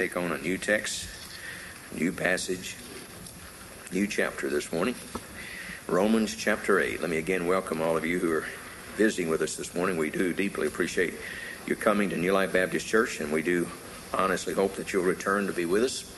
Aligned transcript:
take 0.00 0.16
on 0.16 0.32
a 0.32 0.38
new 0.38 0.56
text, 0.56 1.06
new 1.94 2.10
passage, 2.10 2.74
new 3.92 4.06
chapter 4.06 4.48
this 4.48 4.72
morning. 4.72 4.94
Romans 5.86 6.34
chapter 6.34 6.80
8. 6.80 7.02
Let 7.02 7.10
me 7.10 7.18
again 7.18 7.46
welcome 7.46 7.82
all 7.82 7.98
of 7.98 8.06
you 8.06 8.18
who 8.18 8.32
are 8.32 8.46
visiting 8.96 9.28
with 9.28 9.42
us 9.42 9.56
this 9.56 9.74
morning. 9.74 9.98
We 9.98 10.08
do 10.08 10.32
deeply 10.32 10.66
appreciate 10.66 11.12
your 11.66 11.76
coming 11.76 12.08
to 12.08 12.16
New 12.16 12.32
Life 12.32 12.50
Baptist 12.50 12.86
Church, 12.86 13.20
and 13.20 13.30
we 13.30 13.42
do 13.42 13.68
honestly 14.14 14.54
hope 14.54 14.76
that 14.76 14.90
you'll 14.90 15.04
return 15.04 15.46
to 15.48 15.52
be 15.52 15.66
with 15.66 15.82
us. 15.82 16.10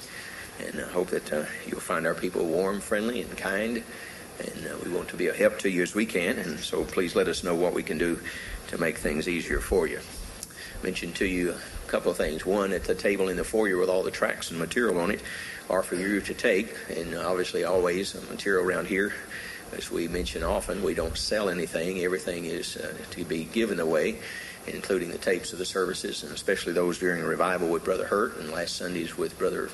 And 0.61 0.81
I 0.81 0.87
hope 0.87 1.09
that 1.09 1.33
uh, 1.33 1.47
you'll 1.67 1.81
find 1.81 2.07
our 2.07 2.15
people 2.15 2.47
warm, 2.47 2.81
friendly, 2.81 3.21
and 3.21 3.37
kind. 3.37 3.83
And 4.39 4.65
uh, 4.65 4.77
we 4.85 4.93
want 4.93 5.09
to 5.09 5.17
be 5.17 5.27
a 5.27 5.35
help 5.35 5.59
to 5.59 5.69
you 5.69 5.83
as 5.83 5.93
we 5.93 6.07
can. 6.07 6.39
And 6.39 6.61
so 6.61 6.85
please 6.85 7.17
let 7.17 7.27
us 7.27 7.43
know 7.43 7.57
what 7.57 7.75
we 7.75 7.83
can 7.83 7.99
do 7.99 8.21
to 8.69 8.79
make 8.79 8.99
things 8.99 9.29
easier 9.29 9.59
for 9.59 9.89
you. 9.89 9.99
Mention 10.85 11.13
to 11.15 11.27
you 11.27 11.57
couple 11.93 12.11
of 12.11 12.17
things. 12.17 12.47
One, 12.47 12.73
at 12.73 12.85
the 12.85 12.95
table 12.95 13.29
in 13.29 13.37
the 13.37 13.45
foyer 13.45 13.77
with 13.77 13.91
all 13.91 14.03
the 14.03 14.11
tracts 14.11 14.51
and 14.51 14.59
material 14.59 14.99
on 14.99 15.11
it 15.11 15.21
are 15.69 15.83
for 15.83 15.95
you 15.95 16.23
to 16.23 16.33
take. 16.33 16.75
And 16.89 17.15
obviously, 17.15 17.65
always 17.65 18.15
material 18.31 18.65
around 18.65 18.87
here, 18.87 19.13
as 19.77 19.91
we 19.91 20.09
mention 20.09 20.43
often, 20.43 20.83
we 20.83 20.95
don't 20.95 21.19
sell 21.19 21.51
anything. 21.51 22.01
Everything 22.01 22.47
is 22.47 22.79
uh, 22.79 22.95
to 23.11 23.25
be 23.25 23.45
given 23.45 23.79
away 23.79 24.19
including 24.69 25.11
the 25.11 25.19
tapes 25.19 25.53
of 25.53 25.59
the 25.59 25.65
services, 25.65 26.23
and 26.23 26.33
especially 26.33 26.73
those 26.73 26.97
during 26.97 27.21
revival 27.25 27.69
with 27.69 27.83
Brother 27.83 28.07
Hurt 28.07 28.37
and 28.39 28.53
last 28.53 28.77
Sundays 28.77 29.19
with 29.19 29.37
Brother 29.37 29.71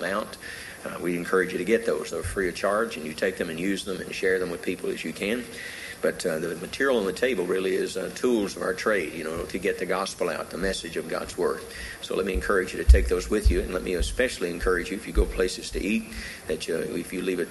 Mount. 0.00 0.36
Uh, 0.84 0.96
we 1.00 1.16
encourage 1.16 1.50
you 1.50 1.58
to 1.58 1.64
get 1.64 1.84
those. 1.84 2.12
They're 2.12 2.22
free 2.22 2.48
of 2.48 2.54
charge, 2.54 2.96
and 2.96 3.04
you 3.04 3.14
take 3.14 3.36
them 3.36 3.50
and 3.50 3.58
use 3.58 3.84
them 3.84 4.00
and 4.00 4.14
share 4.14 4.38
them 4.38 4.50
with 4.50 4.62
people 4.62 4.90
as 4.90 5.04
you 5.04 5.12
can. 5.12 5.44
But 6.00 6.24
uh, 6.24 6.38
the 6.38 6.54
material 6.56 6.98
on 6.98 7.06
the 7.06 7.12
table 7.12 7.44
really 7.44 7.74
is 7.74 7.96
uh, 7.96 8.10
tools 8.14 8.56
of 8.56 8.62
our 8.62 8.74
trade, 8.74 9.14
you 9.14 9.24
know, 9.24 9.44
to 9.46 9.58
get 9.58 9.78
the 9.78 9.86
gospel 9.86 10.28
out, 10.28 10.50
the 10.50 10.58
message 10.58 10.96
of 10.96 11.08
God's 11.08 11.36
Word. 11.36 11.60
So 12.02 12.14
let 12.14 12.24
me 12.24 12.34
encourage 12.34 12.72
you 12.72 12.82
to 12.82 12.88
take 12.88 13.08
those 13.08 13.28
with 13.28 13.50
you, 13.50 13.60
and 13.60 13.74
let 13.74 13.82
me 13.82 13.94
especially 13.94 14.50
encourage 14.50 14.90
you 14.90 14.96
if 14.96 15.06
you 15.06 15.12
go 15.12 15.24
places 15.24 15.70
to 15.72 15.82
eat, 15.82 16.04
that 16.46 16.68
you, 16.68 16.76
if 16.76 17.12
you 17.12 17.22
leave 17.22 17.40
a 17.40 17.46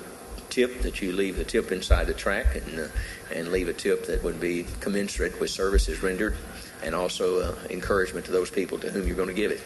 tip, 0.49 0.81
that 0.81 1.01
you 1.01 1.11
leave 1.11 1.35
the 1.35 1.43
tip 1.43 1.71
inside 1.71 2.07
the 2.07 2.13
track 2.13 2.55
and, 2.55 2.79
uh, 2.79 2.87
and 3.33 3.49
leave 3.51 3.67
a 3.67 3.73
tip 3.73 4.07
that 4.07 4.23
would 4.23 4.39
be 4.39 4.65
commensurate 4.79 5.39
with 5.41 5.49
services 5.49 6.01
rendered, 6.01 6.35
and 6.83 6.95
also 6.95 7.41
uh, 7.41 7.55
encouragement 7.69 8.25
to 8.25 8.31
those 8.31 8.49
people 8.49 8.77
to 8.79 8.89
whom 8.89 9.05
you're 9.05 9.15
going 9.15 9.27
to 9.27 9.33
give 9.33 9.51
it. 9.51 9.61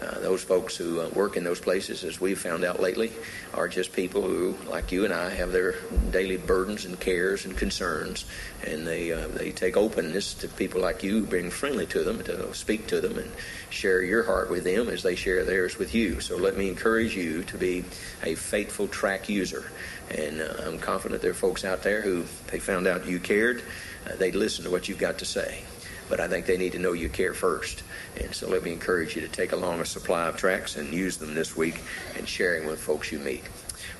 Uh, 0.00 0.20
those 0.20 0.44
folks 0.44 0.76
who 0.76 1.00
uh, 1.00 1.08
work 1.08 1.36
in 1.36 1.42
those 1.42 1.58
places, 1.58 2.04
as 2.04 2.20
we've 2.20 2.38
found 2.38 2.62
out 2.62 2.80
lately, 2.80 3.10
are 3.52 3.66
just 3.66 3.92
people 3.92 4.22
who, 4.22 4.56
like 4.70 4.92
you 4.92 5.04
and 5.04 5.12
I, 5.12 5.30
have 5.30 5.50
their 5.50 5.74
daily 6.12 6.36
burdens 6.36 6.84
and 6.84 6.98
cares 7.00 7.44
and 7.44 7.56
concerns, 7.56 8.24
and 8.64 8.86
they 8.86 9.10
uh, 9.12 9.26
they 9.28 9.50
take 9.50 9.76
openness 9.76 10.34
to 10.34 10.48
people 10.48 10.80
like 10.80 11.02
you, 11.02 11.22
being 11.22 11.50
friendly 11.50 11.86
to 11.86 12.04
them, 12.04 12.22
to 12.24 12.54
speak 12.54 12.86
to 12.88 13.00
them, 13.00 13.18
and 13.18 13.30
share 13.70 14.00
your 14.02 14.22
heart 14.22 14.50
with 14.50 14.62
them 14.62 14.88
as 14.88 15.02
they 15.02 15.16
share 15.16 15.44
theirs 15.44 15.78
with 15.78 15.92
you. 15.94 16.20
So 16.20 16.36
let 16.36 16.56
me 16.56 16.68
encourage 16.68 17.16
you 17.16 17.42
to 17.44 17.58
be 17.58 17.84
a 18.22 18.36
faithful 18.36 18.86
track 18.86 19.28
user, 19.28 19.68
and 20.12 20.40
uh, 20.40 20.62
I'm 20.64 20.78
confident 20.78 21.22
there 21.22 21.32
are 21.32 21.34
folks 21.34 21.64
out 21.64 21.82
there 21.82 22.02
who 22.02 22.24
they 22.52 22.60
found 22.60 22.86
out 22.86 23.06
you 23.06 23.18
cared, 23.18 23.64
uh, 24.06 24.14
they'd 24.14 24.36
listen 24.36 24.62
to 24.64 24.70
what 24.70 24.88
you've 24.88 24.98
got 24.98 25.18
to 25.18 25.24
say 25.24 25.64
but 26.08 26.20
I 26.20 26.28
think 26.28 26.46
they 26.46 26.56
need 26.56 26.72
to 26.72 26.78
know 26.78 26.92
you 26.92 27.08
care 27.08 27.34
first. 27.34 27.82
And 28.20 28.34
so 28.34 28.48
let 28.48 28.62
me 28.62 28.72
encourage 28.72 29.14
you 29.14 29.22
to 29.22 29.28
take 29.28 29.52
along 29.52 29.80
a 29.80 29.84
supply 29.84 30.26
of 30.26 30.36
tracts 30.36 30.76
and 30.76 30.92
use 30.92 31.16
them 31.16 31.34
this 31.34 31.56
week 31.56 31.80
and 32.16 32.28
sharing 32.28 32.66
with 32.66 32.80
folks 32.80 33.12
you 33.12 33.18
meet. 33.18 33.44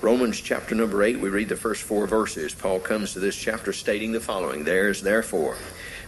Romans 0.01 0.41
chapter 0.41 0.75
number 0.75 1.03
8, 1.03 1.19
we 1.19 1.29
read 1.29 1.49
the 1.49 1.57
first 1.57 1.83
four 1.83 2.07
verses. 2.07 2.55
Paul 2.55 2.79
comes 2.79 3.13
to 3.13 3.21
this 3.21 3.37
chapter 3.37 3.73
stating 3.73 4.13
the 4.13 4.21
following 4.21 4.65
There 4.65 4.89
is 4.89 5.03
therefore 5.03 5.57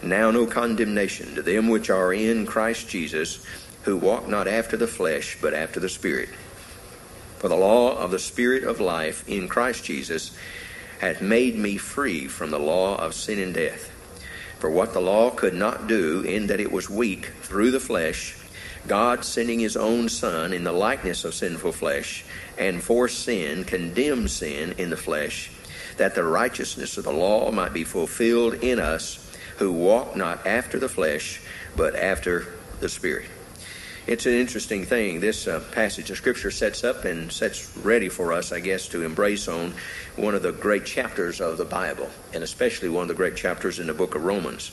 now 0.02 0.30
no 0.30 0.46
condemnation 0.46 1.34
to 1.34 1.42
them 1.42 1.68
which 1.68 1.90
are 1.90 2.12
in 2.12 2.46
Christ 2.46 2.88
Jesus, 2.88 3.44
who 3.82 3.96
walk 3.96 4.28
not 4.28 4.48
after 4.48 4.76
the 4.76 4.86
flesh, 4.86 5.36
but 5.40 5.54
after 5.54 5.80
the 5.80 5.88
Spirit. 5.88 6.28
For 7.38 7.48
the 7.48 7.56
law 7.56 7.96
of 7.96 8.10
the 8.10 8.18
Spirit 8.18 8.64
of 8.64 8.80
life 8.80 9.28
in 9.28 9.48
Christ 9.48 9.84
Jesus 9.84 10.36
hath 11.00 11.20
made 11.20 11.56
me 11.56 11.76
free 11.76 12.28
from 12.28 12.50
the 12.50 12.58
law 12.58 12.96
of 12.96 13.14
sin 13.14 13.38
and 13.38 13.54
death. 13.54 13.90
For 14.60 14.70
what 14.70 14.92
the 14.92 15.00
law 15.00 15.30
could 15.30 15.54
not 15.54 15.86
do, 15.86 16.20
in 16.20 16.46
that 16.48 16.60
it 16.60 16.70
was 16.70 16.90
weak 16.90 17.32
through 17.40 17.70
the 17.70 17.80
flesh, 17.80 18.36
God 18.86 19.24
sending 19.24 19.58
his 19.58 19.76
own 19.76 20.10
Son 20.10 20.52
in 20.52 20.64
the 20.64 20.72
likeness 20.72 21.24
of 21.24 21.34
sinful 21.34 21.72
flesh, 21.72 22.24
and 22.58 22.82
for 22.82 23.08
sin 23.08 23.64
condemned 23.64 24.30
sin 24.30 24.74
in 24.76 24.90
the 24.90 24.98
flesh, 24.98 25.50
that 25.96 26.14
the 26.14 26.24
righteousness 26.24 26.98
of 26.98 27.04
the 27.04 27.12
law 27.12 27.50
might 27.50 27.72
be 27.72 27.84
fulfilled 27.84 28.54
in 28.62 28.78
us 28.78 29.26
who 29.56 29.72
walk 29.72 30.14
not 30.14 30.46
after 30.46 30.78
the 30.78 30.88
flesh, 30.88 31.40
but 31.74 31.94
after 31.94 32.46
the 32.80 32.88
Spirit. 32.88 33.26
It's 34.10 34.26
an 34.26 34.32
interesting 34.32 34.84
thing. 34.84 35.20
This 35.20 35.46
uh, 35.46 35.60
passage 35.70 36.10
of 36.10 36.16
Scripture 36.16 36.50
sets 36.50 36.82
up 36.82 37.04
and 37.04 37.30
sets 37.30 37.76
ready 37.76 38.08
for 38.08 38.32
us, 38.32 38.50
I 38.50 38.58
guess, 38.58 38.88
to 38.88 39.04
embrace 39.04 39.46
on 39.46 39.72
one 40.16 40.34
of 40.34 40.42
the 40.42 40.50
great 40.50 40.84
chapters 40.84 41.40
of 41.40 41.58
the 41.58 41.64
Bible, 41.64 42.10
and 42.34 42.42
especially 42.42 42.88
one 42.88 43.02
of 43.02 43.08
the 43.08 43.14
great 43.14 43.36
chapters 43.36 43.78
in 43.78 43.86
the 43.86 43.94
book 43.94 44.16
of 44.16 44.24
Romans. 44.24 44.72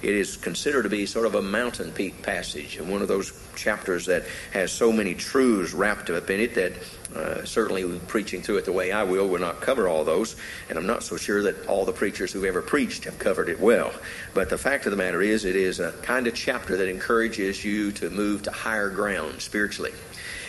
It 0.00 0.14
is 0.14 0.38
considered 0.38 0.84
to 0.84 0.88
be 0.88 1.04
sort 1.04 1.26
of 1.26 1.34
a 1.34 1.42
mountain 1.42 1.92
peak 1.92 2.22
passage, 2.22 2.78
and 2.78 2.90
one 2.90 3.02
of 3.02 3.08
those 3.08 3.30
chapters 3.56 4.06
that 4.06 4.24
has 4.54 4.72
so 4.72 4.90
many 4.90 5.12
truths 5.12 5.74
wrapped 5.74 6.08
up 6.08 6.30
in 6.30 6.40
it 6.40 6.54
that 6.54 6.72
uh, 7.18 7.44
certainly 7.44 7.98
preaching 8.06 8.42
through 8.42 8.58
it 8.58 8.64
the 8.64 8.72
way 8.72 8.92
I 8.92 9.02
will 9.02 9.28
will 9.28 9.40
not 9.40 9.60
cover 9.60 9.88
all 9.88 10.04
those, 10.04 10.36
and 10.68 10.78
I'm 10.78 10.86
not 10.86 11.02
so 11.02 11.16
sure 11.16 11.42
that 11.42 11.66
all 11.66 11.84
the 11.84 11.92
preachers 11.92 12.32
who've 12.32 12.44
ever 12.44 12.62
preached 12.62 13.04
have 13.04 13.18
covered 13.18 13.48
it 13.48 13.60
well. 13.60 13.92
But 14.34 14.50
the 14.50 14.58
fact 14.58 14.86
of 14.86 14.90
the 14.90 14.96
matter 14.96 15.20
is, 15.20 15.44
it 15.44 15.56
is 15.56 15.80
a 15.80 15.92
kind 16.02 16.26
of 16.26 16.34
chapter 16.34 16.76
that 16.76 16.88
encourages 16.88 17.64
you 17.64 17.92
to 17.92 18.10
move 18.10 18.42
to 18.44 18.50
higher 18.50 18.88
ground 18.88 19.42
spiritually. 19.42 19.92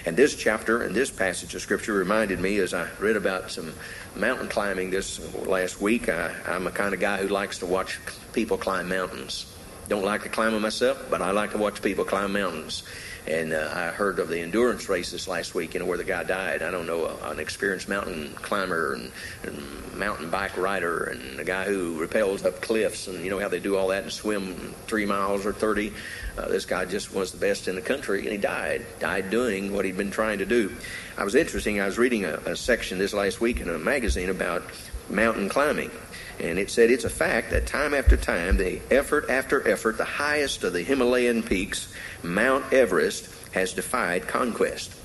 And 0.06 0.16
this 0.16 0.36
chapter 0.36 0.84
and 0.84 0.96
this 0.96 1.12
passage 1.12 1.54
of 1.56 1.62
Scripture 1.62 1.94
reminded 1.94 2.40
me 2.40 2.58
as 2.60 2.74
I 2.74 2.88
read 3.00 3.16
about 3.16 3.52
some 3.52 3.74
mountain 4.16 4.48
climbing 4.48 4.90
this 4.90 5.20
last 5.46 5.82
week. 5.82 6.08
I, 6.08 6.34
I'm 6.48 6.68
a 6.68 6.72
kind 6.72 6.94
of 6.94 7.00
guy 7.00 7.18
who 7.18 7.28
likes 7.28 7.60
to 7.60 7.66
watch 7.66 8.00
people 8.32 8.58
climb 8.58 8.88
mountains. 8.88 9.46
Don't 9.90 10.06
like 10.06 10.24
to 10.24 10.30
climb 10.30 10.54
them 10.54 10.62
myself, 10.62 11.08
but 11.10 11.22
I 11.22 11.32
like 11.32 11.52
to 11.52 11.58
watch 11.58 11.82
people 11.82 12.06
climb 12.06 12.32
mountains. 12.32 12.84
And 13.28 13.54
uh, 13.54 13.72
I 13.74 13.88
heard 13.88 14.20
of 14.20 14.30
the 14.30 14.40
endurance 14.40 14.90
race 14.90 15.12
this 15.12 15.28
last 15.28 15.54
week, 15.54 15.74
you 15.74 15.80
know, 15.80 15.86
where 15.86 15.98
the 15.98 16.04
guy 16.04 16.24
died. 16.24 16.62
I 16.62 16.72
don't 16.72 16.88
know, 16.88 17.06
uh, 17.06 17.30
an 17.30 17.40
experienced 17.40 17.88
mountain 17.88 18.34
climber 18.36 18.94
and, 18.94 19.12
and 19.44 19.96
mountain 20.00 20.30
bike 20.30 20.58
rider 20.58 21.04
and 21.04 21.40
a 21.40 21.44
guy 21.44 21.66
who 21.66 22.06
rappels 22.06 22.46
up 22.46 22.62
cliffs 22.62 23.08
and 23.08 23.24
you 23.24 23.30
know 23.30 23.38
how 23.38 23.50
they 23.50 23.60
do 23.60 23.76
all 23.76 23.90
that 23.90 24.04
and 24.04 24.12
swim 24.12 24.74
three 24.88 25.06
miles 25.06 25.46
or 25.46 25.54
30. 25.54 25.94
Uh, 26.38 26.48
this 26.48 26.66
guy 26.66 26.86
just 26.86 27.14
was 27.14 27.32
the 27.32 27.38
best 27.38 27.68
in 27.68 27.76
the 27.76 27.82
country 27.82 28.22
and 28.22 28.32
he 28.32 28.38
died, 28.38 28.86
died 29.00 29.30
doing 29.30 29.74
what 29.74 29.86
he'd 29.86 29.98
been 29.98 30.12
trying 30.12 30.40
to 30.40 30.46
do. 30.46 30.72
I 31.18 31.24
was 31.24 31.36
interesting, 31.36 31.82
I 31.82 31.86
was 31.86 31.98
reading 31.98 32.26
a, 32.26 32.36
a 32.46 32.56
section 32.56 32.98
this 32.98 33.14
last 33.14 33.42
week 33.42 33.60
in 33.60 33.70
a 33.70 33.78
magazine 33.78 34.30
about 34.30 34.64
mountain 35.10 35.50
climbing. 35.50 35.92
And 36.40 36.58
it 36.58 36.70
said 36.70 36.90
it's 36.90 37.04
a 37.04 37.10
fact 37.10 37.52
that 37.52 37.68
time 37.68 37.94
after 37.94 38.16
time, 38.16 38.58
the 38.58 38.80
effort 38.90 39.30
after 39.30 39.68
effort, 39.68 39.98
the 39.98 40.06
highest 40.06 40.64
of 40.64 40.74
the 40.74 40.82
Himalayan 40.82 41.44
peaks, 41.44 41.94
Mount 42.24 42.72
Everest, 42.72 43.30
has 43.52 43.74
defied 43.74 44.28
conquest. 44.28 44.96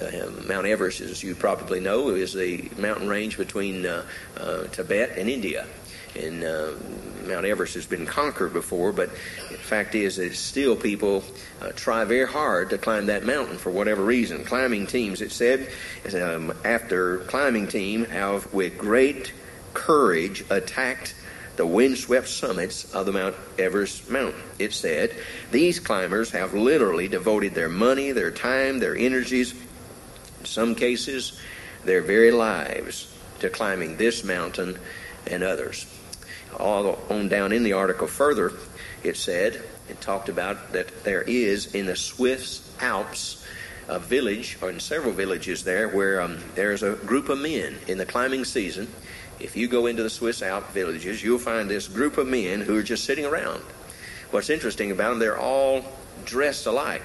Uh, 0.00 0.30
Mount 0.48 0.66
Everest, 0.66 1.00
as 1.00 1.22
you 1.22 1.34
probably 1.34 1.80
know, 1.80 2.08
is 2.08 2.32
the 2.32 2.68
mountain 2.78 3.08
range 3.08 3.36
between 3.36 3.84
uh, 3.84 4.04
uh, 4.38 4.64
Tibet 4.64 5.18
and 5.18 5.28
India. 5.28 5.66
And 6.16 6.44
uh, 6.44 6.72
Mount 7.26 7.44
Everest 7.44 7.74
has 7.74 7.86
been 7.86 8.06
conquered 8.06 8.52
before, 8.52 8.92
but 8.92 9.10
the 9.50 9.58
fact 9.58 9.94
is 9.94 10.16
that 10.16 10.34
still 10.34 10.76
people 10.76 11.24
uh, 11.60 11.70
try 11.72 12.04
very 12.04 12.26
hard 12.26 12.70
to 12.70 12.78
climb 12.78 13.06
that 13.06 13.24
mountain 13.24 13.58
for 13.58 13.70
whatever 13.70 14.02
reason. 14.02 14.44
Climbing 14.44 14.86
teams, 14.86 15.20
it 15.20 15.32
said, 15.32 15.70
um, 16.14 16.54
after 16.64 17.18
climbing 17.18 17.66
team 17.66 18.04
have 18.06 18.52
with 18.52 18.78
great 18.78 19.32
courage 19.74 20.44
attacked 20.50 21.14
the 21.56 21.66
windswept 21.66 22.28
summits 22.28 22.92
of 22.94 23.06
the 23.06 23.12
Mount 23.12 23.36
Everest 23.58 24.10
mountain. 24.10 24.42
It 24.58 24.72
said, 24.72 25.14
These 25.50 25.80
climbers 25.80 26.30
have 26.32 26.54
literally 26.54 27.08
devoted 27.08 27.54
their 27.54 27.68
money, 27.68 28.12
their 28.12 28.30
time, 28.30 28.78
their 28.78 28.96
energies, 28.96 29.52
in 30.40 30.46
some 30.46 30.74
cases, 30.74 31.40
their 31.84 32.00
very 32.00 32.30
lives 32.30 33.14
to 33.40 33.50
climbing 33.50 33.96
this 33.96 34.24
mountain 34.24 34.78
and 35.26 35.42
others. 35.42 35.86
All 36.58 36.98
on 37.10 37.28
down 37.28 37.52
in 37.52 37.62
the 37.62 37.72
article 37.72 38.06
further, 38.06 38.52
it 39.02 39.16
said, 39.16 39.62
it 39.88 40.00
talked 40.00 40.28
about 40.28 40.72
that 40.72 41.04
there 41.04 41.22
is 41.22 41.74
in 41.74 41.86
the 41.86 41.96
Swiss 41.96 42.70
Alps 42.80 43.44
a 43.88 43.98
village, 43.98 44.56
or 44.62 44.70
in 44.70 44.80
several 44.80 45.12
villages 45.12 45.62
there, 45.64 45.88
where 45.88 46.20
um, 46.20 46.38
there's 46.54 46.82
a 46.82 46.94
group 46.94 47.28
of 47.28 47.38
men 47.38 47.76
in 47.86 47.98
the 47.98 48.06
climbing 48.06 48.44
season 48.44 48.88
if 49.40 49.56
you 49.56 49.68
go 49.68 49.86
into 49.86 50.02
the 50.02 50.10
Swiss 50.10 50.42
Alp 50.42 50.70
villages, 50.70 51.22
you'll 51.22 51.38
find 51.38 51.68
this 51.68 51.88
group 51.88 52.18
of 52.18 52.26
men 52.26 52.60
who 52.60 52.76
are 52.76 52.82
just 52.82 53.04
sitting 53.04 53.24
around. 53.24 53.62
What's 54.30 54.50
interesting 54.50 54.90
about 54.90 55.10
them, 55.10 55.18
they're 55.18 55.38
all 55.38 55.84
dressed 56.24 56.66
alike. 56.66 57.02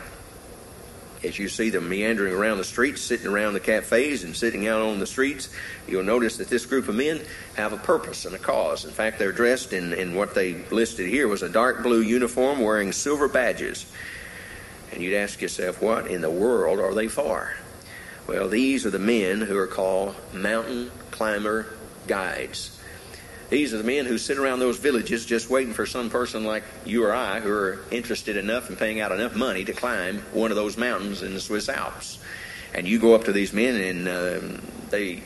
As 1.24 1.38
you 1.38 1.50
see 1.50 1.70
them 1.70 1.90
meandering 1.90 2.34
around 2.34 2.60
the 2.60 2.64
streets, 2.64 3.02
sitting 3.02 3.28
around 3.28 3.54
the 3.54 3.60
cafes, 3.60 4.24
and 4.24 4.34
sitting 4.34 4.68
out 4.68 4.82
on 4.82 5.00
the 5.00 5.06
streets, 5.06 5.50
you'll 5.86 6.04
notice 6.04 6.38
that 6.38 6.48
this 6.48 6.66
group 6.66 6.88
of 6.88 6.96
men 6.96 7.22
have 7.56 7.74
a 7.74 7.78
purpose 7.78 8.24
and 8.26 8.34
a 8.34 8.40
cause. 8.40 8.86
In 8.86 8.92
fact, 8.92 9.20
they're 9.20 9.34
dressed 9.34 9.74
in, 9.74 9.92
in 9.94 10.16
what 10.16 10.34
they 10.34 10.54
listed 10.72 11.10
here 11.10 11.28
was 11.28 11.44
a 11.44 11.50
dark 11.50 11.84
blue 11.84 12.02
uniform 12.02 12.62
wearing 12.62 12.94
silver 12.94 13.28
badges. 13.28 13.86
And 14.94 15.04
you'd 15.04 15.16
ask 15.16 15.42
yourself, 15.42 15.82
what 15.82 16.08
in 16.08 16.22
the 16.22 16.32
world 16.32 16.80
are 16.80 16.94
they 16.94 17.10
for? 17.10 17.54
Well, 18.26 18.48
these 18.48 18.86
are 18.86 18.92
the 18.92 19.00
men 19.00 19.42
who 19.42 19.58
are 19.58 19.68
called 19.68 20.16
mountain 20.34 20.90
climber 21.12 21.66
guides. 22.10 22.78
These 23.50 23.74
are 23.74 23.78
the 23.78 23.84
men 23.84 24.06
who 24.06 24.18
sit 24.18 24.38
around 24.38 24.60
those 24.60 24.78
villages 24.78 25.26
just 25.26 25.50
waiting 25.50 25.74
for 25.74 25.86
some 25.86 26.10
person 26.10 26.44
like 26.44 26.64
you 26.86 27.06
or 27.06 27.14
I 27.14 27.40
who 27.40 27.50
are 27.50 27.80
interested 27.90 28.36
enough 28.36 28.70
and 28.70 28.78
paying 28.78 29.00
out 29.00 29.12
enough 29.12 29.36
money 29.36 29.64
to 29.66 29.74
climb 29.74 30.20
one 30.34 30.52
of 30.52 30.58
those 30.58 30.78
mountains 30.78 31.24
in 31.24 31.34
the 31.34 31.40
Swiss 31.40 31.70
Alps. 31.70 32.20
And 32.76 32.88
you 32.88 33.00
go 33.00 33.16
up 33.16 33.24
to 33.24 33.32
these 33.32 33.54
men 33.54 33.76
and 33.76 34.08
uh, 34.08 34.62
they 34.90 35.24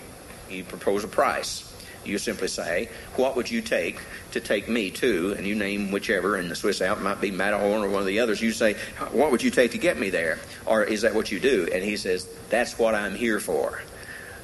you 0.49 0.63
propose 0.63 1.03
a 1.03 1.07
price. 1.07 1.69
You 2.05 2.17
simply 2.17 2.47
say, 2.47 2.89
What 3.15 3.35
would 3.35 3.49
you 3.49 3.61
take 3.61 3.99
to 4.31 4.39
take 4.39 4.69
me 4.69 4.91
to? 4.91 5.33
And 5.37 5.47
you 5.47 5.55
name 5.55 5.91
whichever 5.91 6.37
in 6.37 6.49
the 6.49 6.55
Swiss 6.55 6.81
Alps, 6.81 7.01
might 7.01 7.21
be 7.21 7.31
Matterhorn 7.31 7.83
or 7.83 7.89
one 7.89 8.01
of 8.01 8.07
the 8.07 8.19
others. 8.19 8.41
You 8.41 8.51
say, 8.51 8.75
What 9.11 9.31
would 9.31 9.41
you 9.41 9.51
take 9.51 9.71
to 9.71 9.77
get 9.77 9.97
me 9.97 10.09
there? 10.09 10.39
Or 10.65 10.83
is 10.83 11.01
that 11.01 11.15
what 11.15 11.31
you 11.31 11.39
do? 11.39 11.67
And 11.73 11.83
he 11.83 11.97
says, 11.97 12.27
That's 12.49 12.77
what 12.77 12.93
I'm 12.95 13.15
here 13.15 13.39
for. 13.39 13.81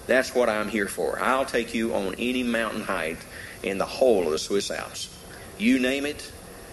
That's 0.10 0.34
what 0.34 0.50
I'm 0.50 0.68
here 0.68 0.88
for. 0.88 1.20
I'll 1.22 1.46
take 1.46 1.74
you 1.74 1.94
on 1.94 2.16
any 2.16 2.44
mountain 2.44 2.82
height 2.82 3.20
in 3.64 3.78
the 3.78 3.86
whole 3.86 4.26
of 4.26 4.32
the 4.32 4.40
Swiss 4.40 4.72
Alps. 4.72 5.16
You 5.58 5.80
name 5.80 6.06
it, 6.06 6.32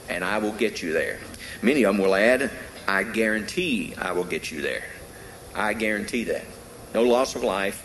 and 0.08 0.24
I 0.24 0.38
will 0.38 0.52
get 0.52 0.82
you 0.82 0.92
there. 0.92 1.20
Many 1.62 1.84
of 1.84 1.94
them 1.94 2.04
will 2.04 2.14
add, 2.14 2.50
I 2.88 3.02
guarantee 3.02 3.94
I 3.98 4.12
will 4.12 4.24
get 4.24 4.50
you 4.50 4.62
there. 4.62 4.84
I 5.54 5.74
guarantee 5.74 6.24
that. 6.24 6.46
No 6.94 7.02
loss 7.02 7.36
of 7.36 7.44
life 7.44 7.82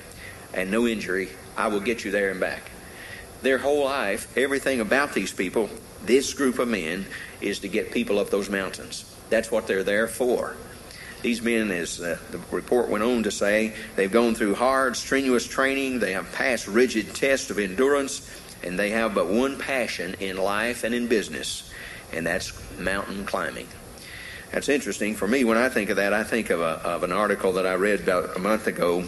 and 0.53 0.71
no 0.71 0.87
injury. 0.87 1.29
I 1.57 1.67
will 1.67 1.81
get 1.81 2.05
you 2.05 2.11
there 2.11 2.31
and 2.31 2.39
back 2.39 2.71
their 3.41 3.57
whole 3.57 3.85
life, 3.85 4.37
everything 4.37 4.79
about 4.79 5.13
these 5.13 5.31
people, 5.31 5.69
this 6.03 6.33
group 6.33 6.59
of 6.59 6.67
men, 6.67 7.05
is 7.39 7.59
to 7.59 7.67
get 7.67 7.91
people 7.91 8.19
up 8.19 8.29
those 8.29 8.49
mountains. 8.49 9.05
That's 9.29 9.51
what 9.51 9.67
they're 9.67 9.83
there 9.83 10.07
for. 10.07 10.55
These 11.21 11.41
men, 11.41 11.69
as 11.69 11.99
uh, 11.99 12.17
the 12.31 12.39
report 12.49 12.89
went 12.89 13.03
on 13.03 13.23
to 13.23 13.31
say, 13.31 13.73
they've 13.95 14.11
gone 14.11 14.33
through 14.33 14.55
hard, 14.55 14.97
strenuous 14.97 15.45
training, 15.45 15.99
they 15.99 16.13
have 16.13 16.31
passed 16.31 16.67
rigid 16.67 17.13
tests 17.13 17.51
of 17.51 17.59
endurance, 17.59 18.27
and 18.63 18.77
they 18.77 18.89
have 18.89 19.13
but 19.13 19.27
one 19.27 19.57
passion 19.57 20.15
in 20.19 20.37
life 20.37 20.83
and 20.83 20.95
in 20.95 21.07
business, 21.07 21.69
and 22.11 22.25
that's 22.25 22.53
mountain 22.79 23.25
climbing. 23.25 23.67
That's 24.51 24.67
interesting. 24.67 25.15
For 25.15 25.27
me, 25.27 25.43
when 25.43 25.57
I 25.57 25.69
think 25.69 25.89
of 25.89 25.97
that, 25.97 26.11
I 26.11 26.23
think 26.23 26.49
of, 26.49 26.59
a, 26.59 26.81
of 26.83 27.03
an 27.03 27.11
article 27.11 27.53
that 27.53 27.65
I 27.65 27.75
read 27.75 28.01
about 28.01 28.35
a 28.35 28.39
month 28.39 28.67
ago, 28.67 29.05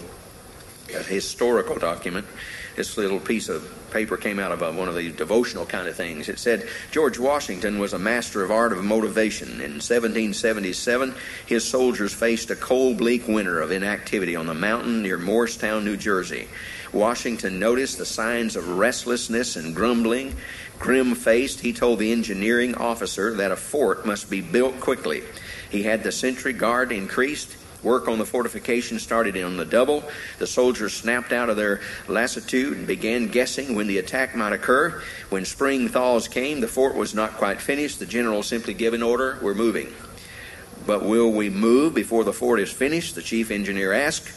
a 0.95 1.03
historical 1.03 1.77
document 1.77 2.27
this 2.75 2.97
little 2.97 3.19
piece 3.19 3.49
of 3.49 3.71
paper 3.91 4.17
came 4.17 4.39
out 4.39 4.51
of 4.51 4.75
one 4.75 4.89
of 4.89 4.95
these 4.95 5.15
devotional 5.15 5.65
kind 5.65 5.87
of 5.87 5.95
things. 5.95 6.27
It 6.27 6.39
said 6.39 6.67
George 6.91 7.19
Washington 7.19 7.77
was 7.77 7.93
a 7.93 7.99
master 7.99 8.43
of 8.43 8.49
art 8.49 8.73
of 8.73 8.83
motivation. 8.83 9.49
In 9.49 9.79
1777, 9.79 11.13
his 11.45 11.63
soldiers 11.63 12.13
faced 12.13 12.49
a 12.49 12.55
cold, 12.55 12.97
bleak 12.97 13.27
winter 13.27 13.61
of 13.61 13.71
inactivity 13.71 14.35
on 14.35 14.47
the 14.47 14.55
mountain 14.55 15.03
near 15.03 15.19
Morristown, 15.19 15.85
New 15.85 15.97
Jersey. 15.97 16.47
Washington 16.91 17.59
noticed 17.59 17.97
the 17.97 18.05
signs 18.05 18.55
of 18.55 18.77
restlessness 18.77 19.55
and 19.55 19.75
grumbling. 19.75 20.35
Grim 20.79 21.15
faced, 21.15 21.59
he 21.59 21.73
told 21.73 21.99
the 21.99 22.11
engineering 22.11 22.75
officer 22.75 23.33
that 23.35 23.51
a 23.51 23.55
fort 23.55 24.05
must 24.05 24.29
be 24.29 24.41
built 24.41 24.79
quickly. 24.79 25.23
He 25.69 25.83
had 25.83 26.03
the 26.03 26.11
sentry 26.11 26.53
guard 26.53 26.91
increased 26.91 27.55
Work 27.83 28.07
on 28.07 28.17
the 28.17 28.25
fortification 28.25 28.97
started 28.97 29.37
on 29.43 29.57
the 29.57 29.65
double. 29.65 30.03
The 30.39 30.47
soldiers 30.47 30.93
snapped 30.93 31.33
out 31.33 31.49
of 31.49 31.57
their 31.57 31.81
lassitude 32.07 32.77
and 32.77 32.87
began 32.87 33.27
guessing 33.27 33.75
when 33.75 33.87
the 33.87 33.97
attack 33.97 34.35
might 34.35 34.53
occur. 34.53 35.01
When 35.29 35.43
spring 35.43 35.89
thaws 35.89 36.29
came, 36.29 36.61
the 36.61 36.67
fort 36.67 36.95
was 36.95 37.13
not 37.13 37.33
quite 37.33 37.59
finished. 37.59 37.99
The 37.99 38.05
general 38.05 38.41
simply 38.41 38.73
gave 38.73 38.93
an 38.93 39.03
order, 39.03 39.37
We're 39.41 39.53
moving. 39.53 39.93
But 40.85 41.05
will 41.05 41.31
we 41.31 41.49
move 41.49 41.93
before 41.93 42.23
the 42.23 42.33
fort 42.33 42.59
is 42.59 42.71
finished? 42.71 43.15
The 43.15 43.21
chief 43.21 43.51
engineer 43.51 43.93
asked. 43.93 44.31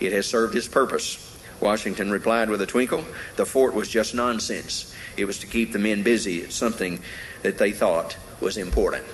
It 0.00 0.12
has 0.12 0.26
served 0.26 0.54
its 0.54 0.68
purpose. 0.68 1.24
Washington 1.60 2.10
replied 2.10 2.50
with 2.50 2.62
a 2.62 2.66
twinkle. 2.66 3.04
The 3.36 3.46
fort 3.46 3.74
was 3.74 3.88
just 3.88 4.14
nonsense. 4.14 4.94
It 5.16 5.24
was 5.24 5.38
to 5.40 5.46
keep 5.46 5.72
the 5.72 5.78
men 5.78 6.02
busy 6.02 6.44
at 6.44 6.52
something 6.52 7.00
that 7.42 7.58
they 7.58 7.72
thought 7.72 8.16
was 8.40 8.56
important. 8.56 9.04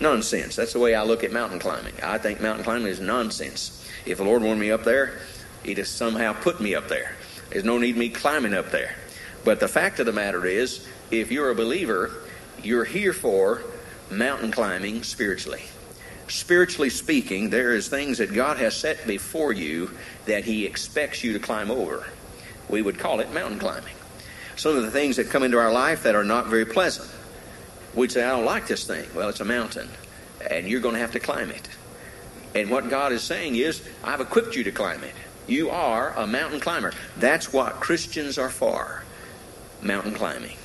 Nonsense. 0.00 0.56
That's 0.56 0.72
the 0.72 0.78
way 0.78 0.94
I 0.94 1.02
look 1.02 1.24
at 1.24 1.32
mountain 1.32 1.58
climbing. 1.58 1.94
I 2.02 2.18
think 2.18 2.40
mountain 2.40 2.64
climbing 2.64 2.88
is 2.88 3.00
nonsense. 3.00 3.86
If 4.06 4.18
the 4.18 4.24
Lord 4.24 4.42
wanted 4.42 4.60
me 4.60 4.70
up 4.70 4.84
there, 4.84 5.20
He'd 5.62 5.78
have 5.78 5.88
somehow 5.88 6.34
put 6.34 6.60
me 6.60 6.74
up 6.74 6.88
there. 6.88 7.16
There's 7.50 7.64
no 7.64 7.78
need 7.78 7.96
me 7.96 8.10
climbing 8.10 8.54
up 8.54 8.70
there. 8.70 8.94
But 9.44 9.60
the 9.60 9.68
fact 9.68 9.98
of 9.98 10.06
the 10.06 10.12
matter 10.12 10.44
is, 10.44 10.86
if 11.10 11.30
you're 11.30 11.50
a 11.50 11.54
believer, 11.54 12.10
you're 12.62 12.84
here 12.84 13.12
for 13.12 13.62
mountain 14.10 14.50
climbing 14.50 15.02
spiritually. 15.02 15.62
Spiritually 16.28 16.90
speaking, 16.90 17.50
there 17.50 17.74
is 17.74 17.88
things 17.88 18.18
that 18.18 18.32
God 18.32 18.56
has 18.58 18.74
set 18.74 19.06
before 19.06 19.52
you 19.52 19.90
that 20.26 20.44
He 20.44 20.66
expects 20.66 21.22
you 21.22 21.34
to 21.34 21.38
climb 21.38 21.70
over. 21.70 22.06
We 22.68 22.82
would 22.82 22.98
call 22.98 23.20
it 23.20 23.32
mountain 23.32 23.58
climbing. 23.58 23.94
Some 24.56 24.76
of 24.76 24.82
the 24.82 24.90
things 24.90 25.16
that 25.16 25.30
come 25.30 25.42
into 25.42 25.58
our 25.58 25.72
life 25.72 26.02
that 26.04 26.14
are 26.14 26.24
not 26.24 26.46
very 26.46 26.64
pleasant. 26.64 27.10
We'd 27.94 28.12
say, 28.12 28.24
I 28.24 28.30
don't 28.30 28.44
like 28.44 28.66
this 28.66 28.84
thing. 28.84 29.06
Well, 29.14 29.28
it's 29.28 29.40
a 29.40 29.44
mountain, 29.44 29.88
and 30.50 30.68
you're 30.68 30.80
going 30.80 30.94
to 30.94 31.00
have 31.00 31.12
to 31.12 31.20
climb 31.20 31.50
it. 31.50 31.68
And 32.54 32.70
what 32.70 32.90
God 32.90 33.12
is 33.12 33.22
saying 33.22 33.56
is, 33.56 33.82
I've 34.02 34.20
equipped 34.20 34.56
you 34.56 34.64
to 34.64 34.72
climb 34.72 35.02
it. 35.04 35.14
You 35.46 35.70
are 35.70 36.12
a 36.16 36.26
mountain 36.26 36.60
climber. 36.60 36.92
That's 37.18 37.52
what 37.52 37.74
Christians 37.80 38.38
are 38.38 38.50
for 38.50 39.04
mountain 39.82 40.14
climbing. 40.14 40.56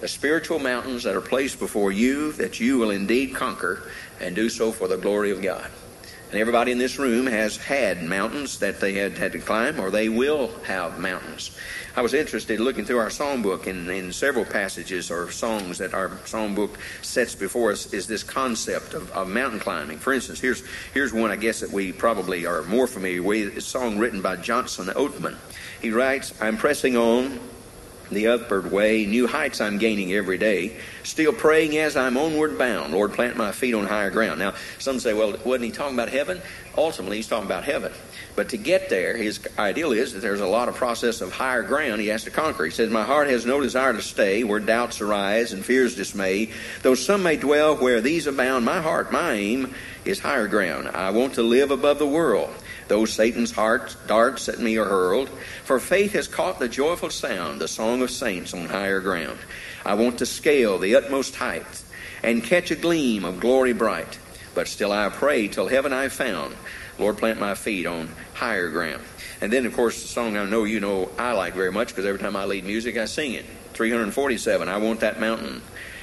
The 0.00 0.08
spiritual 0.08 0.58
mountains 0.58 1.04
that 1.04 1.16
are 1.16 1.20
placed 1.20 1.58
before 1.58 1.92
you 1.92 2.32
that 2.32 2.60
you 2.60 2.78
will 2.78 2.90
indeed 2.90 3.34
conquer 3.34 3.82
and 4.20 4.34
do 4.34 4.48
so 4.48 4.72
for 4.72 4.88
the 4.88 4.96
glory 4.96 5.30
of 5.30 5.42
God. 5.42 5.70
And 6.30 6.40
everybody 6.40 6.72
in 6.72 6.78
this 6.78 6.98
room 6.98 7.26
has 7.26 7.56
had 7.56 8.02
mountains 8.02 8.58
that 8.58 8.80
they 8.80 8.94
had 8.94 9.16
had 9.16 9.32
to 9.32 9.38
climb, 9.38 9.80
or 9.80 9.90
they 9.90 10.08
will 10.08 10.50
have 10.64 10.98
mountains. 10.98 11.56
I 11.98 12.00
was 12.00 12.14
interested 12.14 12.60
looking 12.60 12.84
through 12.84 12.98
our 12.98 13.08
songbook 13.08 13.66
in, 13.66 13.90
in 13.90 14.12
several 14.12 14.44
passages 14.44 15.10
or 15.10 15.32
songs 15.32 15.78
that 15.78 15.94
our 15.94 16.10
songbook 16.10 16.76
sets 17.02 17.34
before 17.34 17.72
us 17.72 17.92
is 17.92 18.06
this 18.06 18.22
concept 18.22 18.94
of, 18.94 19.10
of 19.10 19.26
mountain 19.26 19.58
climbing. 19.58 19.98
For 19.98 20.12
instance, 20.12 20.38
here's, 20.38 20.62
here's 20.94 21.12
one 21.12 21.32
I 21.32 21.34
guess 21.34 21.58
that 21.58 21.72
we 21.72 21.90
probably 21.90 22.46
are 22.46 22.62
more 22.62 22.86
familiar 22.86 23.20
with. 23.20 23.56
A 23.56 23.60
song 23.60 23.98
written 23.98 24.22
by 24.22 24.36
Johnson 24.36 24.86
Oatman. 24.86 25.38
He 25.82 25.90
writes, 25.90 26.32
I'm 26.40 26.56
pressing 26.56 26.96
on 26.96 27.40
the 28.12 28.28
upward 28.28 28.70
way. 28.70 29.04
New 29.04 29.26
heights 29.26 29.60
I'm 29.60 29.78
gaining 29.78 30.12
every 30.12 30.38
day. 30.38 30.76
Still 31.02 31.32
praying 31.32 31.76
as 31.78 31.96
I'm 31.96 32.16
onward 32.16 32.58
bound. 32.58 32.92
Lord, 32.92 33.12
plant 33.12 33.36
my 33.36 33.50
feet 33.50 33.74
on 33.74 33.86
higher 33.86 34.10
ground. 34.10 34.38
Now, 34.38 34.54
some 34.78 35.00
say, 35.00 35.14
well, 35.14 35.36
wasn't 35.44 35.64
he 35.64 35.70
talking 35.72 35.94
about 35.94 36.10
heaven? 36.10 36.40
Ultimately, 36.76 37.16
he's 37.16 37.26
talking 37.26 37.46
about 37.46 37.64
heaven. 37.64 37.90
But 38.38 38.50
to 38.50 38.56
get 38.56 38.88
there, 38.88 39.16
his 39.16 39.40
ideal 39.58 39.90
is 39.90 40.12
that 40.12 40.20
there's 40.20 40.40
a 40.40 40.46
lot 40.46 40.68
of 40.68 40.76
process 40.76 41.22
of 41.22 41.32
higher 41.32 41.64
ground 41.64 42.00
he 42.00 42.06
has 42.06 42.22
to 42.22 42.30
conquer. 42.30 42.66
He 42.66 42.70
says, 42.70 42.88
My 42.88 43.02
heart 43.02 43.26
has 43.26 43.44
no 43.44 43.60
desire 43.60 43.92
to 43.92 44.00
stay 44.00 44.44
where 44.44 44.60
doubts 44.60 45.00
arise 45.00 45.52
and 45.52 45.64
fears 45.64 45.96
dismay. 45.96 46.52
Though 46.82 46.94
some 46.94 47.24
may 47.24 47.36
dwell 47.36 47.74
where 47.74 48.00
these 48.00 48.28
abound, 48.28 48.64
my 48.64 48.80
heart, 48.80 49.10
my 49.10 49.32
aim 49.32 49.74
is 50.04 50.20
higher 50.20 50.46
ground. 50.46 50.86
I 50.86 51.10
want 51.10 51.34
to 51.34 51.42
live 51.42 51.72
above 51.72 51.98
the 51.98 52.06
world. 52.06 52.54
Though 52.86 53.06
Satan's 53.06 53.50
heart 53.50 53.96
darts 54.06 54.48
at 54.48 54.60
me 54.60 54.76
are 54.76 54.84
hurled, 54.84 55.30
for 55.64 55.80
faith 55.80 56.12
has 56.12 56.28
caught 56.28 56.60
the 56.60 56.68
joyful 56.68 57.10
sound, 57.10 57.60
the 57.60 57.66
song 57.66 58.02
of 58.02 58.10
saints 58.12 58.54
on 58.54 58.66
higher 58.66 59.00
ground. 59.00 59.40
I 59.84 59.94
want 59.94 60.18
to 60.18 60.26
scale 60.26 60.78
the 60.78 60.94
utmost 60.94 61.34
height 61.34 61.82
and 62.22 62.44
catch 62.44 62.70
a 62.70 62.76
gleam 62.76 63.24
of 63.24 63.40
glory 63.40 63.72
bright. 63.72 64.16
But 64.54 64.68
still 64.68 64.92
I 64.92 65.08
pray 65.08 65.48
till 65.48 65.66
heaven 65.66 65.92
I've 65.92 66.12
found. 66.12 66.54
Lord, 66.98 67.18
plant 67.18 67.38
my 67.38 67.54
feet 67.54 67.86
on 67.86 68.08
higher 68.34 68.68
ground. 68.70 69.02
And 69.40 69.52
then, 69.52 69.66
of 69.66 69.74
course, 69.74 70.02
the 70.02 70.08
song 70.08 70.36
I 70.36 70.44
know 70.44 70.64
you 70.64 70.80
know 70.80 71.10
I 71.18 71.32
like 71.32 71.54
very 71.54 71.70
much 71.70 71.88
because 71.88 72.04
every 72.04 72.20
time 72.20 72.34
I 72.34 72.44
lead 72.44 72.64
music, 72.64 72.96
I 72.96 73.04
sing 73.04 73.34
it. 73.34 73.44
347, 73.74 74.68
I 74.68 74.76
Want 74.78 75.00
That 75.00 75.20
Mountain. 75.20 75.62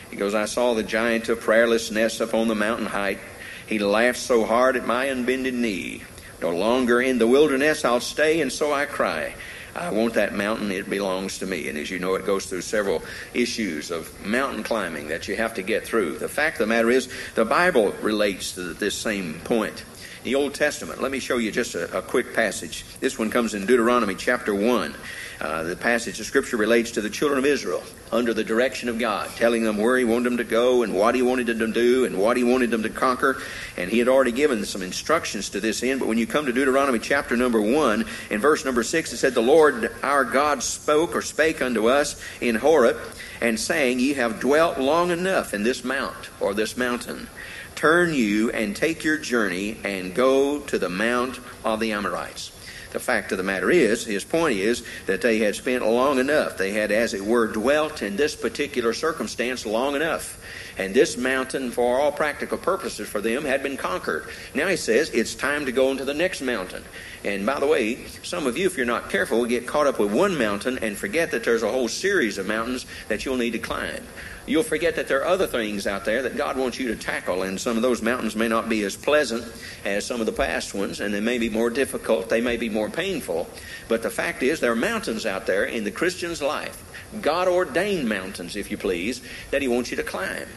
He 0.10 0.16
goes, 0.16 0.34
I 0.34 0.46
saw 0.46 0.74
the 0.74 0.84
giant 0.84 1.28
of 1.28 1.42
prayerlessness 1.42 2.22
upon 2.22 2.48
the 2.48 2.56
mountain 2.56 2.86
height. 2.86 3.20
He 3.68 3.80
laughed 3.80 4.20
so 4.20 4.46
hard 4.46 4.78
at 4.78 4.86
my 4.86 5.06
unbended 5.06 5.54
knee. 5.54 6.04
No 6.42 6.52
longer 6.52 7.02
in 7.02 7.18
the 7.18 7.28
wilderness 7.28 7.84
I'll 7.84 8.00
stay, 8.00 8.40
and 8.40 8.52
so 8.52 8.72
I 8.72 8.86
cry. 8.86 9.36
I 9.76 9.90
want 9.90 10.14
that 10.14 10.34
mountain, 10.34 10.72
it 10.72 10.90
belongs 10.90 11.40
to 11.40 11.46
me. 11.46 11.68
And 11.68 11.78
as 11.78 11.92
you 11.92 12.00
know, 12.00 12.16
it 12.16 12.26
goes 12.26 12.46
through 12.46 12.62
several 12.62 13.04
issues 13.34 13.92
of 13.92 14.26
mountain 14.26 14.64
climbing 14.64 15.10
that 15.10 15.28
you 15.28 15.36
have 15.36 15.56
to 15.56 15.62
get 15.62 15.86
through. 15.86 16.18
The 16.18 16.30
fact 16.30 16.56
of 16.56 16.60
the 16.60 16.74
matter 16.74 16.90
is, 16.90 17.10
the 17.34 17.44
Bible 17.44 17.92
relates 18.02 18.54
to 18.54 18.74
this 18.74 18.96
same 18.96 19.42
point 19.42 19.84
the 20.26 20.36
Old 20.36 20.56
Testament. 20.56 21.04
Let 21.04 21.12
me 21.12 21.20
show 21.20 21.38
you 21.38 21.52
just 21.52 21.76
a, 21.76 22.00
a 22.00 22.02
quick 22.02 22.34
passage. 22.34 22.84
This 23.00 23.18
one 23.20 23.30
comes 23.30 23.54
in 23.54 23.68
Deuteronomy 23.68 24.16
chapter 24.16 24.56
1. 24.56 24.96
Uh, 25.40 25.64
the 25.64 25.76
passage 25.76 26.20
of 26.20 26.26
Scripture 26.26 26.58
relates 26.58 26.92
to 26.92 27.02
the 27.02 27.12
children 27.12 27.38
of 27.38 27.46
Israel 27.46 27.84
under 28.12 28.34
the 28.34 28.44
direction 28.44 28.90
of 28.90 28.98
God, 28.98 29.30
telling 29.36 29.64
them 29.64 29.78
where 29.78 29.98
He 29.98 30.04
wanted 30.04 30.32
them 30.32 30.38
to 30.38 30.44
go 30.44 30.82
and 30.82 30.96
what 30.96 31.14
He 31.14 31.22
wanted 31.22 31.46
them 31.46 31.60
to 31.60 31.68
do 31.68 32.06
and 32.06 32.18
what 32.18 32.38
He 32.38 32.44
wanted 32.44 32.72
them 32.72 32.82
to 32.82 32.90
conquer. 32.90 33.40
And 33.78 33.92
He 33.92 34.00
had 34.00 34.08
already 34.08 34.32
given 34.32 34.66
some 34.66 34.82
instructions 34.82 35.50
to 35.52 35.60
this 35.60 35.84
end. 35.84 36.00
But 36.00 36.10
when 36.10 36.18
you 36.18 36.26
come 36.26 36.48
to 36.48 36.52
Deuteronomy 36.52 36.98
chapter 36.98 37.38
number 37.38 37.62
1, 37.62 38.06
in 38.32 38.42
verse 38.42 38.66
number 38.66 38.82
6, 38.82 39.14
it 39.14 39.18
said, 39.18 39.36
The 39.36 39.42
Lord 39.42 39.92
our 40.02 40.26
God 40.26 40.64
spoke 40.64 41.16
or 41.16 41.22
spake 41.22 41.62
unto 41.62 41.88
us 41.88 42.20
in 42.42 42.56
Horeb, 42.56 42.98
and 43.42 43.60
saying, 43.60 44.00
Ye 44.00 44.14
have 44.14 44.40
dwelt 44.40 44.80
long 44.80 45.12
enough 45.12 45.54
in 45.54 45.62
this 45.62 45.84
mount 45.84 46.32
or 46.40 46.56
this 46.56 46.76
mountain. 46.76 47.28
Turn 47.76 48.14
you 48.14 48.50
and 48.52 48.76
take 48.76 49.04
your 49.04 49.18
journey 49.18 49.78
and 49.84 50.14
go 50.14 50.60
to 50.62 50.80
the 50.80 50.90
Mount 50.90 51.40
of 51.64 51.80
the 51.80 51.92
Amorites. 51.92 52.52
The 52.92 53.00
fact 53.02 53.34
of 53.34 53.38
the 53.38 53.44
matter 53.44 53.70
is, 53.70 54.06
his 54.06 54.24
point 54.24 54.58
is 54.58 54.86
that 55.06 55.22
they 55.22 55.40
had 55.40 55.56
spent 55.56 55.86
long 55.86 56.18
enough. 56.18 56.58
They 56.58 56.72
had, 56.72 56.92
as 56.92 57.14
it 57.14 57.26
were, 57.26 57.48
dwelt 57.48 58.02
in 58.02 58.16
this 58.16 58.36
particular 58.36 58.94
circumstance 58.94 59.66
long 59.66 59.98
enough. 59.98 60.42
And 60.78 60.94
this 60.94 61.18
mountain, 61.18 61.72
for 61.72 62.00
all 62.00 62.12
practical 62.12 62.58
purposes 62.58 63.08
for 63.08 63.22
them, 63.22 63.46
had 63.46 63.64
been 63.64 63.78
conquered. 63.78 64.28
Now 64.54 64.68
he 64.68 64.76
says 64.76 65.10
it's 65.12 65.36
time 65.36 65.66
to 65.66 65.72
go 65.72 65.92
into 65.92 66.06
the 66.06 66.14
next 66.14 66.42
mountain. 66.42 66.84
And 67.24 67.46
by 67.46 67.60
the 67.60 67.68
way, 67.68 68.06
some 68.24 68.46
of 68.46 68.58
you, 68.58 68.68
if 68.68 68.78
you're 68.78 68.86
not 68.86 69.10
careful, 69.10 69.40
will 69.40 69.46
get 69.46 69.68
caught 69.68 69.88
up 69.88 70.00
with 70.00 70.14
one 70.14 70.38
mountain 70.38 70.78
and 70.80 70.98
forget 70.98 71.32
that 71.32 71.44
there's 71.44 71.64
a 71.64 71.72
whole 71.72 71.88
series 71.88 72.38
of 72.38 72.46
mountains 72.46 72.86
that 73.08 73.26
you'll 73.26 73.38
need 73.38 73.52
to 73.52 73.60
climb 73.60 74.04
you'll 74.48 74.64
forget 74.64 74.96
that 74.96 75.08
there 75.08 75.22
are 75.22 75.26
other 75.26 75.48
things 75.48 75.88
out 75.88 76.06
there 76.06 76.22
that 76.24 76.38
God 76.38 76.58
wants 76.58 76.80
you 76.80 76.88
to 76.90 76.96
tackle, 76.96 77.44
and 77.44 77.60
some 77.60 77.78
of 77.78 77.84
those 77.84 78.02
mountains 78.02 78.36
may 78.36 78.48
not 78.48 78.70
be 78.70 78.84
as 78.84 78.96
pleasant 78.96 79.46
as 79.84 80.06
some 80.06 80.20
of 80.20 80.26
the 80.26 80.32
past 80.32 80.74
ones, 80.74 81.00
and 81.00 81.14
they 81.14 81.20
may 81.20 81.38
be 81.38 81.50
more 81.50 81.70
difficult, 81.70 82.30
they 82.30 82.42
may 82.42 82.58
be 82.58 82.70
more 82.70 82.90
painful. 82.90 83.48
But 83.88 84.04
the 84.04 84.10
fact 84.10 84.44
is, 84.44 84.60
there 84.60 84.72
are 84.72 84.76
mountains 84.76 85.26
out 85.26 85.46
there 85.46 85.66
in 85.66 85.84
the 85.84 85.92
Christian's 85.92 86.42
life, 86.42 86.82
God 87.22 87.48
ordained 87.48 88.10
mountains, 88.10 88.56
if 88.56 88.70
you 88.70 88.78
please, 88.78 89.22
that 89.52 89.62
He 89.62 89.68
wants 89.68 89.92
you 89.92 89.98
to 89.98 90.04
climb. 90.04 90.48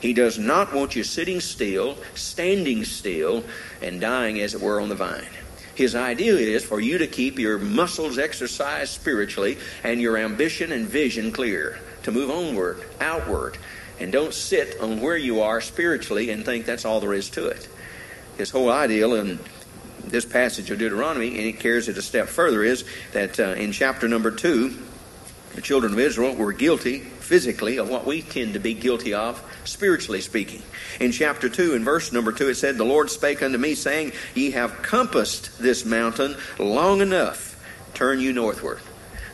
He 0.00 0.12
does 0.12 0.38
not 0.38 0.74
want 0.74 0.96
you 0.96 1.04
sitting 1.04 1.40
still, 1.40 1.96
standing 2.14 2.84
still, 2.84 3.44
and 3.80 4.00
dying, 4.00 4.40
as 4.40 4.54
it 4.54 4.60
were, 4.60 4.80
on 4.80 4.88
the 4.88 4.94
vine. 4.94 5.26
His 5.74 5.94
idea 5.94 6.34
is 6.34 6.64
for 6.64 6.80
you 6.80 6.98
to 6.98 7.06
keep 7.06 7.38
your 7.38 7.58
muscles 7.58 8.18
exercised 8.18 8.92
spiritually 8.92 9.58
and 9.84 10.00
your 10.00 10.16
ambition 10.16 10.72
and 10.72 10.88
vision 10.88 11.32
clear 11.32 11.78
to 12.02 12.12
move 12.12 12.30
onward, 12.30 12.82
outward, 13.00 13.58
and 14.00 14.10
don't 14.10 14.32
sit 14.32 14.80
on 14.80 15.00
where 15.00 15.16
you 15.16 15.42
are 15.42 15.60
spiritually 15.60 16.30
and 16.30 16.44
think 16.44 16.64
that's 16.64 16.84
all 16.84 17.00
there 17.00 17.12
is 17.12 17.28
to 17.30 17.46
it. 17.48 17.68
His 18.38 18.50
whole 18.50 18.70
ideal 18.70 19.14
in 19.14 19.38
this 20.04 20.24
passage 20.24 20.70
of 20.70 20.78
Deuteronomy, 20.78 21.36
and 21.36 21.46
it 21.46 21.60
carries 21.60 21.88
it 21.88 21.98
a 21.98 22.02
step 22.02 22.28
further, 22.28 22.62
is 22.62 22.84
that 23.12 23.40
uh, 23.40 23.54
in 23.54 23.72
chapter 23.72 24.08
number 24.08 24.30
two, 24.30 24.76
the 25.54 25.62
children 25.62 25.92
of 25.92 25.98
Israel 25.98 26.34
were 26.34 26.52
guilty 26.52 27.06
physically 27.26 27.78
of 27.78 27.90
what 27.90 28.06
we 28.06 28.22
tend 28.22 28.54
to 28.54 28.60
be 28.60 28.72
guilty 28.72 29.12
of, 29.12 29.42
spiritually 29.64 30.20
speaking. 30.20 30.62
In 31.00 31.12
chapter 31.12 31.48
2, 31.48 31.74
in 31.74 31.84
verse 31.84 32.12
number 32.12 32.32
2, 32.32 32.48
it 32.48 32.54
said, 32.54 32.78
The 32.78 32.84
Lord 32.84 33.10
spake 33.10 33.42
unto 33.42 33.58
me, 33.58 33.74
saying, 33.74 34.12
Ye 34.34 34.52
have 34.52 34.82
compassed 34.82 35.58
this 35.58 35.84
mountain 35.84 36.36
long 36.58 37.00
enough, 37.00 37.60
turn 37.94 38.20
you 38.20 38.32
northward. 38.32 38.80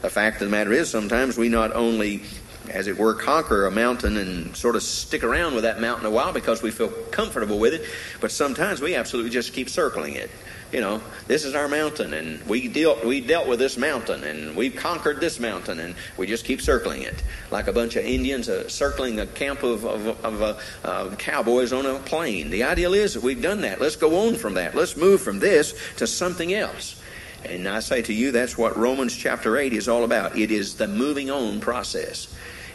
The 0.00 0.10
fact 0.10 0.40
of 0.40 0.48
the 0.48 0.50
matter 0.50 0.72
is, 0.72 0.90
sometimes 0.90 1.36
we 1.36 1.48
not 1.48 1.74
only 1.74 2.22
as 2.68 2.86
it 2.86 2.96
were, 2.96 3.14
conquer 3.14 3.66
a 3.66 3.70
mountain 3.70 4.16
and 4.16 4.56
sort 4.56 4.76
of 4.76 4.82
stick 4.82 5.24
around 5.24 5.54
with 5.54 5.64
that 5.64 5.80
mountain 5.80 6.06
a 6.06 6.10
while 6.10 6.32
because 6.32 6.62
we 6.62 6.70
feel 6.70 6.88
comfortable 7.10 7.58
with 7.58 7.74
it. 7.74 7.84
But 8.20 8.30
sometimes 8.30 8.80
we 8.80 8.94
absolutely 8.94 9.30
just 9.30 9.52
keep 9.52 9.68
circling 9.68 10.14
it. 10.14 10.30
You 10.72 10.80
know, 10.80 11.02
this 11.26 11.44
is 11.44 11.54
our 11.54 11.68
mountain, 11.68 12.14
and 12.14 12.42
we 12.46 12.66
dealt 12.66 13.04
we 13.04 13.20
dealt 13.20 13.46
with 13.46 13.58
this 13.58 13.76
mountain, 13.76 14.24
and 14.24 14.56
we've 14.56 14.74
conquered 14.74 15.20
this 15.20 15.38
mountain, 15.38 15.78
and 15.78 15.94
we 16.16 16.26
just 16.26 16.46
keep 16.46 16.62
circling 16.62 17.02
it 17.02 17.22
like 17.50 17.66
a 17.66 17.72
bunch 17.72 17.96
of 17.96 18.04
Indians 18.06 18.48
uh, 18.48 18.68
circling 18.68 19.20
a 19.20 19.26
camp 19.26 19.62
of, 19.62 19.84
of, 19.84 20.24
of 20.24 20.42
uh, 20.42 20.56
uh, 20.82 21.14
cowboys 21.16 21.74
on 21.74 21.84
a 21.84 21.98
plain. 21.98 22.48
The 22.48 22.62
ideal 22.62 22.94
is 22.94 23.14
that 23.14 23.22
we've 23.22 23.42
done 23.42 23.60
that. 23.60 23.82
Let's 23.82 23.96
go 23.96 24.26
on 24.26 24.36
from 24.36 24.54
that. 24.54 24.74
Let's 24.74 24.96
move 24.96 25.20
from 25.20 25.40
this 25.40 25.74
to 25.96 26.06
something 26.06 26.54
else. 26.54 27.00
And 27.44 27.68
I 27.68 27.80
say 27.80 28.00
to 28.02 28.12
you, 28.12 28.32
that's 28.32 28.56
what 28.56 28.76
Romans 28.76 29.14
chapter 29.14 29.58
8 29.58 29.72
is 29.74 29.88
all 29.88 30.04
about. 30.04 30.38
It 30.38 30.50
is 30.50 30.76
the 30.76 30.86
moving 30.88 31.30
on 31.30 31.60
process 31.60 32.32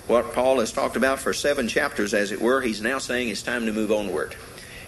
what 0.07 0.33
Paul 0.33 0.59
has 0.59 0.71
talked 0.71 0.95
about 0.95 1.19
for 1.19 1.33
seven 1.33 1.67
chapters, 1.67 2.13
as 2.13 2.31
it 2.31 2.41
were, 2.41 2.61
he's 2.61 2.81
now 2.81 2.97
saying 2.97 3.27
it's 3.27 3.43
time 3.43 3.65
to 3.65 3.73
move 3.73 3.91
onward. 3.91 4.35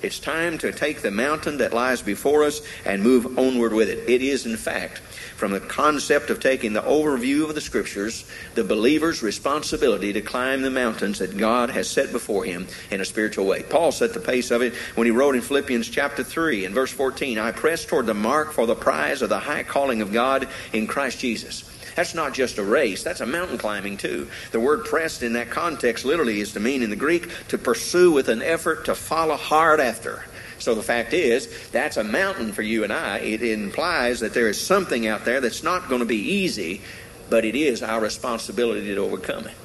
It's 0.02 0.20
time 0.20 0.58
to 0.60 0.72
take 0.72 1.02
the 1.02 1.12
mountain 1.12 1.58
that 1.58 1.74
lies 1.74 2.02
before 2.02 2.46
us 2.46 2.62
and 2.86 3.04
move 3.04 3.38
onward 3.38 3.74
with 3.74 3.90
it. 3.90 4.10
It 4.10 4.22
is, 4.22 4.46
in 4.46 4.56
fact, 4.56 5.00
from 5.36 5.52
the 5.52 5.60
concept 5.60 6.30
of 6.30 6.40
taking 6.40 6.72
the 6.72 6.82
overview 6.82 7.44
of 7.44 7.54
the 7.54 7.62
Scriptures, 7.62 8.26
the 8.56 8.64
believer's 8.64 9.22
responsibility 9.22 10.14
to 10.14 10.22
climb 10.22 10.62
the 10.62 10.70
mountains 10.70 11.20
that 11.20 11.38
God 11.38 11.70
has 11.70 11.90
set 11.90 12.14
before 12.14 12.46
him 12.46 12.68
in 12.92 13.02
a 13.02 13.06
spiritual 13.06 13.46
way. 13.46 13.64
Paul 13.64 13.92
set 13.92 14.14
the 14.14 14.20
pace 14.22 14.52
of 14.52 14.62
it 14.62 14.74
when 14.96 15.06
he 15.06 15.12
wrote 15.12 15.36
in 15.36 15.42
Philippians 15.42 15.90
chapter 15.90 16.24
3 16.24 16.66
and 16.66 16.74
verse 16.74 16.92
14, 16.92 17.38
I 17.38 17.52
press 17.52 17.86
toward 17.86 18.06
the 18.06 18.14
mark 18.14 18.54
for 18.54 18.66
the 18.66 18.76
prize 18.76 19.22
of 19.22 19.30
the 19.30 19.40
high 19.40 19.64
calling 19.64 20.02
of 20.02 20.14
God 20.14 20.48
in 20.72 20.88
Christ 20.88 21.20
Jesus. 21.20 21.64
That's 21.96 22.16
not 22.16 22.34
just 22.34 22.58
a 22.58 22.64
race, 22.64 23.04
that's 23.04 23.22
a 23.22 23.26
mountain 23.26 23.58
climbing 23.58 23.98
too. 23.98 24.30
The 24.52 24.60
word 24.60 24.86
pressed 24.86 25.24
in 25.24 25.34
that 25.34 25.50
context 25.50 26.06
literally 26.06 26.42
is 26.42 26.54
to 26.54 26.60
mean 26.60 26.84
in 26.84 26.90
the 26.90 26.96
Greek 26.96 27.30
to 27.50 27.58
pursue 27.58 28.12
with 28.12 28.30
an 28.30 28.42
effort, 28.42 28.86
to 28.86 28.96
follow 28.96 29.36
hard 29.36 29.80
after. 29.80 30.24
So 30.60 30.76
the 30.76 30.84
fact 30.84 31.14
is, 31.14 31.70
that's 31.72 31.98
a 31.98 32.04
mountain 32.04 32.52
for 32.52 32.62
you 32.62 32.84
and 32.84 32.92
I. 32.92 33.20
It 33.20 33.42
implies 33.42 34.20
that 34.20 34.34
there 34.34 34.50
is 34.50 34.60
something 34.60 35.08
out 35.08 35.26
there 35.26 35.40
that's 35.40 35.64
not 35.64 35.88
going 35.88 36.00
to 36.00 36.06
be 36.06 36.18
easy, 36.18 36.82
but 37.30 37.46
it 37.46 37.56
is 37.56 37.82
our 37.82 38.02
responsibility 38.02 38.86
to 38.88 38.98
overcome 38.98 39.46
it. 39.46 39.56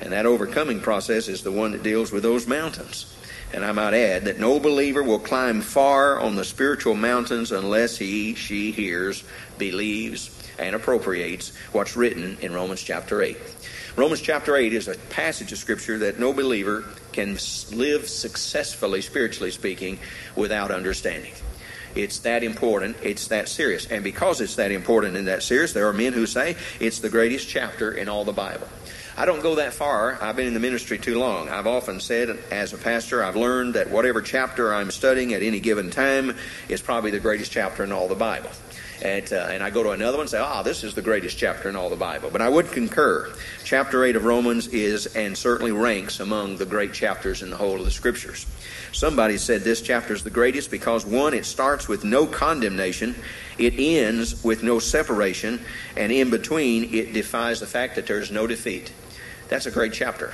And 0.00 0.12
that 0.12 0.26
overcoming 0.26 0.80
process 0.80 1.28
is 1.28 1.42
the 1.42 1.52
one 1.52 1.72
that 1.72 1.82
deals 1.82 2.10
with 2.10 2.22
those 2.22 2.46
mountains. 2.46 3.14
And 3.52 3.64
I 3.64 3.72
might 3.72 3.94
add 3.94 4.24
that 4.24 4.40
no 4.40 4.58
believer 4.58 5.02
will 5.02 5.18
climb 5.18 5.60
far 5.60 6.18
on 6.18 6.36
the 6.36 6.44
spiritual 6.44 6.94
mountains 6.94 7.52
unless 7.52 7.98
he, 7.98 8.34
she 8.34 8.72
hears, 8.72 9.22
believes, 9.58 10.31
and 10.58 10.74
appropriates 10.74 11.52
what's 11.72 11.96
written 11.96 12.36
in 12.40 12.52
Romans 12.52 12.82
chapter 12.82 13.22
8. 13.22 13.36
Romans 13.96 14.20
chapter 14.20 14.56
8 14.56 14.72
is 14.72 14.88
a 14.88 14.96
passage 15.10 15.52
of 15.52 15.58
Scripture 15.58 15.98
that 15.98 16.18
no 16.18 16.32
believer 16.32 16.84
can 17.12 17.36
live 17.72 18.08
successfully, 18.08 19.02
spiritually 19.02 19.50
speaking, 19.50 19.98
without 20.34 20.70
understanding. 20.70 21.32
It's 21.94 22.20
that 22.20 22.42
important. 22.42 22.96
It's 23.02 23.28
that 23.28 23.48
serious. 23.48 23.86
And 23.86 24.02
because 24.02 24.40
it's 24.40 24.56
that 24.56 24.72
important 24.72 25.16
and 25.16 25.28
that 25.28 25.42
serious, 25.42 25.74
there 25.74 25.88
are 25.88 25.92
men 25.92 26.14
who 26.14 26.26
say 26.26 26.56
it's 26.80 27.00
the 27.00 27.10
greatest 27.10 27.48
chapter 27.48 27.92
in 27.92 28.08
all 28.08 28.24
the 28.24 28.32
Bible. 28.32 28.66
I 29.14 29.26
don't 29.26 29.42
go 29.42 29.56
that 29.56 29.74
far. 29.74 30.18
I've 30.22 30.36
been 30.36 30.46
in 30.46 30.54
the 30.54 30.60
ministry 30.60 30.96
too 30.96 31.18
long. 31.18 31.50
I've 31.50 31.66
often 31.66 32.00
said, 32.00 32.38
as 32.50 32.72
a 32.72 32.78
pastor, 32.78 33.22
I've 33.22 33.36
learned 33.36 33.74
that 33.74 33.90
whatever 33.90 34.22
chapter 34.22 34.72
I'm 34.72 34.90
studying 34.90 35.34
at 35.34 35.42
any 35.42 35.60
given 35.60 35.90
time 35.90 36.34
is 36.70 36.80
probably 36.80 37.10
the 37.10 37.20
greatest 37.20 37.52
chapter 37.52 37.84
in 37.84 37.92
all 37.92 38.08
the 38.08 38.14
Bible. 38.14 38.48
And, 39.02 39.32
uh, 39.32 39.48
and 39.50 39.64
I 39.64 39.70
go 39.70 39.82
to 39.82 39.90
another 39.90 40.16
one 40.16 40.22
and 40.22 40.30
say, 40.30 40.38
ah, 40.38 40.62
this 40.62 40.84
is 40.84 40.94
the 40.94 41.02
greatest 41.02 41.36
chapter 41.36 41.68
in 41.68 41.74
all 41.74 41.90
the 41.90 41.96
Bible. 41.96 42.30
But 42.30 42.40
I 42.40 42.48
would 42.48 42.70
concur. 42.70 43.34
Chapter 43.64 44.04
8 44.04 44.14
of 44.14 44.24
Romans 44.24 44.68
is 44.68 45.06
and 45.16 45.36
certainly 45.36 45.72
ranks 45.72 46.20
among 46.20 46.56
the 46.56 46.66
great 46.66 46.92
chapters 46.92 47.42
in 47.42 47.50
the 47.50 47.56
whole 47.56 47.80
of 47.80 47.84
the 47.84 47.90
Scriptures. 47.90 48.46
Somebody 48.92 49.38
said 49.38 49.62
this 49.62 49.82
chapter 49.82 50.14
is 50.14 50.22
the 50.22 50.30
greatest 50.30 50.70
because, 50.70 51.04
one, 51.04 51.34
it 51.34 51.46
starts 51.46 51.88
with 51.88 52.04
no 52.04 52.26
condemnation, 52.26 53.16
it 53.58 53.74
ends 53.76 54.44
with 54.44 54.62
no 54.62 54.78
separation, 54.78 55.60
and 55.96 56.12
in 56.12 56.30
between, 56.30 56.94
it 56.94 57.12
defies 57.12 57.58
the 57.58 57.66
fact 57.66 57.96
that 57.96 58.06
there's 58.06 58.30
no 58.30 58.46
defeat. 58.46 58.92
That's 59.48 59.66
a 59.66 59.72
great 59.72 59.92
chapter. 59.92 60.32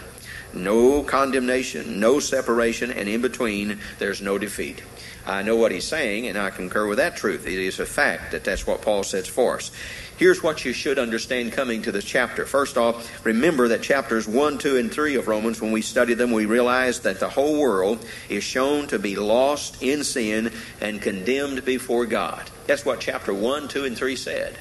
No 0.52 1.02
condemnation, 1.02 2.00
no 2.00 2.20
separation, 2.20 2.90
and 2.90 3.08
in 3.08 3.22
between, 3.22 3.78
there's 3.98 4.20
no 4.20 4.36
defeat. 4.36 4.82
I 5.26 5.42
know 5.42 5.56
what 5.56 5.72
he's 5.72 5.86
saying, 5.86 6.26
and 6.26 6.38
I 6.38 6.50
concur 6.50 6.86
with 6.86 6.98
that 6.98 7.16
truth. 7.16 7.46
It 7.46 7.58
is 7.58 7.80
a 7.80 7.86
fact 7.86 8.32
that 8.32 8.44
that's 8.44 8.66
what 8.66 8.82
Paul 8.82 9.02
sets 9.02 9.28
for 9.28 9.56
us. 9.56 9.70
Here's 10.16 10.42
what 10.42 10.64
you 10.64 10.72
should 10.72 10.98
understand 10.98 11.52
coming 11.52 11.82
to 11.82 11.92
this 11.92 12.04
chapter. 12.04 12.44
First 12.44 12.76
off, 12.76 13.24
remember 13.24 13.68
that 13.68 13.82
chapters 13.82 14.26
1, 14.26 14.58
2, 14.58 14.76
and 14.76 14.90
3 14.90 15.14
of 15.14 15.28
Romans, 15.28 15.60
when 15.60 15.70
we 15.70 15.82
study 15.82 16.14
them, 16.14 16.32
we 16.32 16.46
realize 16.46 17.00
that 17.00 17.20
the 17.20 17.28
whole 17.28 17.60
world 17.60 18.04
is 18.28 18.42
shown 18.42 18.88
to 18.88 18.98
be 18.98 19.14
lost 19.14 19.80
in 19.82 20.02
sin 20.02 20.52
and 20.80 21.00
condemned 21.00 21.64
before 21.64 22.04
God. 22.04 22.50
That's 22.66 22.84
what 22.84 23.00
chapter 23.00 23.32
1, 23.32 23.68
2, 23.68 23.84
and 23.84 23.96
3 23.96 24.16
said. 24.16 24.58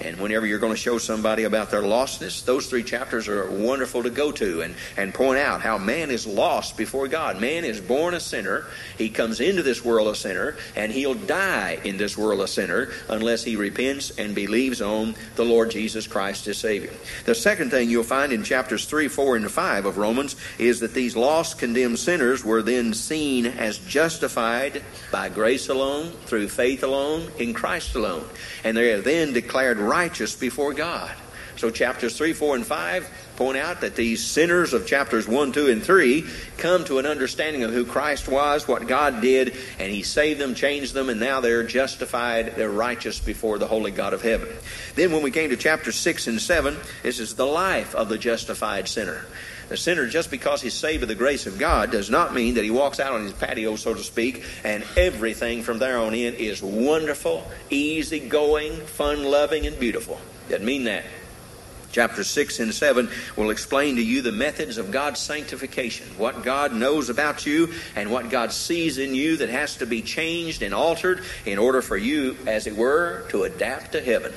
And 0.00 0.18
whenever 0.18 0.46
you're 0.46 0.58
going 0.58 0.74
to 0.74 0.78
show 0.78 0.98
somebody 0.98 1.44
about 1.44 1.70
their 1.70 1.82
lostness, 1.82 2.44
those 2.44 2.66
three 2.66 2.82
chapters 2.82 3.28
are 3.28 3.50
wonderful 3.50 4.02
to 4.02 4.10
go 4.10 4.30
to 4.32 4.60
and, 4.60 4.74
and 4.96 5.14
point 5.14 5.38
out 5.38 5.62
how 5.62 5.78
man 5.78 6.10
is 6.10 6.26
lost 6.26 6.76
before 6.76 7.08
God. 7.08 7.40
Man 7.40 7.64
is 7.64 7.80
born 7.80 8.14
a 8.14 8.20
sinner. 8.20 8.66
He 8.98 9.08
comes 9.08 9.40
into 9.40 9.62
this 9.62 9.84
world 9.84 10.08
a 10.08 10.14
sinner, 10.14 10.56
and 10.74 10.92
he'll 10.92 11.14
die 11.14 11.78
in 11.84 11.96
this 11.96 12.16
world 12.16 12.40
a 12.40 12.48
sinner 12.48 12.90
unless 13.08 13.42
he 13.42 13.56
repents 13.56 14.10
and 14.10 14.34
believes 14.34 14.82
on 14.82 15.14
the 15.36 15.44
Lord 15.44 15.70
Jesus 15.70 16.06
Christ 16.06 16.46
as 16.46 16.58
Savior. 16.58 16.92
The 17.24 17.34
second 17.34 17.70
thing 17.70 17.88
you'll 17.88 18.04
find 18.04 18.32
in 18.32 18.44
chapters 18.44 18.84
3, 18.84 19.08
4, 19.08 19.36
and 19.36 19.50
5 19.50 19.86
of 19.86 19.96
Romans 19.96 20.36
is 20.58 20.80
that 20.80 20.94
these 20.94 21.16
lost, 21.16 21.58
condemned 21.58 21.98
sinners 21.98 22.44
were 22.44 22.62
then 22.62 22.92
seen 22.92 23.46
as 23.46 23.78
justified 23.78 24.82
by 25.10 25.28
grace 25.28 25.68
alone, 25.68 26.10
through 26.26 26.48
faith 26.48 26.82
alone, 26.82 27.30
in 27.38 27.54
Christ 27.54 27.94
alone. 27.94 28.28
And 28.64 28.76
they 28.76 28.92
are 28.92 29.00
then 29.00 29.32
declared 29.32 29.78
righteous 29.86 30.34
before 30.34 30.74
God. 30.74 31.14
So 31.56 31.70
chapters 31.70 32.16
3, 32.18 32.34
4, 32.34 32.56
and 32.56 32.66
5 32.66 33.10
point 33.36 33.56
out 33.56 33.80
that 33.80 33.96
these 33.96 34.22
sinners 34.22 34.74
of 34.74 34.86
chapters 34.86 35.26
1, 35.26 35.52
2, 35.52 35.68
and 35.68 35.82
3 35.82 36.24
come 36.58 36.84
to 36.84 36.98
an 36.98 37.06
understanding 37.06 37.62
of 37.62 37.72
who 37.72 37.86
Christ 37.86 38.28
was, 38.28 38.68
what 38.68 38.86
God 38.86 39.22
did, 39.22 39.56
and 39.78 39.90
He 39.90 40.02
saved 40.02 40.38
them, 40.38 40.54
changed 40.54 40.92
them, 40.92 41.08
and 41.08 41.18
now 41.18 41.40
they're 41.40 41.62
justified, 41.62 42.56
they're 42.56 42.68
righteous 42.68 43.20
before 43.20 43.58
the 43.58 43.66
holy 43.66 43.90
God 43.90 44.12
of 44.12 44.22
heaven. 44.22 44.48
Then 44.94 45.12
when 45.12 45.22
we 45.22 45.30
came 45.30 45.50
to 45.50 45.56
chapter 45.56 45.92
6 45.92 46.26
and 46.26 46.40
7, 46.40 46.76
this 47.02 47.18
is 47.18 47.34
the 47.34 47.46
life 47.46 47.94
of 47.94 48.10
the 48.10 48.18
justified 48.18 48.88
sinner. 48.88 49.24
A 49.68 49.76
sinner, 49.76 50.06
just 50.06 50.30
because 50.30 50.62
he's 50.62 50.74
saved 50.74 51.00
by 51.00 51.06
the 51.06 51.16
grace 51.16 51.46
of 51.46 51.58
God, 51.58 51.90
does 51.90 52.08
not 52.08 52.32
mean 52.32 52.54
that 52.54 52.62
he 52.62 52.70
walks 52.70 53.00
out 53.00 53.12
on 53.12 53.22
his 53.22 53.32
patio, 53.32 53.74
so 53.74 53.94
to 53.94 54.02
speak, 54.02 54.44
and 54.62 54.84
everything 54.96 55.64
from 55.64 55.78
there 55.78 55.98
on 55.98 56.14
in 56.14 56.34
is 56.34 56.62
wonderful, 56.62 57.44
easy 57.68 58.20
going, 58.20 58.72
fun 58.86 59.24
loving, 59.24 59.66
and 59.66 59.78
beautiful. 59.80 60.20
Doesn't 60.48 60.64
mean 60.64 60.84
that. 60.84 61.04
Chapter 61.90 62.22
6 62.22 62.60
and 62.60 62.74
7 62.74 63.08
will 63.36 63.50
explain 63.50 63.96
to 63.96 64.02
you 64.02 64.22
the 64.22 64.30
methods 64.30 64.78
of 64.78 64.92
God's 64.92 65.18
sanctification, 65.18 66.06
what 66.18 66.44
God 66.44 66.72
knows 66.72 67.08
about 67.08 67.46
you, 67.46 67.72
and 67.96 68.10
what 68.10 68.30
God 68.30 68.52
sees 68.52 68.98
in 68.98 69.14
you 69.14 69.38
that 69.38 69.48
has 69.48 69.76
to 69.78 69.86
be 69.86 70.02
changed 70.02 70.62
and 70.62 70.74
altered 70.74 71.24
in 71.44 71.58
order 71.58 71.82
for 71.82 71.96
you, 71.96 72.36
as 72.46 72.66
it 72.66 72.76
were, 72.76 73.24
to 73.30 73.44
adapt 73.44 73.92
to 73.92 74.00
heaven. 74.00 74.32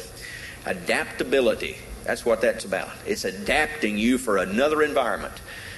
Adaptability. 0.65 1.77
That's 2.09 2.25
what 2.25 2.41
that's 2.41 2.65
about. 2.65 2.89
It's 3.05 3.23
adapting 3.23 3.99
you 3.99 4.17
for 4.17 4.37
another 4.37 4.81
environment. 4.81 5.35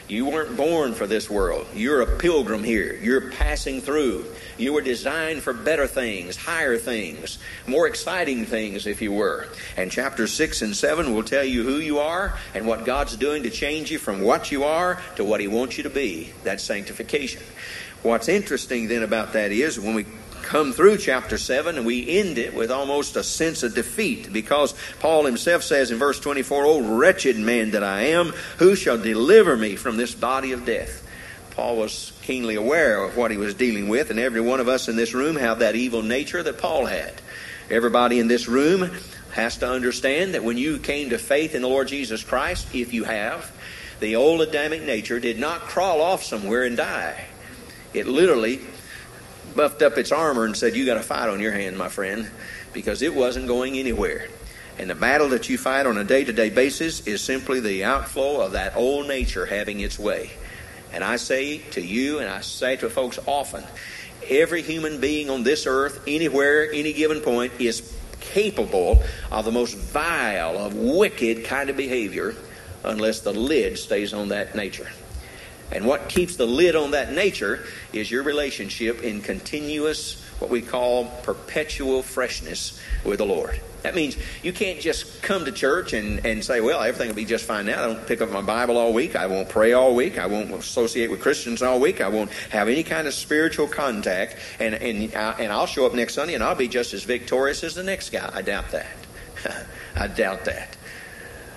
You 0.08 0.28
weren't 0.28 0.56
born 0.56 0.94
for 0.94 1.06
this 1.06 1.30
world. 1.30 1.68
You're 1.76 2.04
a 2.04 2.18
pilgrim 2.20 2.64
here. 2.64 2.98
You're 3.02 3.32
passing 3.32 3.82
through. 3.82 4.24
You 4.58 4.72
were 4.72 4.80
designed 4.80 5.42
for 5.42 5.52
better 5.52 5.88
things, 5.88 6.38
higher 6.38 6.78
things, 6.78 7.38
more 7.68 7.86
exciting 7.86 8.46
things, 8.46 8.88
if 8.88 9.02
you 9.02 9.12
were. 9.12 9.50
And 9.76 9.92
chapters 9.92 10.32
6 10.32 10.62
and 10.62 10.74
7 10.74 11.14
will 11.14 11.24
tell 11.24 11.44
you 11.44 11.64
who 11.64 11.80
you 11.80 12.00
are 12.00 12.40
and 12.56 12.66
what 12.66 12.86
God's 12.86 13.18
doing 13.18 13.44
to 13.44 13.50
change 13.50 13.92
you 13.92 14.00
from 14.00 14.22
what 14.22 14.54
you 14.54 14.64
are 14.64 15.02
to 15.18 15.26
what 15.26 15.42
He 15.42 15.50
wants 15.50 15.76
you 15.76 15.84
to 15.84 15.90
be. 15.90 16.32
That's 16.46 16.64
sanctification. 16.64 17.44
What's 18.04 18.30
interesting 18.30 18.88
then 18.88 19.04
about 19.04 19.34
that 19.34 19.52
is 19.52 19.78
when 19.78 19.96
we 19.96 20.06
come 20.44 20.74
through 20.74 20.98
chapter 20.98 21.38
7 21.38 21.78
and 21.78 21.86
we 21.86 22.20
end 22.20 22.38
it 22.38 22.54
with 22.54 22.72
almost 22.72 23.16
a 23.16 23.24
sense 23.24 23.64
of 23.64 23.76
defeat 23.76 24.32
because 24.32 24.74
Paul 25.00 25.26
himself 25.26 25.64
says 25.64 25.92
in 25.92 25.98
verse 25.98 26.20
24, 26.20 26.66
Oh, 26.66 26.82
wretched 26.98 27.38
man 27.38 27.72
that 27.72 27.84
I 27.84 28.02
am, 28.04 28.28
who 28.58 28.76
shall 28.76 28.98
deliver 28.98 29.56
me 29.56 29.76
from 29.76 29.98
this 29.98 30.14
body 30.14 30.52
of 30.52 30.66
death? 30.66 31.08
Paul 31.52 31.78
was 31.78 32.14
keenly 32.24 32.56
aware 32.56 33.04
of 33.04 33.18
what 33.18 33.32
he 33.32 33.38
was 33.38 33.54
dealing 33.54 33.90
with, 33.90 34.10
and 34.10 34.20
every 34.20 34.42
one 34.42 34.60
of 34.60 34.68
us 34.68 34.88
in 34.88 34.96
this 34.96 35.14
room 35.14 35.36
have 35.36 35.60
that 35.60 35.76
evil 35.76 36.02
nature 36.02 36.42
that 36.42 36.58
Paul 36.58 36.86
had. 36.86 37.14
Everybody 37.70 38.20
in 38.20 38.28
this 38.28 38.48
room 38.48 38.92
has 39.34 39.58
to 39.58 39.70
understand 39.70 40.34
that 40.34 40.44
when 40.44 40.58
you 40.58 40.78
came 40.78 41.10
to 41.10 41.18
faith 41.18 41.56
in 41.56 41.62
the 41.62 41.68
Lord 41.68 41.88
Jesus 41.88 42.24
Christ, 42.24 42.74
if 42.74 42.94
you 42.94 43.04
have, 43.04 43.52
the 44.00 44.16
old 44.16 44.42
Adamic 44.42 44.82
nature 44.82 45.20
did 45.20 45.40
not 45.40 45.62
crawl 45.62 46.02
off 46.02 46.24
somewhere 46.24 46.64
and 46.64 46.76
die. 46.76 47.26
It 47.94 48.08
literally 48.08 48.62
buffed 49.55 49.81
up 49.81 49.98
its 49.98 50.12
armor 50.12 50.46
and 50.46 50.55
said, 50.55 50.75
You 50.75 50.86
got 50.86 50.98
a 50.98 51.03
fight 51.03 51.29
on 51.29 51.39
your 51.39 51.51
hands, 51.51 51.77
my 51.77 51.89
friend, 51.89 52.29
because 52.74 53.01
it 53.01 53.13
wasn't 53.13 53.48
going 53.48 53.77
anywhere. 53.77 54.27
And 54.77 54.89
the 54.89 54.96
battle 54.96 55.29
that 55.29 55.50
you 55.50 55.58
fight 55.58 55.86
on 55.86 55.98
a 55.98 56.03
day 56.03 56.24
to 56.24 56.34
day 56.34 56.50
basis 56.50 57.05
is 57.05 57.22
simply 57.22 57.60
the 57.60 57.84
outflow 57.84 58.41
of 58.41 58.53
that 58.53 58.75
old 58.75 59.08
nature 59.08 59.46
having 59.46 59.79
its 59.79 60.00
way. 60.00 60.31
And 60.93 61.03
I 61.03 61.17
say 61.17 61.60
to 61.72 61.81
you, 61.81 62.20
and 62.20 62.29
I 62.29 62.41
say 62.41 62.75
to 62.77 62.89
folks 62.89 63.20
often, 63.25 63.63
every 64.27 64.62
human 64.62 65.00
being 65.00 65.29
on 65.29 65.43
this 65.43 65.65
earth, 65.65 66.03
anywhere, 66.08 66.70
any 66.72 66.93
given 66.93 67.22
point, 67.22 67.53
is 67.60 67.96
capable 68.20 69.03
of 69.31 69.46
the 69.46 69.51
most 69.51 69.75
vile, 69.77 70.58
of 70.58 70.75
wicked 70.75 71.46
kind 71.46 71.70
of 71.70 71.77
behavior 71.77 72.36
unless 72.84 73.22
the 73.22 73.34
lid 73.34 73.77
stays 73.77 74.13
on 74.13 74.29
that 74.29 74.55
nature. 74.55 74.89
And 75.72 75.86
what 75.86 76.10
keeps 76.10 76.36
the 76.36 76.46
lid 76.46 76.75
on 76.75 76.92
that 76.92 77.13
nature 77.13 77.66
is 77.94 78.12
your 78.12 78.24
relationship 78.24 79.04
in 79.04 79.22
continuous, 79.22 80.22
what 80.40 80.50
we 80.50 80.62
call 80.62 81.06
perpetual 81.24 82.04
freshness 82.04 82.80
with 83.06 83.20
the 83.20 83.25
Lord. 83.25 83.60
That 83.84 83.96
means 83.96 84.16
you 84.44 84.54
can't 84.54 84.80
just 84.80 85.24
come 85.24 85.46
to 85.46 85.51
church 85.51 85.94
and, 85.94 86.24
and 86.25 86.44
say, 86.46 86.62
well, 86.62 86.82
everything 86.82 87.08
will 87.08 87.16
be 87.16 87.25
just 87.25 87.46
fine 87.46 87.66
now. 87.66 87.84
I 87.84 87.88
don't 87.88 88.06
pick 88.06 88.22
up 88.22 88.30
my 88.30 88.42
Bible 88.42 88.78
all 88.78 88.94
week. 88.94 89.16
I 89.16 89.25
won't 89.25 89.50
pray 89.50 89.74
all 89.74 89.96
week. 89.96 90.20
I 90.20 90.28
won't 90.28 90.51
associate 90.51 91.10
with 91.10 91.20
Christians 91.20 91.63
all 91.63 91.80
week. 91.80 92.00
I 92.00 92.08
won't 92.08 92.32
have 92.51 92.68
any 92.68 92.84
kind 92.84 93.08
of 93.08 93.13
spiritual 93.13 93.68
contact. 93.68 94.36
And, 94.60 94.75
and, 94.75 95.16
I, 95.16 95.32
and 95.40 95.51
I'll 95.51 95.66
show 95.66 95.86
up 95.86 95.96
next 95.96 96.13
Sunday 96.13 96.36
and 96.36 96.44
I'll 96.44 96.56
be 96.56 96.68
just 96.68 96.94
as 96.94 97.04
victorious 97.04 97.63
as 97.63 97.74
the 97.74 97.84
next 97.84 98.12
guy. 98.12 98.30
I 98.32 98.44
doubt 98.44 98.70
that. 98.72 98.88
I 99.96 100.07
doubt 100.07 100.46
that. 100.46 100.71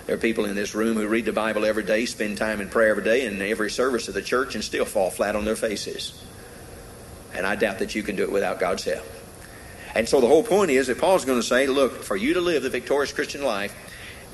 There 0.05 0.15
are 0.15 0.19
people 0.19 0.45
in 0.45 0.55
this 0.55 0.75
room 0.75 0.97
who 0.97 1.07
read 1.07 1.25
the 1.25 1.33
Bible 1.33 1.65
every 1.65 1.83
day, 1.83 2.05
spend 2.05 2.37
time 2.37 2.61
in 2.61 2.69
prayer 2.69 2.91
every 2.91 3.03
day, 3.03 3.25
and 3.25 3.41
every 3.41 3.71
service 3.71 4.07
of 4.07 4.13
the 4.13 4.21
church, 4.21 4.53
and 4.53 4.63
still 4.63 4.85
fall 4.85 5.09
flat 5.09 5.35
on 5.35 5.45
their 5.45 5.55
faces. 5.55 6.21
And 7.33 7.45
I 7.45 7.55
doubt 7.55 7.79
that 7.79 7.95
you 7.95 8.03
can 8.03 8.15
do 8.15 8.23
it 8.23 8.31
without 8.31 8.59
God's 8.59 8.83
help. 8.83 9.05
And 9.95 10.07
so 10.07 10.21
the 10.21 10.27
whole 10.27 10.43
point 10.43 10.71
is 10.71 10.87
that 10.87 10.99
Paul's 10.99 11.25
going 11.25 11.39
to 11.39 11.47
say, 11.47 11.67
look, 11.67 12.03
for 12.03 12.15
you 12.15 12.35
to 12.35 12.41
live 12.41 12.63
the 12.63 12.69
victorious 12.69 13.13
Christian 13.13 13.43
life, 13.43 13.73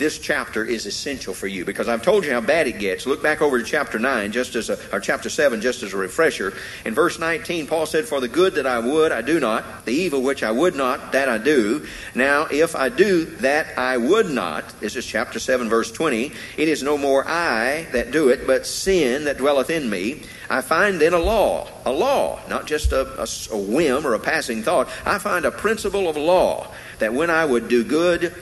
this 0.01 0.17
chapter 0.17 0.65
is 0.65 0.87
essential 0.87 1.33
for 1.33 1.47
you 1.47 1.63
because 1.63 1.87
I've 1.87 2.01
told 2.01 2.25
you 2.25 2.31
how 2.31 2.41
bad 2.41 2.67
it 2.67 2.79
gets. 2.79 3.05
Look 3.05 3.21
back 3.21 3.41
over 3.41 3.59
to 3.59 3.63
chapter 3.63 3.99
9, 3.99 4.31
just 4.31 4.55
as 4.55 4.69
a, 4.69 4.79
or 4.91 4.99
chapter 4.99 5.29
7, 5.29 5.61
just 5.61 5.83
as 5.83 5.93
a 5.93 5.97
refresher. 5.97 6.53
In 6.85 6.95
verse 6.95 7.19
19, 7.19 7.67
Paul 7.67 7.85
said, 7.85 8.05
For 8.05 8.19
the 8.19 8.27
good 8.27 8.55
that 8.55 8.65
I 8.65 8.79
would, 8.79 9.11
I 9.11 9.21
do 9.21 9.39
not. 9.39 9.85
The 9.85 9.93
evil 9.93 10.23
which 10.23 10.41
I 10.41 10.51
would 10.51 10.75
not, 10.75 11.11
that 11.11 11.29
I 11.29 11.37
do. 11.37 11.85
Now, 12.15 12.47
if 12.49 12.75
I 12.75 12.89
do 12.89 13.25
that 13.25 13.77
I 13.77 13.97
would 13.97 14.29
not, 14.29 14.67
this 14.79 14.95
is 14.95 15.05
chapter 15.05 15.39
7, 15.39 15.69
verse 15.69 15.91
20, 15.91 16.31
it 16.57 16.67
is 16.67 16.81
no 16.81 16.97
more 16.97 17.23
I 17.27 17.87
that 17.91 18.11
do 18.11 18.29
it, 18.29 18.47
but 18.47 18.65
sin 18.65 19.25
that 19.25 19.37
dwelleth 19.37 19.69
in 19.69 19.87
me. 19.87 20.23
I 20.49 20.61
find 20.61 20.99
then 20.99 21.13
a 21.13 21.19
law, 21.19 21.69
a 21.85 21.91
law, 21.91 22.39
not 22.49 22.65
just 22.65 22.91
a, 22.91 23.21
a, 23.21 23.27
a 23.55 23.57
whim 23.57 24.05
or 24.05 24.15
a 24.15 24.19
passing 24.19 24.63
thought. 24.63 24.89
I 25.05 25.17
find 25.19 25.45
a 25.45 25.51
principle 25.51 26.09
of 26.09 26.17
law 26.17 26.67
that 26.99 27.13
when 27.13 27.29
I 27.29 27.45
would 27.45 27.69
do 27.69 27.83
good, 27.83 28.35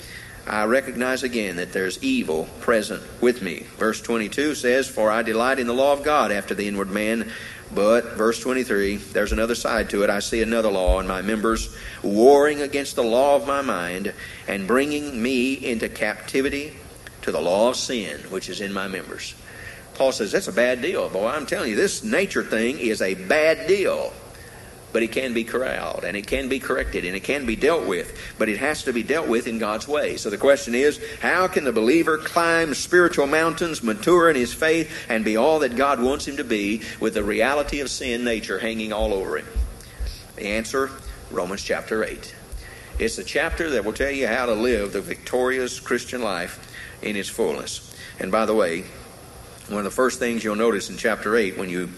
I 0.48 0.66
recognize 0.66 1.24
again 1.24 1.58
that 1.58 1.74
there's 1.74 2.04
evil 2.04 2.48
present 2.60 3.04
with 3.22 3.42
me. 3.42 3.66
Verse 3.78 4.02
22 4.02 4.56
says, 4.56 4.88
For 4.88 5.12
I 5.12 5.22
delight 5.22 5.60
in 5.60 5.68
the 5.68 5.74
law 5.74 5.94
of 5.94 6.04
God 6.04 6.32
after 6.32 6.56
the 6.56 6.68
inward 6.68 6.90
man. 6.90 7.32
But, 7.74 8.14
verse 8.14 8.40
23, 8.40 8.98
there's 8.98 9.32
another 9.32 9.54
side 9.54 9.92
to 9.92 10.04
it. 10.04 10.10
I 10.10 10.20
see 10.20 10.42
another 10.42 10.72
law 10.72 11.00
in 11.00 11.08
my 11.08 11.22
members, 11.22 11.76
warring 12.02 12.62
against 12.62 12.96
the 12.96 13.04
law 13.04 13.36
of 13.36 13.46
my 13.46 13.62
mind, 13.62 14.12
and 14.48 14.68
bringing 14.68 15.22
me 15.22 15.54
into 15.54 15.88
captivity 15.88 16.76
to 17.22 17.32
the 17.32 17.40
law 17.40 17.70
of 17.70 17.76
sin, 17.76 18.20
which 18.32 18.50
is 18.50 18.60
in 18.60 18.74
my 18.74 18.88
members. 18.88 19.36
Paul 19.94 20.12
says, 20.12 20.32
That's 20.32 20.48
a 20.48 20.54
bad 20.54 20.82
deal. 20.82 21.10
Boy, 21.10 21.28
I'm 21.28 21.46
telling 21.46 21.70
you, 21.70 21.76
this 21.76 22.04
nature 22.04 22.44
thing 22.44 22.80
is 22.80 23.04
a 23.04 23.14
bad 23.14 23.68
deal 23.68 24.14
but 24.92 25.04
it 25.04 25.12
can 25.12 25.34
be 25.34 25.44
corralled 25.44 26.04
and 26.04 26.18
it 26.18 26.28
can 26.28 26.50
be 26.50 26.60
corrected 26.60 27.06
and 27.06 27.16
it 27.16 27.24
can 27.24 27.46
be 27.46 27.56
dealt 27.56 27.86
with, 27.86 28.18
but 28.38 28.50
it 28.50 28.58
has 28.58 28.84
to 28.84 28.94
be 28.94 29.04
dealt 29.04 29.28
with 29.28 29.48
in 29.48 29.60
God's 29.60 29.88
way. 29.88 30.18
So 30.18 30.30
the 30.30 30.38
question 30.38 30.76
is, 30.76 31.00
how 31.22 31.48
can 31.48 31.64
the 31.64 31.72
believer 31.72 32.18
climb 32.18 32.74
spiritual 32.74 33.28
mountains, 33.28 33.84
mature 33.84 34.30
in 34.30 34.36
his 34.36 34.54
faith, 34.54 34.92
and 35.10 35.24
be 35.24 35.38
all 35.38 35.60
that 35.60 35.76
God 35.76 36.02
wants 36.02 36.28
him 36.28 36.38
to 36.38 36.44
be 36.44 36.82
with 37.00 37.14
the 37.14 37.24
reality 37.24 37.80
of 37.82 37.90
sin 37.90 38.24
nature 38.24 38.60
hanging 38.60 38.94
all 38.94 39.14
over 39.14 39.38
him? 39.38 39.48
The 40.36 40.48
answer, 40.48 40.90
Romans 41.32 41.64
chapter 41.64 42.04
8. 42.04 42.36
It's 42.98 43.18
a 43.18 43.24
chapter 43.24 43.70
that 43.72 43.86
will 43.86 43.94
tell 43.94 44.12
you 44.12 44.28
how 44.28 44.46
to 44.46 44.54
live 44.54 44.92
the 44.92 45.02
victorious 45.02 45.80
Christian 45.80 46.22
life 46.22 46.66
in 47.02 47.16
its 47.16 47.30
fullness. 47.30 47.96
And 48.20 48.32
by 48.32 48.46
the 48.46 48.54
way, 48.54 48.84
one 49.70 49.78
of 49.78 49.84
the 49.86 49.92
first 49.92 50.20
things 50.20 50.44
you'll 50.44 50.56
notice 50.56 50.90
in 50.90 50.98
chapter 50.98 51.36
8 51.36 51.58
when 51.58 51.70
you 51.70 51.90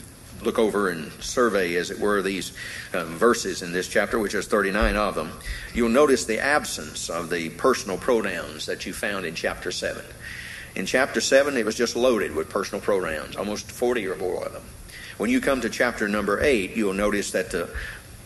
look 0.43 0.59
over 0.59 0.89
and 0.89 1.11
survey, 1.21 1.75
as 1.75 1.91
it 1.91 1.99
were, 1.99 2.21
these 2.21 2.53
uh, 2.93 3.05
verses 3.05 3.61
in 3.61 3.71
this 3.71 3.87
chapter, 3.87 4.19
which 4.19 4.33
is 4.33 4.47
39 4.47 4.95
of 4.95 5.15
them, 5.15 5.31
you'll 5.73 5.89
notice 5.89 6.25
the 6.25 6.39
absence 6.39 7.09
of 7.09 7.29
the 7.29 7.49
personal 7.51 7.97
pronouns 7.97 8.65
that 8.65 8.85
you 8.85 8.93
found 8.93 9.25
in 9.25 9.35
chapter 9.35 9.71
7. 9.71 10.03
In 10.75 10.85
chapter 10.85 11.21
7, 11.21 11.57
it 11.57 11.65
was 11.65 11.75
just 11.75 11.95
loaded 11.95 12.33
with 12.33 12.49
personal 12.49 12.81
pronouns, 12.81 13.35
almost 13.35 13.71
40 13.71 14.07
or 14.07 14.15
more 14.15 14.45
of 14.45 14.53
them. 14.53 14.63
When 15.17 15.29
you 15.29 15.41
come 15.41 15.61
to 15.61 15.69
chapter 15.69 16.07
number 16.07 16.41
8, 16.41 16.75
you'll 16.75 16.93
notice 16.93 17.31
that 17.31 17.51
the 17.51 17.69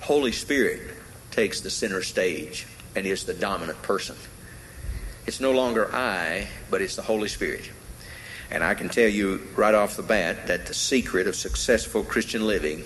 Holy 0.02 0.32
Spirit 0.32 0.82
takes 1.32 1.62
the 1.62 1.70
center 1.70 2.02
stage 2.02 2.68
and 2.96 3.06
is 3.06 3.26
the 3.26 3.34
dominant 3.34 3.82
person. 3.82 4.16
It's 5.26 5.40
no 5.40 5.52
longer 5.52 5.94
I, 5.94 6.48
but 6.70 6.82
it's 6.82 6.96
the 6.96 7.02
Holy 7.02 7.28
Spirit. 7.28 7.70
And 8.56 8.64
I 8.64 8.74
can 8.74 8.88
tell 8.88 9.10
you 9.10 9.46
right 9.58 9.76
off 9.76 9.98
the 9.98 10.02
bat 10.02 10.48
that 10.48 10.66
the 10.66 10.74
secret 10.74 11.28
of 11.28 11.36
successful 11.36 12.06
Christian 12.06 12.48
living 12.48 12.86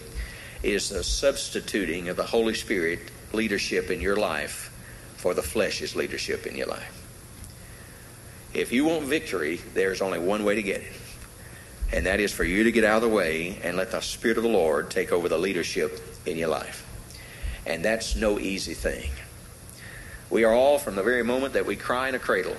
is 0.63 0.89
the 0.89 1.03
substituting 1.03 2.09
of 2.09 2.17
the 2.17 2.23
Holy 2.23 2.55
Spirit 2.55 2.99
leadership 3.33 3.91
in 3.91 4.01
your 4.01 4.15
life 4.15 4.73
for 5.17 5.35
the 5.35 5.43
flesh's 5.43 5.95
leadership 5.95 6.47
in 6.47 6.55
your 6.55 6.65
life. 6.65 7.05
If 8.51 8.71
you 8.71 8.85
want 8.85 9.03
victory, 9.03 9.61
there's 9.75 10.01
only 10.01 10.17
one 10.17 10.43
way 10.43 10.55
to 10.55 10.63
get 10.63 10.81
it. 10.81 10.91
And 11.93 12.07
that 12.07 12.19
is 12.19 12.33
for 12.33 12.43
you 12.43 12.63
to 12.63 12.71
get 12.71 12.83
out 12.83 13.03
of 13.03 13.07
the 13.07 13.15
way 13.15 13.59
and 13.63 13.77
let 13.77 13.91
the 13.91 14.01
Spirit 14.01 14.37
of 14.37 14.43
the 14.43 14.49
Lord 14.49 14.89
take 14.89 15.11
over 15.11 15.29
the 15.29 15.37
leadership 15.37 16.01
in 16.25 16.35
your 16.35 16.49
life. 16.49 16.83
And 17.67 17.85
that's 17.85 18.15
no 18.15 18.39
easy 18.39 18.73
thing. 18.73 19.11
We 20.31 20.45
are 20.45 20.51
all, 20.51 20.79
from 20.79 20.95
the 20.95 21.03
very 21.03 21.23
moment 21.23 21.53
that 21.53 21.67
we 21.67 21.75
cry 21.75 22.09
in 22.09 22.15
a 22.15 22.19
cradle, 22.19 22.55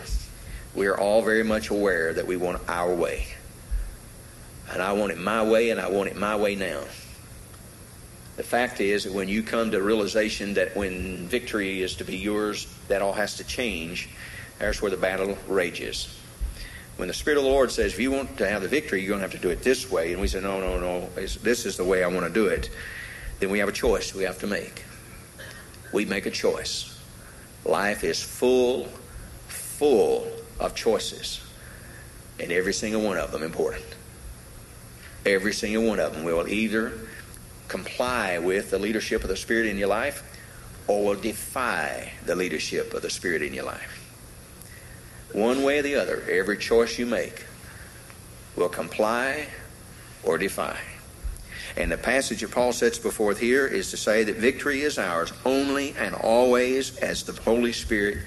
we 0.75 0.87
are 0.87 0.99
all 0.99 1.23
very 1.23 1.43
much 1.43 1.71
aware 1.71 2.13
that 2.15 2.27
we 2.27 2.37
want 2.37 2.63
our 2.69 2.95
way. 2.95 3.27
And 4.73 4.81
I 4.81 4.93
want 4.93 5.13
it 5.13 5.19
my 5.19 5.43
way, 5.43 5.71
and 5.71 5.81
I 5.81 5.91
want 5.91 6.11
it 6.11 6.17
my 6.17 6.37
way 6.37 6.55
now. 6.55 6.83
The 8.37 8.43
fact 8.45 8.81
is 8.81 9.05
that 9.05 9.13
when 9.13 9.29
you 9.29 9.43
come 9.43 9.71
to 9.73 9.83
realization 9.83 10.55
that 10.55 10.77
when 10.77 11.27
victory 11.27 11.83
is 11.83 11.97
to 11.97 12.05
be 12.05 12.17
yours, 12.17 12.73
that 12.89 13.03
all 13.03 13.13
has 13.13 13.37
to 13.37 13.45
change, 13.45 14.09
there's 14.59 14.81
where 14.81 14.91
the 14.91 14.97
battle 14.97 15.37
rages. 15.49 16.17
when 16.97 17.09
the 17.09 17.15
Spirit 17.15 17.39
of 17.39 17.45
the 17.45 17.51
Lord 17.51 17.71
says, 17.71 17.95
if 17.95 17.99
you 17.99 18.11
want 18.11 18.37
to 18.39 18.49
have 18.49 18.61
the 18.61 18.69
victory, 18.69 19.01
you're 19.01 19.09
going 19.09 19.21
to 19.21 19.25
have 19.25 19.33
to 19.33 19.39
do 19.39 19.49
it 19.49 19.63
this 19.63 19.91
way, 19.91 20.13
and 20.13 20.21
we 20.21 20.29
say, 20.29 20.41
no, 20.41 20.61
no, 20.61 20.79
no, 20.79 21.09
this 21.17 21.65
is 21.65 21.79
the 21.79 21.85
way 21.85 22.05
I 22.05 22.07
want 22.07 22.27
to 22.27 22.33
do 22.33 22.47
it, 22.47 22.71
then 23.39 23.51
we 23.51 23.59
have 23.59 23.69
a 23.69 23.73
choice 23.73 24.15
we 24.15 24.25
have 24.25 24.39
to 24.41 24.47
make. 24.47 24.85
We 25.93 26.05
make 26.05 26.27
a 26.27 26.31
choice. 26.31 27.01
Life 27.65 28.05
is 28.05 28.23
full, 28.23 28.85
full 29.49 30.31
of 30.61 30.75
choices, 30.75 31.41
and 32.39 32.53
every 32.53 32.73
single 32.73 33.03
one 33.03 33.17
of 33.17 33.33
them 33.33 33.43
important. 33.43 33.85
Every 35.27 35.53
single 35.53 35.85
one 35.85 35.99
of 35.99 36.15
them 36.15 36.25
will 36.25 36.49
either 36.49 36.93
comply 37.69 38.39
with 38.39 38.71
the 38.71 38.79
leadership 38.79 39.23
of 39.23 39.29
the 39.29 39.37
Spirit 39.37 39.67
in 39.67 39.79
your 39.79 39.89
life 39.89 40.23
or 40.87 41.05
will 41.05 41.21
defy 41.21 42.13
the 42.27 42.35
leadership 42.35 42.95
of 42.95 43.03
the 43.03 43.11
Spirit 43.11 43.43
in 43.43 43.55
your 43.55 43.65
life. 43.65 43.97
One 45.33 45.63
way 45.63 45.79
or 45.79 45.83
the 45.83 45.95
other, 45.95 46.23
every 46.29 46.59
choice 46.59 46.99
you 46.99 47.07
make 47.07 47.45
will 48.57 48.69
comply 48.69 49.47
or 50.25 50.39
defy. 50.39 50.77
And 51.77 51.93
the 51.93 51.99
passage 51.99 52.41
that 52.41 52.51
Paul 52.51 52.73
sets 52.73 52.99
before 52.99 53.33
here 53.35 53.67
is 53.67 53.91
to 53.91 53.97
say 53.97 54.25
that 54.25 54.37
victory 54.37 54.81
is 54.81 54.99
ours 54.99 55.33
only 55.45 55.95
and 55.97 56.15
always 56.15 56.97
as 56.99 57.23
the 57.23 57.41
Holy 57.43 57.73
Spirit 57.73 58.19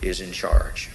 is 0.00 0.20
in 0.20 0.32
charge. 0.32 0.88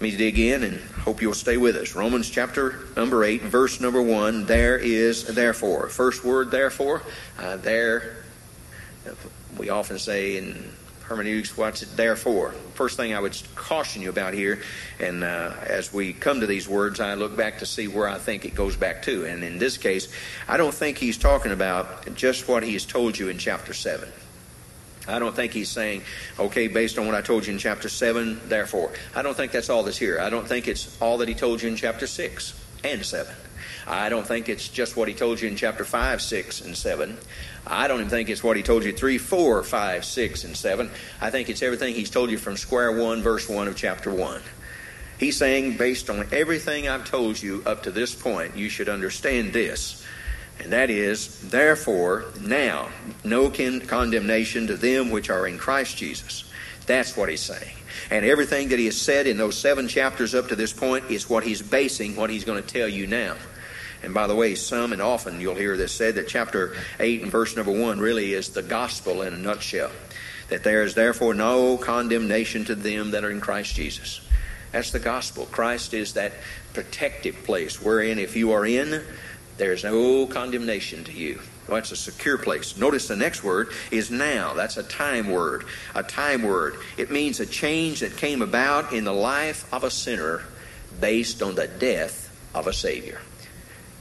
Me 0.00 0.10
dig 0.16 0.38
in 0.38 0.62
and 0.62 0.80
hope 0.80 1.20
you'll 1.20 1.34
stay 1.34 1.58
with 1.58 1.76
us. 1.76 1.94
Romans 1.94 2.30
chapter 2.30 2.86
number 2.96 3.22
8, 3.22 3.42
verse 3.42 3.80
number 3.82 4.00
1. 4.00 4.46
There 4.46 4.78
is 4.78 5.26
therefore. 5.26 5.90
First 5.90 6.24
word, 6.24 6.50
therefore. 6.50 7.02
Uh, 7.38 7.58
there, 7.58 8.24
we 9.58 9.68
often 9.68 9.98
say 9.98 10.38
in 10.38 10.72
hermeneutics, 11.02 11.54
what's 11.54 11.82
it 11.82 11.94
there 11.98 12.16
for? 12.16 12.52
First 12.72 12.96
thing 12.96 13.12
I 13.12 13.20
would 13.20 13.36
caution 13.56 14.00
you 14.00 14.08
about 14.08 14.32
here, 14.32 14.62
and 15.00 15.22
uh, 15.22 15.52
as 15.66 15.92
we 15.92 16.14
come 16.14 16.40
to 16.40 16.46
these 16.46 16.66
words, 16.66 16.98
I 16.98 17.12
look 17.12 17.36
back 17.36 17.58
to 17.58 17.66
see 17.66 17.86
where 17.86 18.08
I 18.08 18.16
think 18.16 18.46
it 18.46 18.54
goes 18.54 18.76
back 18.76 19.02
to. 19.02 19.26
And 19.26 19.44
in 19.44 19.58
this 19.58 19.76
case, 19.76 20.10
I 20.48 20.56
don't 20.56 20.72
think 20.72 20.96
he's 20.96 21.18
talking 21.18 21.52
about 21.52 22.14
just 22.14 22.48
what 22.48 22.62
he 22.62 22.72
has 22.72 22.86
told 22.86 23.18
you 23.18 23.28
in 23.28 23.36
chapter 23.36 23.74
7. 23.74 24.08
I 25.08 25.18
don't 25.18 25.34
think 25.34 25.52
he's 25.52 25.68
saying, 25.68 26.02
okay, 26.38 26.68
based 26.68 26.98
on 26.98 27.06
what 27.06 27.14
I 27.14 27.22
told 27.22 27.46
you 27.46 27.52
in 27.52 27.58
chapter 27.58 27.88
7, 27.88 28.48
therefore. 28.48 28.92
I 29.14 29.22
don't 29.22 29.36
think 29.36 29.52
that's 29.52 29.70
all 29.70 29.82
that's 29.82 29.96
here. 29.96 30.20
I 30.20 30.30
don't 30.30 30.46
think 30.46 30.68
it's 30.68 31.00
all 31.00 31.18
that 31.18 31.28
he 31.28 31.34
told 31.34 31.62
you 31.62 31.68
in 31.68 31.76
chapter 31.76 32.06
6 32.06 32.60
and 32.84 33.04
7. 33.04 33.34
I 33.86 34.08
don't 34.08 34.26
think 34.26 34.48
it's 34.48 34.68
just 34.68 34.96
what 34.96 35.08
he 35.08 35.14
told 35.14 35.40
you 35.40 35.48
in 35.48 35.56
chapter 35.56 35.84
5, 35.84 36.22
6, 36.22 36.60
and 36.60 36.76
7. 36.76 37.18
I 37.66 37.88
don't 37.88 37.98
even 37.98 38.10
think 38.10 38.28
it's 38.28 38.44
what 38.44 38.56
he 38.56 38.62
told 38.62 38.84
you 38.84 38.92
3, 38.92 39.18
4, 39.18 39.62
5, 39.62 40.04
6, 40.04 40.44
and 40.44 40.56
7. 40.56 40.90
I 41.20 41.30
think 41.30 41.48
it's 41.48 41.62
everything 41.62 41.94
he's 41.94 42.10
told 42.10 42.30
you 42.30 42.38
from 42.38 42.56
square 42.56 42.92
1, 42.92 43.22
verse 43.22 43.48
1 43.48 43.68
of 43.68 43.76
chapter 43.76 44.12
1. 44.12 44.42
He's 45.18 45.36
saying, 45.36 45.76
based 45.76 46.08
on 46.08 46.28
everything 46.32 46.88
I've 46.88 47.04
told 47.04 47.42
you 47.42 47.62
up 47.66 47.82
to 47.82 47.90
this 47.90 48.14
point, 48.14 48.56
you 48.56 48.68
should 48.68 48.88
understand 48.88 49.52
this. 49.52 50.06
And 50.60 50.72
that 50.72 50.90
is, 50.90 51.40
therefore, 51.50 52.26
now, 52.40 52.90
no 53.24 53.50
condemnation 53.50 54.66
to 54.66 54.76
them 54.76 55.10
which 55.10 55.30
are 55.30 55.46
in 55.46 55.58
Christ 55.58 55.96
Jesus. 55.96 56.44
That's 56.86 57.16
what 57.16 57.28
he's 57.28 57.40
saying. 57.40 57.76
And 58.10 58.24
everything 58.24 58.68
that 58.68 58.78
he 58.78 58.86
has 58.86 59.00
said 59.00 59.26
in 59.26 59.36
those 59.36 59.56
seven 59.56 59.88
chapters 59.88 60.34
up 60.34 60.48
to 60.48 60.56
this 60.56 60.72
point 60.72 61.10
is 61.10 61.30
what 61.30 61.44
he's 61.44 61.62
basing 61.62 62.16
what 62.16 62.30
he's 62.30 62.44
going 62.44 62.62
to 62.62 62.68
tell 62.68 62.88
you 62.88 63.06
now. 63.06 63.36
And 64.02 64.14
by 64.14 64.26
the 64.26 64.34
way, 64.34 64.54
some 64.54 64.92
and 64.92 65.02
often 65.02 65.40
you'll 65.40 65.54
hear 65.54 65.76
this 65.76 65.92
said 65.92 66.14
that 66.14 66.28
chapter 66.28 66.74
8 66.98 67.22
and 67.22 67.30
verse 67.30 67.56
number 67.56 67.72
1 67.72 67.98
really 67.98 68.32
is 68.32 68.50
the 68.50 68.62
gospel 68.62 69.22
in 69.22 69.34
a 69.34 69.38
nutshell. 69.38 69.90
That 70.48 70.64
there 70.64 70.82
is 70.82 70.94
therefore 70.94 71.34
no 71.34 71.76
condemnation 71.76 72.64
to 72.66 72.74
them 72.74 73.12
that 73.12 73.24
are 73.24 73.30
in 73.30 73.40
Christ 73.40 73.74
Jesus. 73.74 74.20
That's 74.72 74.90
the 74.90 74.98
gospel. 74.98 75.46
Christ 75.46 75.94
is 75.94 76.14
that 76.14 76.32
protective 76.72 77.44
place 77.44 77.82
wherein 77.82 78.18
if 78.18 78.36
you 78.36 78.52
are 78.52 78.64
in, 78.64 79.02
there's 79.60 79.84
no 79.84 80.26
condemnation 80.26 81.04
to 81.04 81.12
you. 81.12 81.38
Well, 81.68 81.76
that's 81.76 81.92
a 81.92 81.96
secure 81.96 82.38
place. 82.38 82.78
Notice 82.78 83.08
the 83.08 83.14
next 83.14 83.44
word 83.44 83.68
is 83.90 84.10
now. 84.10 84.54
That's 84.54 84.78
a 84.78 84.82
time 84.82 85.30
word. 85.30 85.66
A 85.94 86.02
time 86.02 86.42
word. 86.42 86.76
It 86.96 87.10
means 87.10 87.40
a 87.40 87.46
change 87.46 88.00
that 88.00 88.16
came 88.16 88.40
about 88.40 88.94
in 88.94 89.04
the 89.04 89.12
life 89.12 89.70
of 89.72 89.84
a 89.84 89.90
sinner 89.90 90.44
based 90.98 91.42
on 91.42 91.56
the 91.56 91.68
death 91.68 92.34
of 92.54 92.66
a 92.66 92.72
Savior. 92.72 93.20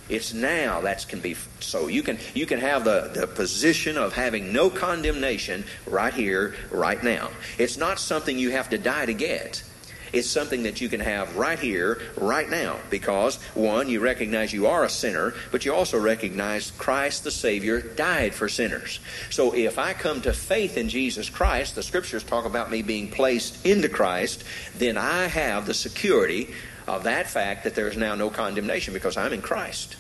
It's 0.08 0.34
now 0.34 0.82
that 0.82 1.06
can 1.08 1.20
be 1.20 1.36
so. 1.60 1.88
You 1.88 2.02
can 2.04 2.18
you 2.34 2.48
can 2.48 2.60
have 2.60 2.84
the, 2.86 3.12
the 3.14 3.28
position 3.28 3.98
of 3.98 4.14
having 4.14 4.52
no 4.52 4.70
condemnation 4.70 5.66
right 5.86 6.14
here, 6.14 6.56
right 6.72 7.04
now. 7.04 7.30
It's 7.60 7.78
not 7.78 8.00
something 8.00 8.40
you 8.40 8.50
have 8.52 8.70
to 8.70 8.78
die 8.78 9.06
to 9.06 9.14
get. 9.14 9.62
It's 10.14 10.30
something 10.30 10.64
that 10.64 10.82
you 10.82 10.90
can 10.90 11.00
have 11.00 11.36
right 11.36 11.60
here, 11.60 12.02
right 12.18 12.50
now, 12.50 12.78
because 12.90 13.38
one, 13.54 13.90
you 13.90 14.00
recognize 14.00 14.54
you 14.54 14.68
are 14.68 14.84
a 14.84 14.90
sinner, 14.90 15.34
but 15.52 15.66
you 15.66 15.74
also 15.74 16.00
recognize 16.00 16.72
Christ 16.72 17.24
the 17.24 17.32
Savior 17.32 17.82
died 17.82 18.34
for 18.34 18.50
sinners. 18.50 19.00
So 19.30 19.56
if 19.56 19.78
I 19.78 19.94
come 19.94 20.22
to 20.22 20.34
faith 20.34 20.78
in 20.78 20.90
Jesus 20.90 21.30
Christ, 21.30 21.76
the 21.76 21.84
scriptures 21.84 22.24
talk 22.24 22.46
about 22.46 22.72
me 22.72 22.82
being 22.82 23.10
placed 23.10 23.66
into 23.66 23.90
Christ, 23.90 24.44
then 24.78 24.98
I 24.98 25.28
have 25.28 25.66
the 25.66 25.74
security 25.74 26.50
of 26.88 27.04
that 27.04 27.30
fact 27.30 27.64
that 27.64 27.76
there 27.76 27.88
is 27.88 27.98
now 27.98 28.16
no 28.16 28.30
condemnation 28.30 28.94
because 28.94 29.18
I'm 29.18 29.34
in 29.34 29.42
Christ. 29.42 29.96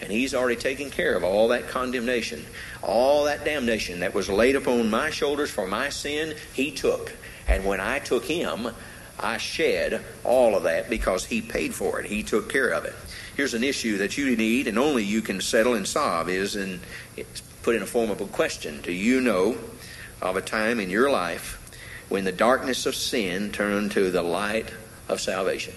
And 0.00 0.12
He's 0.12 0.34
already 0.34 0.60
taken 0.60 0.90
care 0.90 1.14
of 1.14 1.24
all 1.24 1.48
that 1.48 1.68
condemnation, 1.68 2.44
all 2.82 3.24
that 3.24 3.44
damnation 3.44 4.00
that 4.00 4.14
was 4.14 4.28
laid 4.28 4.56
upon 4.56 4.90
my 4.90 5.10
shoulders 5.10 5.50
for 5.50 5.66
my 5.66 5.88
sin, 5.88 6.36
He 6.52 6.70
took. 6.70 7.14
And 7.48 7.64
when 7.64 7.80
I 7.80 7.98
took 7.98 8.24
Him, 8.24 8.68
I 9.18 9.38
shed 9.38 10.04
all 10.24 10.54
of 10.54 10.64
that 10.64 10.90
because 10.90 11.24
He 11.24 11.40
paid 11.40 11.74
for 11.74 12.00
it. 12.00 12.06
He 12.06 12.22
took 12.22 12.50
care 12.50 12.70
of 12.70 12.84
it. 12.84 12.94
Here's 13.36 13.54
an 13.54 13.64
issue 13.64 13.98
that 13.98 14.16
you 14.16 14.36
need 14.36 14.66
and 14.66 14.78
only 14.78 15.04
you 15.04 15.22
can 15.22 15.40
settle 15.40 15.74
and 15.74 15.86
solve 15.86 16.28
is, 16.28 16.56
and 16.56 16.80
it's 17.16 17.40
put 17.62 17.74
in 17.74 17.82
a 17.82 17.86
form 17.86 18.10
of 18.10 18.20
a 18.20 18.26
question 18.26 18.80
Do 18.82 18.92
you 18.92 19.20
know 19.20 19.58
of 20.22 20.36
a 20.36 20.42
time 20.42 20.80
in 20.80 20.90
your 20.90 21.10
life 21.10 21.62
when 22.08 22.24
the 22.24 22.32
darkness 22.32 22.86
of 22.86 22.94
sin 22.94 23.52
turned 23.52 23.92
to 23.92 24.10
the 24.10 24.22
light 24.22 24.70
of 25.08 25.20
salvation? 25.20 25.74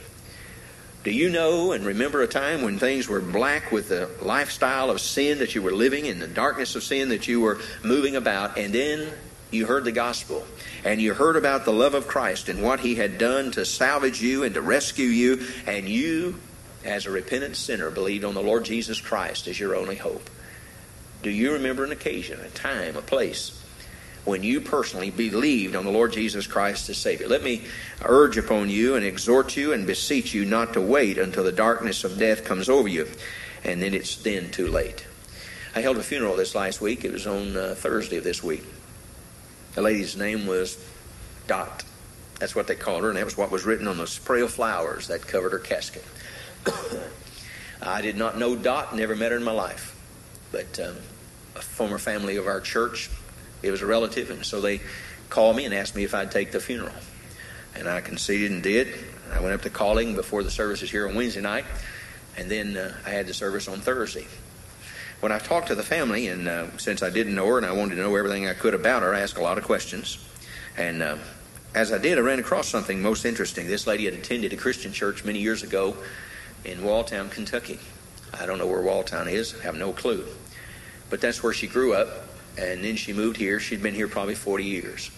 Do 1.04 1.12
you 1.12 1.30
know 1.30 1.71
and 1.71 1.86
remember 1.86 2.21
a 2.21 2.28
time 2.28 2.62
when 2.62 2.78
things 2.78 3.08
were 3.08 3.21
black 3.21 3.71
with 3.71 3.89
the 3.89 4.10
lifestyle 4.21 4.89
of 4.89 4.99
sin 4.99 5.39
that 5.39 5.56
you 5.56 5.62
were 5.62 5.71
living 5.71 6.06
in 6.06 6.19
the 6.19 6.28
darkness 6.28 6.75
of 6.75 6.84
sin 6.84 7.10
that 7.10 7.28
you 7.28 7.39
were 7.39 7.60
moving 7.84 8.17
about, 8.17 8.58
and 8.58 8.73
then 8.73 9.10
you 9.51 9.65
heard 9.65 9.83
the 9.83 9.91
gospel 9.91 10.45
and 10.83 11.01
you 11.01 11.13
heard 11.13 11.35
about 11.35 11.65
the 11.65 11.73
love 11.73 11.93
of 11.93 12.07
Christ 12.07 12.49
and 12.49 12.63
what 12.63 12.81
he 12.81 12.95
had 12.95 13.17
done 13.17 13.51
to 13.51 13.65
salvage 13.65 14.21
you 14.21 14.43
and 14.43 14.53
to 14.55 14.62
rescue 14.62 15.07
you, 15.07 15.45
and 15.65 15.89
you, 15.89 16.39
as 16.85 17.05
a 17.05 17.12
repentant 17.12 17.55
sinner, 17.55 17.89
believed 17.89 18.23
on 18.23 18.33
the 18.33 18.43
Lord 18.43 18.65
Jesus 18.65 19.01
Christ 19.01 19.47
as 19.47 19.59
your 19.59 19.75
only 19.75 19.95
hope? 19.95 20.29
Do 21.21 21.29
you 21.29 21.53
remember 21.53 21.83
an 21.83 21.91
occasion, 21.91 22.39
a 22.39 22.49
time, 22.49 22.95
a 22.95 23.01
place 23.01 23.59
when 24.25 24.43
you 24.43 24.62
personally 24.62 25.09
believed 25.09 25.75
on 25.75 25.85
the 25.85 25.91
Lord 25.91 26.13
Jesus 26.13 26.45
Christ 26.45 26.89
as 26.89 26.97
Savior. 26.97 27.27
Let 27.27 27.43
me 27.43 27.63
urge 28.03 28.38
upon 28.38 28.69
you 28.69 28.95
and 28.95 29.05
exhort 29.05 29.57
you 29.57 29.73
and 29.73 29.88
beseech 29.88 30.33
you 30.33 30.45
not 30.45 30.73
to 30.73 30.81
wait 30.81 31.17
until 31.17 31.43
the 31.43 31.51
darkness 31.51 32.03
of 32.03 32.19
death 32.19 32.45
comes 32.45 32.69
over 32.69 32.88
you, 32.88 33.07
and 33.63 33.81
then 33.81 33.93
it's 33.93 34.17
then 34.17 34.51
too 34.51 34.67
late. 34.67 35.05
I 35.75 35.81
held 35.81 35.97
a 35.97 36.03
funeral 36.03 36.35
this 36.35 36.55
last 36.55 36.81
week. 36.81 37.05
It 37.05 37.12
was 37.12 37.27
on 37.27 37.55
uh, 37.55 37.75
Thursday 37.75 38.17
of 38.17 38.23
this 38.23 38.43
week. 38.43 38.63
The 39.75 39.82
lady's 39.82 40.17
name 40.17 40.47
was 40.47 40.77
Dot. 41.47 41.84
That's 42.39 42.55
what 42.55 42.67
they 42.67 42.75
called 42.75 43.03
her, 43.03 43.10
and 43.10 43.17
that 43.17 43.25
was 43.25 43.38
what 43.38 43.51
was 43.51 43.65
written 43.65 43.88
on 43.88 43.97
the 43.97 44.08
spray 44.08 44.41
of 44.41 44.51
flowers 44.51 45.08
that 45.08 45.27
covered 45.27 45.51
her 45.51 45.60
casket. 45.60 46.05
I 47.82 48.01
did 48.01 48.17
not 48.17 48.38
know 48.38 48.55
Dot, 48.55 48.95
never 48.95 49.15
met 49.15 49.32
her 49.32 49.38
in 49.38 49.43
my 49.43 49.51
life. 49.51 49.95
But 50.51 50.79
um, 50.79 50.95
a 51.55 51.62
former 51.62 51.97
family 51.97 52.38
of 52.38 52.47
our 52.47 52.62
church 52.62 53.10
it 53.62 53.71
was 53.71 53.82
a 53.82 53.86
relative, 53.86 54.32
and 54.32 54.45
so 54.45 54.62
they 54.62 54.82
called 55.29 55.55
me 55.55 55.65
and 55.65 55.73
asked 55.73 55.95
me 55.95 56.03
if 56.03 56.13
I'd 56.13 56.32
take 56.32 56.51
the 56.51 56.60
funeral. 56.60 56.93
And 57.75 57.88
I 57.88 58.01
conceded 58.01 58.51
and 58.51 58.63
did. 58.63 58.88
I 59.32 59.41
went 59.41 59.53
up 59.53 59.62
to 59.63 59.69
calling 59.69 60.15
before 60.15 60.43
the 60.43 60.51
services 60.51 60.89
here 60.89 61.08
on 61.08 61.15
Wednesday 61.15 61.41
night, 61.41 61.65
and 62.38 62.49
then 62.49 62.77
uh, 62.77 62.93
I 63.05 63.10
had 63.10 63.27
the 63.27 63.34
service 63.34 63.67
on 63.67 63.79
Thursday. 63.79 64.27
When 65.19 65.34
I 65.34 65.39
talked 65.39 65.67
to 65.67 65.75
the 65.75 65.84
family, 65.84 66.27
and 66.27 66.47
uh, 66.47 66.77
since 66.77 67.03
I 67.03 67.10
didn't 67.10 67.36
know 67.36 67.45
her 67.47 67.58
and 67.58 67.65
I 67.65 67.73
wanted 67.73 67.95
to 67.95 68.01
know 68.01 68.15
everything 68.15 68.47
I 68.47 68.53
could 68.53 68.73
about 68.73 69.01
her, 69.01 69.13
I 69.13 69.19
asked 69.19 69.38
a 69.38 69.41
lot 69.41 69.58
of 69.58 69.65
questions. 69.65 70.17
And 70.77 71.03
uh, 71.03 71.17
as 71.75 71.91
I 71.91 71.97
did, 71.97 72.17
I 72.17 72.21
ran 72.21 72.39
across 72.39 72.69
something 72.69 73.01
most 73.01 73.25
interesting. 73.25 73.67
This 73.67 73.86
lady 73.86 74.05
had 74.05 74.13
attended 74.13 74.53
a 74.53 74.55
Christian 74.55 74.93
church 74.93 75.25
many 75.25 75.39
years 75.39 75.62
ago 75.62 75.97
in 76.63 76.79
Walltown, 76.79 77.29
Kentucky. 77.29 77.79
I 78.34 78.45
don't 78.45 78.60
know 78.60 78.67
where 78.67 78.82
Walltown 78.82 79.29
is, 79.29 79.55
I 79.60 79.63
have 79.63 79.75
no 79.75 79.91
clue. 79.91 80.25
But 81.10 81.19
that's 81.19 81.43
where 81.43 81.53
she 81.53 81.67
grew 81.67 81.93
up, 81.93 82.08
and 82.58 82.82
then 82.82 82.95
she 82.95 83.12
moved 83.12 83.36
here. 83.36 83.60
She'd 83.60 83.84
been 83.84 83.95
here 83.95 84.08
probably 84.08 84.36
40 84.36 84.63
years. 84.63 85.12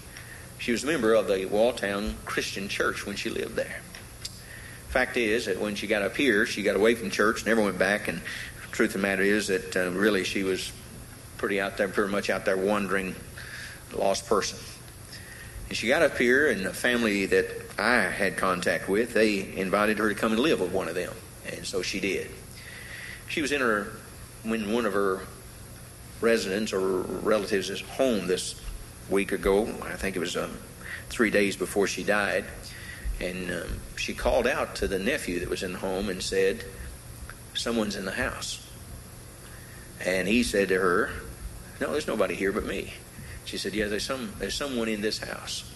She 0.58 0.72
was 0.72 0.84
a 0.84 0.88
member 0.88 1.14
of 1.14 1.28
the 1.28 1.46
Walltown 1.46 2.16
Christian 2.26 2.70
Church 2.70 3.06
when 3.06 3.16
she 3.16 3.30
lived 3.30 3.56
there. 3.56 3.82
Fact 4.90 5.16
is 5.16 5.46
that 5.46 5.60
when 5.60 5.76
she 5.76 5.88
got 5.88 6.02
up 6.02 6.18
here, 6.18 6.46
she 6.46 6.64
got 6.64 6.76
away 6.76 6.96
from 6.96 7.10
church, 7.10 7.46
never 7.46 7.62
went 7.62 7.80
back, 7.80 8.10
and 8.10 8.22
truth 8.72 8.96
of 8.96 9.02
the 9.02 9.08
matter 9.08 9.24
is 9.24 9.48
that 9.48 9.76
uh, 9.76 9.92
really 9.92 10.24
she 10.24 10.44
was 10.44 10.72
pretty 11.38 11.60
out 11.60 11.78
there, 11.78 11.88
pretty 11.88 12.12
much 12.12 12.30
out 12.30 12.46
there 12.46 12.58
wandering, 12.58 13.16
lost 13.94 14.28
person. 14.28 14.60
And 15.70 15.78
she 15.78 15.88
got 15.88 16.02
up 16.02 16.18
here, 16.18 16.50
and 16.50 16.66
a 16.66 16.74
family 16.74 17.26
that 17.28 17.48
I 17.80 18.02
had 18.02 18.38
contact 18.38 18.90
with, 18.90 19.14
they 19.14 19.56
invited 19.56 19.98
her 20.00 20.10
to 20.10 20.16
come 20.16 20.32
and 20.32 20.42
live 20.42 20.60
with 20.60 20.72
one 20.72 20.88
of 20.88 20.96
them. 20.96 21.14
And 21.50 21.66
so 21.66 21.82
she 21.82 22.00
did. 22.00 22.30
She 23.28 23.42
was 23.42 23.52
in 23.52 23.62
her, 23.62 23.94
when 24.44 24.74
one 24.74 24.86
of 24.86 24.94
her 24.94 25.22
residents 26.22 26.72
or 26.72 27.02
relatives' 27.02 27.82
home 27.82 28.28
this 28.28 28.56
week 29.10 29.32
ago. 29.32 29.68
I 29.84 29.96
think 29.96 30.16
it 30.16 30.20
was 30.20 30.38
um, 30.38 30.58
three 31.10 31.30
days 31.30 31.56
before 31.56 31.88
she 31.88 32.04
died. 32.04 32.46
And 33.20 33.52
um, 33.52 33.80
she 33.98 34.14
called 34.14 34.48
out 34.48 34.76
to 34.76 34.88
the 34.88 35.00
nephew 35.00 35.40
that 35.40 35.50
was 35.50 35.64
in 35.64 35.74
the 35.74 35.80
home 35.80 36.10
and 36.10 36.22
said, 36.22 36.64
Someone's 37.54 37.96
in 37.96 38.06
the 38.06 38.12
house. 38.12 38.66
And 40.04 40.28
he 40.28 40.44
said 40.44 40.70
to 40.70 40.80
her, 40.80 41.12
No, 41.80 41.92
there's 41.92 42.08
nobody 42.08 42.36
here 42.36 42.52
but 42.52 42.66
me. 42.66 42.94
She 43.46 43.58
said, 43.58 43.74
Yeah, 43.74 43.88
there's, 43.88 44.06
some, 44.06 44.34
there's 44.40 44.56
someone 44.56 44.88
in 44.88 45.02
this 45.02 45.20
house. 45.20 45.70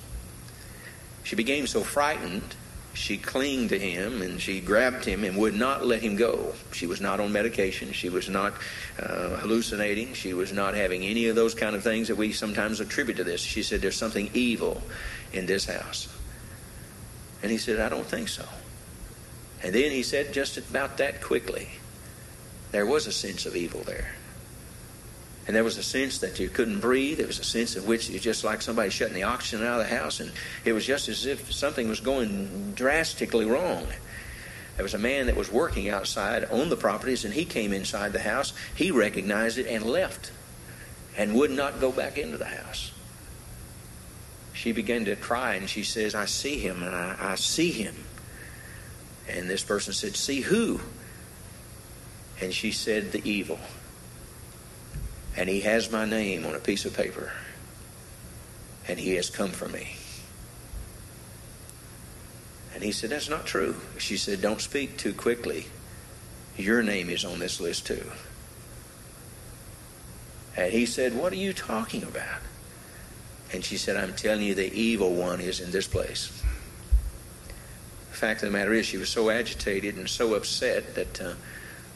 She 1.24 1.36
became 1.36 1.68
so 1.68 1.84
frightened 1.84 2.56
she 2.96 3.18
clung 3.18 3.68
to 3.68 3.78
him 3.78 4.22
and 4.22 4.40
she 4.40 4.62
grabbed 4.62 5.04
him 5.04 5.26
and 5.26 5.38
would 5.38 5.54
not 5.54 5.86
let 5.86 6.02
him 6.02 6.16
go. 6.16 6.54
She 6.72 6.88
was 6.88 7.02
not 7.02 7.20
on 7.20 7.32
medication. 7.32 7.92
She 7.92 8.10
was 8.10 8.30
not 8.30 8.54
uh, 8.98 9.36
hallucinating. 9.38 10.14
She 10.14 10.34
was 10.34 10.54
not 10.54 10.76
having 10.76 11.04
any 11.04 11.28
of 11.28 11.36
those 11.36 11.54
kind 11.54 11.76
of 11.76 11.84
things 11.84 12.08
that 12.08 12.16
we 12.16 12.32
sometimes 12.32 12.80
attribute 12.80 13.18
to 13.18 13.24
this. 13.24 13.42
She 13.42 13.64
said, 13.64 13.82
There's 13.82 13.98
something 13.98 14.30
evil 14.34 14.82
in 15.34 15.46
this 15.46 15.66
house. 15.66 16.08
And 17.44 17.52
he 17.52 17.58
said, 17.58 17.80
I 17.80 17.90
don't 17.90 18.06
think 18.06 18.30
so. 18.30 18.46
And 19.66 19.74
then 19.74 19.90
he 19.90 20.04
said, 20.04 20.32
just 20.32 20.60
about 20.60 21.00
that 21.00 21.24
quickly, 21.24 21.70
there 22.72 22.86
was 22.86 23.08
a 23.08 23.12
sense 23.12 23.48
of 23.48 23.56
evil 23.56 23.82
there. 23.82 24.14
And 25.48 25.56
there 25.56 25.64
was 25.64 25.80
a 25.80 25.84
sense 25.84 26.20
that 26.20 26.40
you 26.40 26.50
couldn't 26.50 26.82
breathe. 26.82 27.18
There 27.18 27.26
was 27.26 27.40
a 27.40 27.44
sense 27.44 27.76
in 27.76 27.84
which 27.88 28.08
you 28.08 28.20
just 28.20 28.44
like 28.44 28.62
somebody 28.62 28.92
shutting 28.92 29.16
the 29.16 29.24
oxygen 29.24 29.66
out 29.66 29.82
of 29.82 29.90
the 29.90 29.96
house. 29.96 30.20
And 30.20 30.32
it 30.66 30.74
was 30.74 30.86
just 30.86 31.10
as 31.10 31.26
if 31.26 31.52
something 31.52 31.90
was 31.90 32.00
going 32.00 32.74
drastically 32.76 33.46
wrong. 33.46 33.88
There 34.76 34.84
was 34.84 34.94
a 34.94 35.00
man 35.00 35.26
that 35.26 35.36
was 35.36 35.52
working 35.52 35.90
outside 35.90 36.46
on 36.46 36.70
the 36.70 36.78
properties, 36.78 37.26
and 37.26 37.34
he 37.34 37.44
came 37.44 37.74
inside 37.74 38.14
the 38.14 38.20
house. 38.20 38.54
He 38.76 38.92
recognized 38.92 39.58
it 39.58 39.66
and 39.66 39.84
left 39.84 40.32
and 41.18 41.34
would 41.34 41.50
not 41.50 41.80
go 41.80 41.92
back 41.92 42.20
into 42.20 42.38
the 42.38 42.46
house. 42.46 42.92
She 44.54 44.74
began 44.74 45.06
to 45.06 45.16
cry, 45.16 45.56
and 45.56 45.68
she 45.68 45.84
says, 45.84 46.14
I 46.14 46.26
see 46.26 46.60
him, 46.60 46.84
and 46.84 46.96
I, 46.96 47.16
I 47.20 47.36
see 47.36 47.72
him. 47.72 47.96
And 49.28 49.50
this 49.50 49.64
person 49.64 49.94
said, 49.94 50.16
See 50.16 50.42
who? 50.42 50.82
And 52.42 52.54
she 52.54 52.72
said, 52.72 53.12
The 53.12 53.28
evil 53.28 53.60
and 55.38 55.50
he 55.50 55.62
has 55.62 55.92
my 55.92 56.06
name 56.06 56.46
on 56.46 56.56
a 56.56 56.60
piece 56.60 56.86
of 56.86 56.96
paper, 56.96 57.32
and 58.88 59.00
he 59.00 59.16
has 59.16 59.30
come 59.30 59.52
for 59.52 59.68
me. 59.68 59.96
And 62.74 62.84
he 62.84 62.92
said, 62.92 63.10
That's 63.10 63.30
not 63.30 63.46
true. 63.46 63.76
She 63.98 64.18
said, 64.18 64.42
Don't 64.42 64.62
speak 64.62 64.98
too 64.98 65.14
quickly. 65.14 65.68
Your 66.58 66.84
name 66.84 67.10
is 67.10 67.26
on 67.26 67.40
this 67.40 67.60
list 67.60 67.88
too. 67.88 68.12
And 70.56 70.72
he 70.72 70.86
said, 70.86 71.16
What 71.16 71.34
are 71.34 71.38
you 71.38 71.54
talking 71.54 72.04
about? 72.04 72.42
And 73.54 73.64
she 73.64 73.78
said, 73.78 73.96
I'm 73.96 74.14
telling 74.14 74.46
you, 74.46 74.56
the 74.56 74.74
evil 74.74 75.14
one 75.14 75.40
is 75.40 75.60
in 75.60 75.72
this 75.72 75.88
place. 75.88 76.42
The 78.16 78.22
fact 78.22 78.44
of 78.44 78.50
the 78.50 78.58
matter 78.58 78.72
is, 78.72 78.86
she 78.86 78.96
was 78.96 79.10
so 79.10 79.30
agitated 79.30 79.98
and 79.98 80.08
so 80.08 80.36
upset 80.36 80.96
that. 80.96 81.22
Uh, 81.22 81.34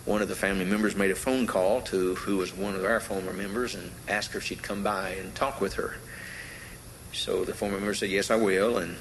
one 0.05 0.23
of 0.23 0.27
the 0.27 0.35
family 0.35 0.65
members 0.65 0.95
made 0.95 1.11
a 1.11 1.15
phone 1.15 1.45
call 1.45 1.81
to 1.81 2.15
who 2.15 2.37
was 2.37 2.51
one 2.51 2.73
of 2.73 2.83
our 2.83 2.99
former 2.99 3.31
members 3.31 3.75
and 3.75 3.91
asked 4.07 4.31
her 4.31 4.39
if 4.39 4.45
she'd 4.45 4.63
come 4.63 4.81
by 4.81 5.09
and 5.09 5.35
talk 5.35 5.61
with 5.61 5.75
her. 5.75 5.97
So 7.13 7.45
the 7.45 7.53
former 7.53 7.77
member 7.77 7.93
said, 7.93 8.09
Yes, 8.09 8.31
I 8.31 8.35
will. 8.35 8.79
And 8.79 8.95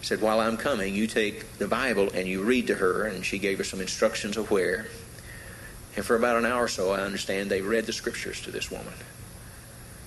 said, 0.00 0.22
While 0.22 0.40
I'm 0.40 0.56
coming, 0.56 0.94
you 0.94 1.06
take 1.06 1.58
the 1.58 1.68
Bible 1.68 2.08
and 2.14 2.26
you 2.26 2.42
read 2.42 2.68
to 2.68 2.76
her. 2.76 3.04
And 3.04 3.26
she 3.26 3.38
gave 3.38 3.58
her 3.58 3.64
some 3.64 3.82
instructions 3.82 4.38
of 4.38 4.50
where. 4.50 4.86
And 5.96 6.04
for 6.04 6.16
about 6.16 6.38
an 6.38 6.46
hour 6.46 6.64
or 6.64 6.68
so, 6.68 6.92
I 6.92 7.00
understand 7.00 7.50
they 7.50 7.60
read 7.60 7.84
the 7.84 7.92
scriptures 7.92 8.40
to 8.42 8.50
this 8.50 8.70
woman. 8.70 8.94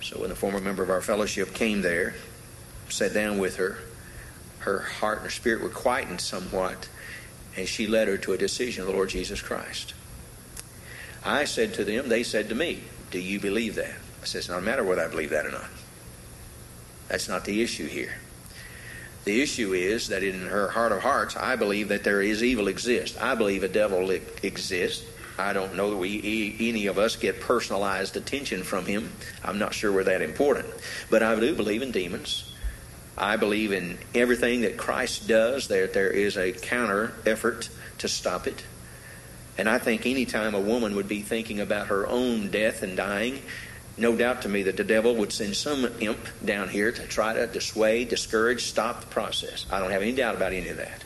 So 0.01 0.19
when 0.21 0.29
the 0.29 0.35
former 0.35 0.59
member 0.59 0.81
of 0.81 0.89
our 0.89 1.01
fellowship 1.01 1.53
came 1.53 1.83
there, 1.83 2.15
sat 2.89 3.13
down 3.13 3.37
with 3.37 3.57
her, 3.57 3.77
her 4.61 4.79
heart 4.79 5.17
and 5.17 5.25
her 5.25 5.31
spirit 5.31 5.61
were 5.61 5.69
quietened 5.69 6.21
somewhat, 6.21 6.87
and 7.57 7.67
she 7.67 7.87
led 7.87 8.07
her 8.07 8.17
to 8.17 8.33
a 8.33 8.37
decision 8.37 8.81
of 8.81 8.87
the 8.87 8.93
Lord 8.93 9.09
Jesus 9.09 9.41
Christ. 9.41 9.93
I 11.23 11.45
said 11.45 11.73
to 11.75 11.83
them, 11.83 12.09
they 12.09 12.23
said 12.23 12.49
to 12.49 12.55
me, 12.55 12.83
Do 13.11 13.19
you 13.19 13.39
believe 13.39 13.75
that? 13.75 13.93
I 14.21 14.25
said, 14.25 14.39
It's 14.39 14.49
not 14.49 14.59
a 14.59 14.61
matter 14.61 14.83
whether 14.83 15.03
I 15.03 15.07
believe 15.07 15.31
that 15.31 15.45
or 15.45 15.51
not. 15.51 15.69
That's 17.07 17.27
not 17.27 17.45
the 17.45 17.61
issue 17.61 17.87
here. 17.87 18.13
The 19.25 19.41
issue 19.41 19.73
is 19.73 20.07
that 20.07 20.23
in 20.23 20.47
her 20.47 20.69
heart 20.69 20.91
of 20.91 21.01
hearts, 21.01 21.35
I 21.35 21.55
believe 21.55 21.89
that 21.89 22.03
there 22.03 22.21
is 22.21 22.43
evil 22.43 22.67
exists. 22.67 23.17
I 23.19 23.35
believe 23.35 23.63
a 23.63 23.67
devil 23.67 24.09
exists. 24.09 25.05
I 25.37 25.53
don't 25.53 25.75
know 25.75 25.91
that 25.91 25.97
we 25.97 26.55
any 26.59 26.87
of 26.87 26.97
us 26.97 27.15
get 27.15 27.39
personalized 27.39 28.17
attention 28.17 28.63
from 28.63 28.85
him. 28.85 29.11
I'm 29.43 29.59
not 29.59 29.73
sure 29.73 29.91
we're 29.91 30.03
that 30.05 30.21
important, 30.21 30.67
but 31.09 31.21
I 31.21 31.39
do 31.39 31.55
believe 31.55 31.81
in 31.81 31.91
demons. 31.91 32.50
I 33.21 33.37
believe 33.37 33.71
in 33.71 33.99
everything 34.15 34.61
that 34.61 34.77
Christ 34.77 35.27
does. 35.27 35.67
that 35.67 35.93
there 35.93 36.09
is 36.09 36.35
a 36.37 36.51
counter 36.51 37.13
effort 37.25 37.69
to 37.99 38.07
stop 38.07 38.47
it. 38.47 38.63
And 39.59 39.69
I 39.69 39.77
think 39.77 40.07
any 40.07 40.25
time 40.25 40.55
a 40.55 40.59
woman 40.59 40.95
would 40.95 41.07
be 41.07 41.21
thinking 41.21 41.59
about 41.59 41.87
her 41.87 42.07
own 42.07 42.49
death 42.49 42.81
and 42.81 42.97
dying, 42.97 43.43
no 43.95 44.15
doubt 44.15 44.41
to 44.41 44.49
me 44.49 44.63
that 44.63 44.75
the 44.75 44.83
devil 44.83 45.13
would 45.15 45.31
send 45.31 45.55
some 45.55 45.87
imp 45.99 46.17
down 46.43 46.69
here 46.69 46.91
to 46.91 47.07
try 47.07 47.33
to 47.33 47.45
dissuade, 47.45 48.09
discourage, 48.09 48.63
stop 48.63 49.01
the 49.01 49.07
process. 49.07 49.67
I 49.69 49.79
don't 49.79 49.91
have 49.91 50.01
any 50.01 50.13
doubt 50.13 50.35
about 50.35 50.53
any 50.53 50.69
of 50.69 50.77
that. 50.77 51.03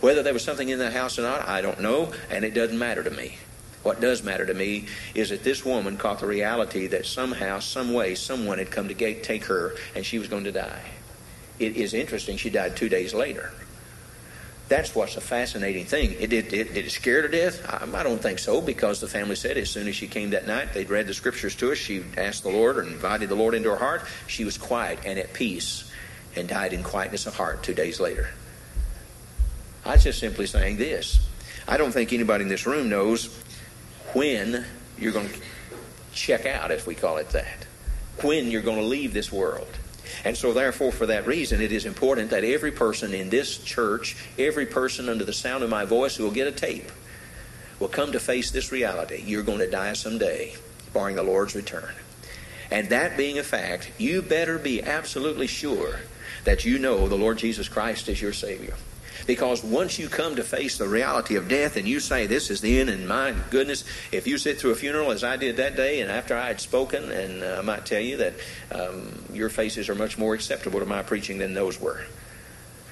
Whether 0.00 0.22
there 0.22 0.34
was 0.34 0.44
something 0.44 0.68
in 0.68 0.78
the 0.78 0.90
house 0.90 1.18
or 1.18 1.22
not, 1.22 1.48
I 1.48 1.62
don't 1.62 1.80
know, 1.80 2.12
and 2.30 2.44
it 2.44 2.52
doesn't 2.52 2.78
matter 2.78 3.02
to 3.02 3.10
me. 3.10 3.38
What 3.82 4.02
does 4.02 4.22
matter 4.22 4.44
to 4.44 4.52
me 4.52 4.86
is 5.14 5.30
that 5.30 5.44
this 5.44 5.64
woman 5.64 5.96
caught 5.96 6.20
the 6.20 6.26
reality 6.26 6.88
that 6.88 7.06
somehow, 7.06 7.60
some 7.60 7.94
way, 7.94 8.14
someone 8.16 8.58
had 8.58 8.70
come 8.70 8.88
to 8.88 8.94
take 9.22 9.44
her 9.46 9.76
and 9.94 10.04
she 10.04 10.18
was 10.18 10.28
going 10.28 10.44
to 10.44 10.52
die. 10.52 10.82
It 11.58 11.76
is 11.76 11.94
interesting, 11.94 12.36
she 12.36 12.50
died 12.50 12.76
two 12.76 12.88
days 12.88 13.14
later. 13.14 13.52
That's 14.68 14.94
what's 14.94 15.16
a 15.16 15.20
fascinating 15.22 15.86
thing. 15.86 16.14
It, 16.20 16.28
did, 16.28 16.52
it, 16.52 16.74
did 16.74 16.86
it 16.86 16.90
scare 16.90 17.22
her 17.22 17.28
to 17.28 17.36
death? 17.36 17.66
I, 17.66 18.00
I, 18.00 18.02
don't 18.02 18.20
think 18.20 18.38
so, 18.38 18.60
because 18.60 19.00
the 19.00 19.08
family 19.08 19.34
said 19.34 19.56
as 19.56 19.70
soon 19.70 19.88
as 19.88 19.96
she 19.96 20.06
came 20.06 20.30
that 20.30 20.46
night, 20.46 20.74
they'd 20.74 20.90
read 20.90 21.06
the 21.06 21.14
scriptures 21.14 21.54
to 21.56 21.72
us. 21.72 21.78
She 21.78 22.04
asked 22.18 22.42
the 22.42 22.50
Lord 22.50 22.76
or 22.76 22.82
invited 22.82 23.30
the 23.30 23.34
Lord 23.34 23.54
into 23.54 23.70
her 23.70 23.76
heart. 23.76 24.02
She 24.26 24.44
was 24.44 24.58
quiet 24.58 24.98
and 25.06 25.18
at 25.18 25.32
peace 25.32 25.90
and 26.36 26.46
died 26.46 26.74
in 26.74 26.82
quietness 26.82 27.26
of 27.26 27.34
heart 27.34 27.62
two 27.62 27.72
days 27.72 27.98
later. 27.98 28.28
I 29.86 29.92
was 29.92 30.04
just 30.04 30.18
simply 30.18 30.46
saying 30.46 30.76
this. 30.76 31.26
I 31.66 31.78
don't 31.78 31.92
think 31.92 32.12
anybody 32.12 32.42
in 32.42 32.48
this 32.48 32.66
room 32.66 32.90
knows 32.90 33.34
when 34.12 34.66
you're 34.98 35.12
going 35.12 35.28
to 35.28 35.40
check 36.12 36.44
out, 36.44 36.70
if 36.70 36.86
we 36.86 36.94
call 36.94 37.16
it 37.16 37.30
that, 37.30 37.66
when 38.22 38.50
you're 38.50 38.62
going 38.62 38.78
to 38.78 38.84
leave 38.84 39.14
this 39.14 39.32
world. 39.32 39.68
And 40.24 40.36
so, 40.36 40.52
therefore, 40.52 40.92
for 40.92 41.06
that 41.06 41.26
reason, 41.26 41.60
it 41.60 41.72
is 41.72 41.84
important 41.84 42.30
that 42.30 42.44
every 42.44 42.72
person 42.72 43.14
in 43.14 43.30
this 43.30 43.58
church, 43.58 44.16
every 44.38 44.66
person 44.66 45.08
under 45.08 45.24
the 45.24 45.32
sound 45.32 45.62
of 45.62 45.70
my 45.70 45.84
voice 45.84 46.16
who 46.16 46.24
will 46.24 46.30
get 46.30 46.46
a 46.46 46.52
tape, 46.52 46.90
will 47.78 47.88
come 47.88 48.12
to 48.12 48.20
face 48.20 48.50
this 48.50 48.72
reality. 48.72 49.22
You're 49.24 49.42
going 49.42 49.60
to 49.60 49.70
die 49.70 49.92
someday, 49.92 50.54
barring 50.92 51.16
the 51.16 51.22
Lord's 51.22 51.54
return. 51.54 51.94
And 52.70 52.88
that 52.90 53.16
being 53.16 53.38
a 53.38 53.42
fact, 53.42 53.90
you 53.98 54.20
better 54.20 54.58
be 54.58 54.82
absolutely 54.82 55.46
sure 55.46 56.00
that 56.44 56.64
you 56.64 56.78
know 56.78 57.08
the 57.08 57.16
Lord 57.16 57.38
Jesus 57.38 57.68
Christ 57.68 58.08
is 58.08 58.20
your 58.20 58.32
Savior. 58.32 58.74
Because 59.28 59.62
once 59.62 59.98
you 59.98 60.08
come 60.08 60.36
to 60.36 60.42
face 60.42 60.78
the 60.78 60.88
reality 60.88 61.36
of 61.36 61.48
death 61.48 61.76
and 61.76 61.86
you 61.86 62.00
say, 62.00 62.26
This 62.26 62.48
is 62.48 62.62
the 62.62 62.80
end, 62.80 62.88
and 62.88 63.06
my 63.06 63.34
goodness, 63.50 63.84
if 64.10 64.26
you 64.26 64.38
sit 64.38 64.58
through 64.58 64.70
a 64.70 64.74
funeral 64.74 65.10
as 65.10 65.22
I 65.22 65.36
did 65.36 65.58
that 65.58 65.76
day, 65.76 66.00
and 66.00 66.10
after 66.10 66.34
I 66.34 66.46
had 66.46 66.62
spoken, 66.62 67.12
and 67.12 67.44
uh, 67.44 67.56
I 67.58 67.60
might 67.60 67.84
tell 67.84 68.00
you 68.00 68.16
that 68.16 68.34
um, 68.72 69.22
your 69.34 69.50
faces 69.50 69.90
are 69.90 69.94
much 69.94 70.16
more 70.16 70.32
acceptable 70.32 70.80
to 70.80 70.86
my 70.86 71.02
preaching 71.02 71.36
than 71.36 71.52
those 71.52 71.78
were. 71.78 72.06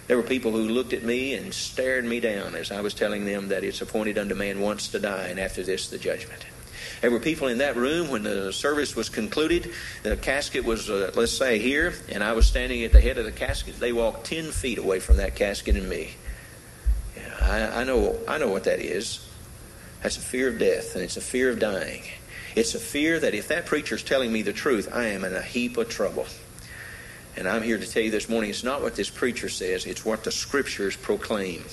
There 0.09 0.18
were 0.18 0.22
people 0.22 0.53
who 0.53 0.68
looked 0.68 0.92
at 0.92 1.03
me 1.03 1.33
and 1.33 1.55
stared 1.55 2.05
me 2.05 2.20
down 2.20 2.55
as 2.55 2.70
I 2.70 2.83
was 2.83 2.92
telling 2.92 3.25
them 3.25 3.49
that 3.49 3.64
it's 3.64 3.81
appointed 3.81 4.18
unto 4.18 4.35
man 4.35 4.61
once 4.61 4.88
to 4.88 4.99
die, 4.99 5.29
and 5.29 5.40
after 5.40 5.62
this, 5.62 5.88
the 5.88 5.96
judgment. 5.96 6.44
There 7.01 7.11
were 7.11 7.18
people 7.18 7.49
in 7.49 7.59
that 7.59 7.77
room 7.77 8.11
when 8.11 8.25
the 8.25 8.53
service 8.53 8.94
was 8.94 9.09
concluded. 9.09 9.72
The 10.03 10.18
casket 10.18 10.66
was, 10.66 10.90
uh, 10.90 11.12
let's 11.14 11.33
say, 11.33 11.59
here, 11.59 11.94
and 12.11 12.22
I 12.22 12.35
was 12.35 12.46
standing 12.46 12.85
at 12.85 12.92
the 12.92 13.01
head 13.01 13.16
of 13.16 13.25
the 13.25 13.33
casket. 13.33 13.81
They 13.81 13.94
walked 13.94 14.27
10 14.27 14.53
feet 14.53 14.77
away 14.77 15.01
from 15.01 15.16
that 15.16 15.35
casket 15.35 15.77
and 15.77 15.88
me. 15.88 16.11
I, 17.40 17.81
I, 17.81 17.85
know, 17.85 18.18
I 18.27 18.38
know 18.38 18.49
what 18.49 18.64
that 18.64 18.81
is. 18.81 19.27
That's 20.03 20.16
a 20.16 20.20
fear 20.20 20.49
of 20.49 20.59
death, 20.59 20.94
and 20.94 21.03
it's 21.03 21.16
a 21.16 21.20
fear 21.20 21.51
of 21.51 21.59
dying. 21.59 22.03
It's 22.55 22.75
a 22.75 22.81
fear 22.81 23.20
that 23.20 23.35
if 23.35 23.49
that 23.49 23.66
preacher's 23.66 24.03
telling 24.03 24.33
me 24.33 24.42
the 24.42 24.53
truth, 24.53 24.88
I 24.92 25.07
am 25.09 25.25
in 25.25 25.35
a 25.35 25.42
heap 25.42 25.77
of 25.77 25.88
trouble. 25.88 26.27
And 27.37 27.46
I'm 27.46 27.62
here 27.62 27.77
to 27.77 27.87
tell 27.87 28.03
you 28.03 28.11
this 28.11 28.29
morning 28.29 28.49
it's 28.49 28.64
not 28.64 28.81
what 28.81 28.96
this 28.96 29.11
preacher 29.11 29.49
says, 29.49 29.85
it's 29.85 30.05
what 30.05 30.25
the 30.25 30.31
scriptures 30.31 30.96
proclaim. 30.96 31.64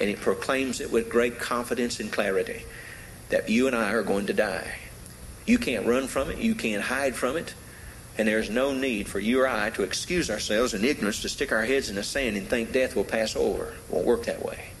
And 0.00 0.10
it 0.10 0.20
proclaims 0.20 0.80
it 0.80 0.90
with 0.90 1.08
great 1.08 1.38
confidence 1.38 2.00
and 2.00 2.10
clarity 2.10 2.64
that 3.28 3.48
you 3.48 3.68
and 3.68 3.76
I 3.76 3.92
are 3.92 4.02
going 4.02 4.26
to 4.26 4.32
die. 4.32 4.78
You 5.46 5.58
can't 5.58 5.86
run 5.86 6.08
from 6.08 6.30
it, 6.30 6.38
you 6.38 6.54
can't 6.54 6.82
hide 6.82 7.14
from 7.14 7.36
it. 7.36 7.54
And 8.16 8.26
there's 8.26 8.50
no 8.50 8.72
need 8.72 9.08
for 9.08 9.18
you 9.18 9.42
or 9.42 9.48
I 9.48 9.70
to 9.70 9.82
excuse 9.82 10.30
ourselves 10.30 10.74
in 10.74 10.84
ignorance, 10.84 11.22
to 11.22 11.28
stick 11.28 11.52
our 11.52 11.64
heads 11.64 11.90
in 11.90 11.96
the 11.96 12.02
sand 12.02 12.36
and 12.36 12.48
think 12.48 12.72
death 12.72 12.94
will 12.96 13.04
pass 13.04 13.36
over. 13.36 13.66
It 13.66 13.90
won't 13.90 14.06
work 14.06 14.24
that 14.24 14.44
way. 14.44 14.73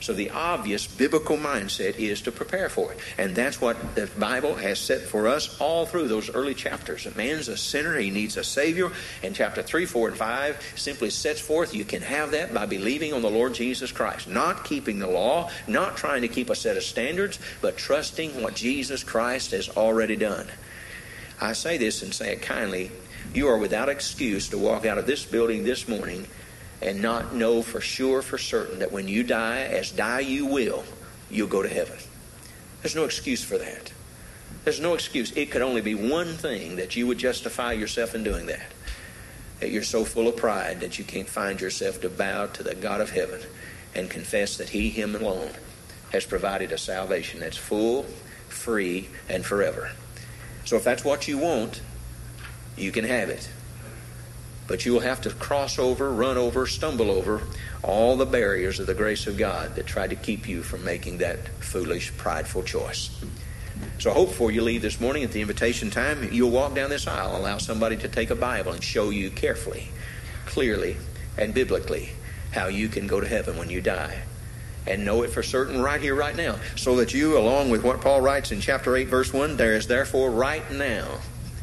So 0.00 0.12
the 0.12 0.30
obvious 0.30 0.86
biblical 0.86 1.36
mindset 1.36 1.96
is 1.96 2.20
to 2.22 2.32
prepare 2.32 2.68
for 2.68 2.92
it. 2.92 2.98
And 3.16 3.34
that's 3.34 3.60
what 3.60 3.94
the 3.94 4.06
Bible 4.18 4.54
has 4.54 4.78
set 4.78 5.02
for 5.02 5.26
us 5.26 5.60
all 5.60 5.86
through 5.86 6.08
those 6.08 6.30
early 6.34 6.54
chapters. 6.54 7.06
A 7.06 7.16
man's 7.16 7.48
a 7.48 7.56
sinner, 7.56 7.98
he 7.98 8.10
needs 8.10 8.36
a 8.36 8.44
Savior. 8.44 8.90
And 9.22 9.34
chapter 9.34 9.62
3, 9.62 9.86
4, 9.86 10.08
and 10.08 10.16
5 10.16 10.72
simply 10.76 11.10
sets 11.10 11.40
forth 11.40 11.74
you 11.74 11.84
can 11.84 12.02
have 12.02 12.30
that 12.30 12.54
by 12.54 12.66
believing 12.66 13.12
on 13.12 13.22
the 13.22 13.30
Lord 13.30 13.54
Jesus 13.54 13.92
Christ. 13.92 14.28
Not 14.28 14.64
keeping 14.64 14.98
the 14.98 15.08
law, 15.08 15.50
not 15.66 15.96
trying 15.96 16.22
to 16.22 16.28
keep 16.28 16.50
a 16.50 16.54
set 16.54 16.76
of 16.76 16.82
standards, 16.82 17.38
but 17.60 17.76
trusting 17.76 18.40
what 18.42 18.54
Jesus 18.54 19.02
Christ 19.02 19.50
has 19.50 19.68
already 19.68 20.16
done. 20.16 20.46
I 21.40 21.52
say 21.52 21.76
this 21.76 22.02
and 22.02 22.12
say 22.14 22.32
it 22.32 22.42
kindly. 22.42 22.90
You 23.34 23.48
are 23.48 23.58
without 23.58 23.88
excuse 23.88 24.48
to 24.48 24.58
walk 24.58 24.86
out 24.86 24.98
of 24.98 25.06
this 25.06 25.24
building 25.24 25.64
this 25.64 25.86
morning 25.86 26.26
and 26.80 27.02
not 27.02 27.34
know 27.34 27.62
for 27.62 27.80
sure, 27.80 28.22
for 28.22 28.38
certain, 28.38 28.78
that 28.78 28.92
when 28.92 29.08
you 29.08 29.22
die, 29.22 29.60
as 29.62 29.90
die 29.90 30.20
you 30.20 30.46
will, 30.46 30.84
you'll 31.30 31.48
go 31.48 31.62
to 31.62 31.68
heaven. 31.68 31.98
There's 32.82 32.94
no 32.94 33.04
excuse 33.04 33.42
for 33.42 33.58
that. 33.58 33.92
There's 34.64 34.80
no 34.80 34.94
excuse. 34.94 35.32
It 35.32 35.50
could 35.50 35.62
only 35.62 35.80
be 35.80 35.94
one 35.94 36.34
thing 36.34 36.76
that 36.76 36.94
you 36.94 37.06
would 37.06 37.18
justify 37.18 37.72
yourself 37.72 38.14
in 38.14 38.22
doing 38.22 38.46
that. 38.46 38.70
That 39.60 39.70
you're 39.70 39.82
so 39.82 40.04
full 40.04 40.28
of 40.28 40.36
pride 40.36 40.80
that 40.80 40.98
you 40.98 41.04
can't 41.04 41.28
find 41.28 41.60
yourself 41.60 42.00
to 42.02 42.08
bow 42.08 42.46
to 42.46 42.62
the 42.62 42.74
God 42.74 43.00
of 43.00 43.10
heaven 43.10 43.40
and 43.94 44.08
confess 44.08 44.56
that 44.58 44.68
He, 44.68 44.90
Him 44.90 45.14
alone, 45.14 45.50
has 46.12 46.24
provided 46.24 46.70
a 46.70 46.78
salvation 46.78 47.40
that's 47.40 47.56
full, 47.56 48.04
free, 48.48 49.08
and 49.28 49.44
forever. 49.44 49.90
So 50.64 50.76
if 50.76 50.84
that's 50.84 51.04
what 51.04 51.26
you 51.26 51.38
want, 51.38 51.80
you 52.76 52.92
can 52.92 53.04
have 53.04 53.30
it. 53.30 53.48
But 54.68 54.84
you 54.84 54.92
will 54.92 55.00
have 55.00 55.22
to 55.22 55.30
cross 55.30 55.78
over, 55.78 56.12
run 56.12 56.36
over, 56.36 56.66
stumble 56.66 57.10
over 57.10 57.42
all 57.82 58.16
the 58.16 58.26
barriers 58.26 58.78
of 58.78 58.86
the 58.86 58.94
grace 58.94 59.26
of 59.26 59.38
God 59.38 59.74
that 59.74 59.86
try 59.86 60.06
to 60.06 60.14
keep 60.14 60.46
you 60.46 60.62
from 60.62 60.84
making 60.84 61.18
that 61.18 61.48
foolish, 61.48 62.14
prideful 62.18 62.62
choice. 62.62 63.10
So 63.98 64.10
I 64.10 64.14
hope 64.14 64.28
before 64.28 64.50
you 64.50 64.60
leave 64.60 64.82
this 64.82 65.00
morning 65.00 65.24
at 65.24 65.32
the 65.32 65.40
invitation 65.40 65.90
time, 65.90 66.28
you'll 66.30 66.50
walk 66.50 66.74
down 66.74 66.90
this 66.90 67.06
aisle, 67.06 67.34
allow 67.36 67.56
somebody 67.56 67.96
to 67.96 68.08
take 68.08 68.28
a 68.28 68.34
Bible 68.34 68.72
and 68.72 68.84
show 68.84 69.08
you 69.08 69.30
carefully, 69.30 69.88
clearly, 70.44 70.98
and 71.38 71.54
biblically 71.54 72.10
how 72.52 72.66
you 72.66 72.88
can 72.88 73.06
go 73.06 73.20
to 73.20 73.26
heaven 73.26 73.56
when 73.56 73.70
you 73.70 73.80
die. 73.80 74.22
And 74.86 75.04
know 75.04 75.22
it 75.22 75.30
for 75.30 75.42
certain 75.42 75.80
right 75.82 76.00
here, 76.00 76.14
right 76.14 76.36
now. 76.36 76.56
So 76.76 76.96
that 76.96 77.14
you, 77.14 77.38
along 77.38 77.70
with 77.70 77.84
what 77.84 78.00
Paul 78.00 78.20
writes 78.20 78.52
in 78.52 78.60
chapter 78.60 78.96
8, 78.96 79.08
verse 79.08 79.32
1, 79.32 79.56
there 79.56 79.76
is 79.76 79.86
therefore 79.86 80.30
right 80.30 80.68
now, 80.70 81.20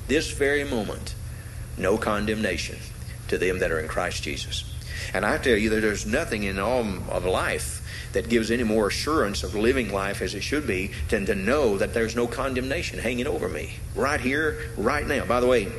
this 0.08 0.32
very 0.32 0.64
moment, 0.64 1.14
no 1.78 1.98
condemnation 1.98 2.78
to 3.40 3.46
them 3.46 3.60
that 3.60 3.72
are 3.72 3.80
in 3.80 3.88
Christ 3.88 4.24
Jesus. 4.24 4.64
And 5.14 5.26
I 5.26 5.38
tell 5.38 5.58
you 5.58 5.70
that 5.70 5.82
there's 5.82 6.06
nothing 6.06 6.44
in 6.44 6.60
all 6.60 6.86
of 7.10 7.26
life 7.26 7.82
that 8.14 8.30
gives 8.30 8.50
any 8.50 8.64
more 8.64 8.88
assurance 8.88 9.44
of 9.44 9.56
living 9.56 9.92
life 9.92 10.22
as 10.22 10.34
it 10.34 10.42
should 10.42 10.66
be 10.66 10.92
than 11.10 11.26
to 11.26 11.36
know 11.36 11.78
that 11.78 11.94
there's 11.94 12.16
no 12.16 12.28
condemnation 12.28 12.98
hanging 12.98 13.28
over 13.28 13.50
me 13.50 13.74
right 13.94 14.22
here, 14.22 14.72
right 14.78 15.06
now. 15.06 15.26
By 15.26 15.42
the 15.42 15.48
way, 15.48 15.72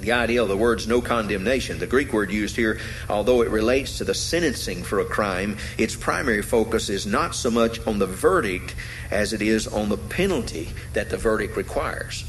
the 0.00 0.12
idea 0.12 0.42
of 0.42 0.48
the 0.48 0.56
words 0.56 0.86
no 0.86 1.00
condemnation, 1.00 1.78
the 1.78 1.86
Greek 1.86 2.12
word 2.12 2.30
used 2.30 2.56
here, 2.56 2.78
although 3.08 3.42
it 3.42 3.48
relates 3.48 3.98
to 3.98 4.04
the 4.04 4.12
sentencing 4.12 4.82
for 4.82 5.00
a 5.00 5.04
crime, 5.04 5.56
its 5.78 5.96
primary 5.96 6.42
focus 6.42 6.90
is 6.90 7.06
not 7.06 7.34
so 7.34 7.50
much 7.50 7.84
on 7.86 7.98
the 7.98 8.06
verdict 8.06 8.74
as 9.10 9.32
it 9.32 9.40
is 9.40 9.66
on 9.66 9.88
the 9.88 9.96
penalty 9.96 10.68
that 10.92 11.08
the 11.08 11.16
verdict 11.16 11.56
requires. 11.56 12.24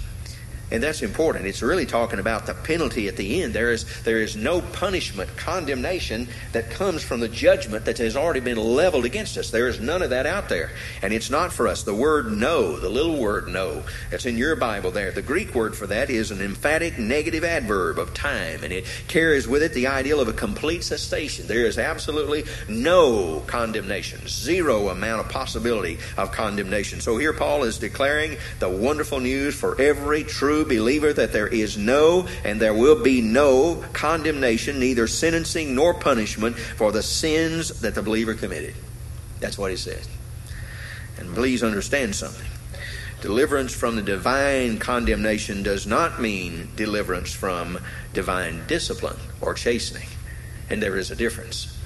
And 0.71 0.81
that's 0.81 1.03
important. 1.03 1.45
It's 1.45 1.61
really 1.61 1.85
talking 1.85 2.17
about 2.17 2.47
the 2.47 2.55
penalty 2.55 3.07
at 3.07 3.17
the 3.17 3.43
end. 3.43 3.53
There 3.53 3.71
is, 3.71 3.85
there 4.01 4.21
is 4.21 4.35
no 4.35 4.61
punishment, 4.61 5.29
condemnation 5.37 6.27
that 6.53 6.71
comes 6.71 7.03
from 7.03 7.19
the 7.19 7.29
judgment 7.29 7.85
that 7.85 7.99
has 7.99 8.15
already 8.15 8.39
been 8.39 8.57
leveled 8.57 9.05
against 9.05 9.37
us. 9.37 9.51
There 9.51 9.67
is 9.67 9.79
none 9.79 10.01
of 10.01 10.09
that 10.09 10.25
out 10.25 10.49
there. 10.49 10.71
And 11.03 11.13
it's 11.13 11.29
not 11.29 11.53
for 11.53 11.67
us. 11.67 11.83
The 11.83 11.93
word 11.93 12.31
no, 12.31 12.79
the 12.79 12.89
little 12.89 13.17
word 13.17 13.47
no, 13.47 13.83
that's 14.09 14.25
in 14.25 14.37
your 14.37 14.55
Bible 14.55 14.89
there, 14.89 15.11
the 15.11 15.21
Greek 15.21 15.53
word 15.53 15.75
for 15.75 15.85
that 15.87 16.09
is 16.09 16.31
an 16.31 16.41
emphatic 16.41 16.97
negative 16.97 17.43
adverb 17.43 17.99
of 17.99 18.15
time. 18.15 18.63
And 18.63 18.73
it 18.73 18.85
carries 19.07 19.47
with 19.47 19.61
it 19.61 19.73
the 19.73 19.85
ideal 19.87 20.19
of 20.19 20.27
a 20.27 20.33
complete 20.33 20.83
cessation. 20.83 21.45
There 21.45 21.65
is 21.65 21.77
absolutely 21.77 22.45
no 22.67 23.43
condemnation, 23.45 24.21
zero 24.27 24.89
amount 24.89 25.25
of 25.25 25.31
possibility 25.31 25.99
of 26.17 26.31
condemnation. 26.31 27.01
So 27.01 27.17
here 27.17 27.33
Paul 27.33 27.65
is 27.65 27.77
declaring 27.77 28.37
the 28.59 28.69
wonderful 28.69 29.19
news 29.19 29.53
for 29.53 29.79
every 29.79 30.23
true 30.23 30.54
true 30.55 30.65
believer 30.65 31.11
that 31.11 31.33
there 31.33 31.47
is 31.47 31.77
no 31.77 32.27
and 32.45 32.61
there 32.61 32.73
will 32.73 33.03
be 33.03 33.21
no 33.21 33.83
condemnation, 33.91 34.79
neither 34.79 35.05
sentencing 35.05 35.75
nor 35.75 35.93
punishment 35.93 36.57
for 36.57 36.91
the 36.91 37.03
sins 37.03 37.81
that 37.81 37.93
the 37.93 38.01
believer 38.01 38.33
committed. 38.33 38.73
That's 39.41 39.57
what 39.57 39.71
he 39.71 39.77
says. 39.77 40.07
And 41.17 41.35
please 41.35 41.61
understand 41.61 42.15
something. 42.15 42.47
Deliverance 43.21 43.73
from 43.73 43.95
the 43.95 44.01
divine 44.01 44.77
condemnation 44.77 45.61
does 45.61 45.85
not 45.85 46.21
mean 46.21 46.69
deliverance 46.75 47.33
from 47.33 47.79
divine 48.13 48.65
discipline 48.67 49.17
or 49.41 49.53
chastening. 49.53 50.07
And 50.69 50.81
there 50.81 50.97
is 50.97 51.11
a 51.11 51.15
difference. 51.15 51.77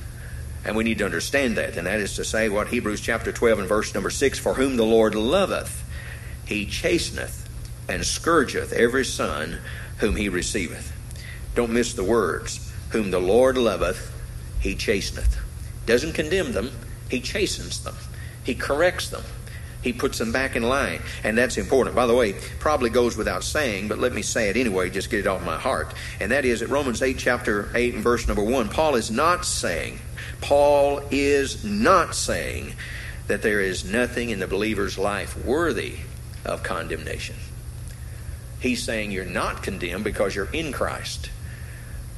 And 0.63 0.75
we 0.75 0.83
need 0.83 0.99
to 0.99 1.05
understand 1.05 1.57
that. 1.57 1.75
And 1.77 1.87
that 1.87 1.99
is 1.99 2.15
to 2.17 2.25
say 2.25 2.49
what 2.49 2.67
Hebrews 2.67 3.01
chapter 3.01 3.31
12 3.31 3.59
and 3.59 3.67
verse 3.67 3.93
number 3.93 4.09
6 4.09 4.37
For 4.37 4.55
whom 4.55 4.75
the 4.75 4.85
Lord 4.85 5.15
loveth, 5.15 5.83
he 6.45 6.65
chasteneth 6.65 7.38
and 7.89 8.05
scourgeth 8.05 8.71
every 8.73 9.05
son 9.05 9.59
whom 9.97 10.15
he 10.15 10.29
receiveth. 10.29 10.93
Don't 11.55 11.71
miss 11.71 11.93
the 11.93 12.03
words. 12.03 12.71
Whom 12.91 13.11
the 13.11 13.19
Lord 13.19 13.57
loveth, 13.57 14.11
he 14.59 14.75
chasteneth. 14.75 15.37
Doesn't 15.85 16.13
condemn 16.13 16.53
them, 16.53 16.71
he 17.09 17.19
chastens 17.19 17.83
them. 17.83 17.95
He 18.43 18.55
corrects 18.55 19.09
them. 19.09 19.23
He 19.81 19.93
puts 19.93 20.17
them 20.17 20.31
back 20.31 20.55
in 20.55 20.63
line. 20.63 21.01
And 21.23 21.37
that's 21.37 21.57
important. 21.57 21.95
By 21.95 22.05
the 22.05 22.15
way, 22.15 22.33
probably 22.59 22.89
goes 22.89 23.15
without 23.15 23.43
saying, 23.43 23.87
but 23.87 23.97
let 23.99 24.13
me 24.13 24.21
say 24.21 24.49
it 24.49 24.57
anyway, 24.57 24.89
just 24.89 25.09
get 25.09 25.21
it 25.21 25.27
off 25.27 25.45
my 25.45 25.57
heart. 25.57 25.93
And 26.19 26.31
that 26.31 26.45
is 26.45 26.61
at 26.61 26.69
Romans 26.69 27.01
8, 27.01 27.17
chapter 27.17 27.69
8, 27.73 27.95
and 27.95 28.03
verse 28.03 28.27
number 28.27 28.43
1, 28.43 28.69
Paul 28.69 28.95
is 28.95 29.09
not 29.09 29.45
saying, 29.45 29.99
Paul 30.41 31.01
is 31.11 31.63
not 31.63 32.15
saying 32.15 32.73
that 33.27 33.41
there 33.41 33.61
is 33.61 33.85
nothing 33.85 34.31
in 34.31 34.39
the 34.39 34.47
believer's 34.47 34.97
life 34.97 35.37
worthy 35.45 35.97
of 36.43 36.63
condemnation. 36.63 37.35
He's 38.59 38.83
saying 38.83 39.11
you're 39.11 39.25
not 39.25 39.63
condemned 39.63 40.03
because 40.03 40.35
you're 40.35 40.51
in 40.51 40.71
Christ. 40.71 41.29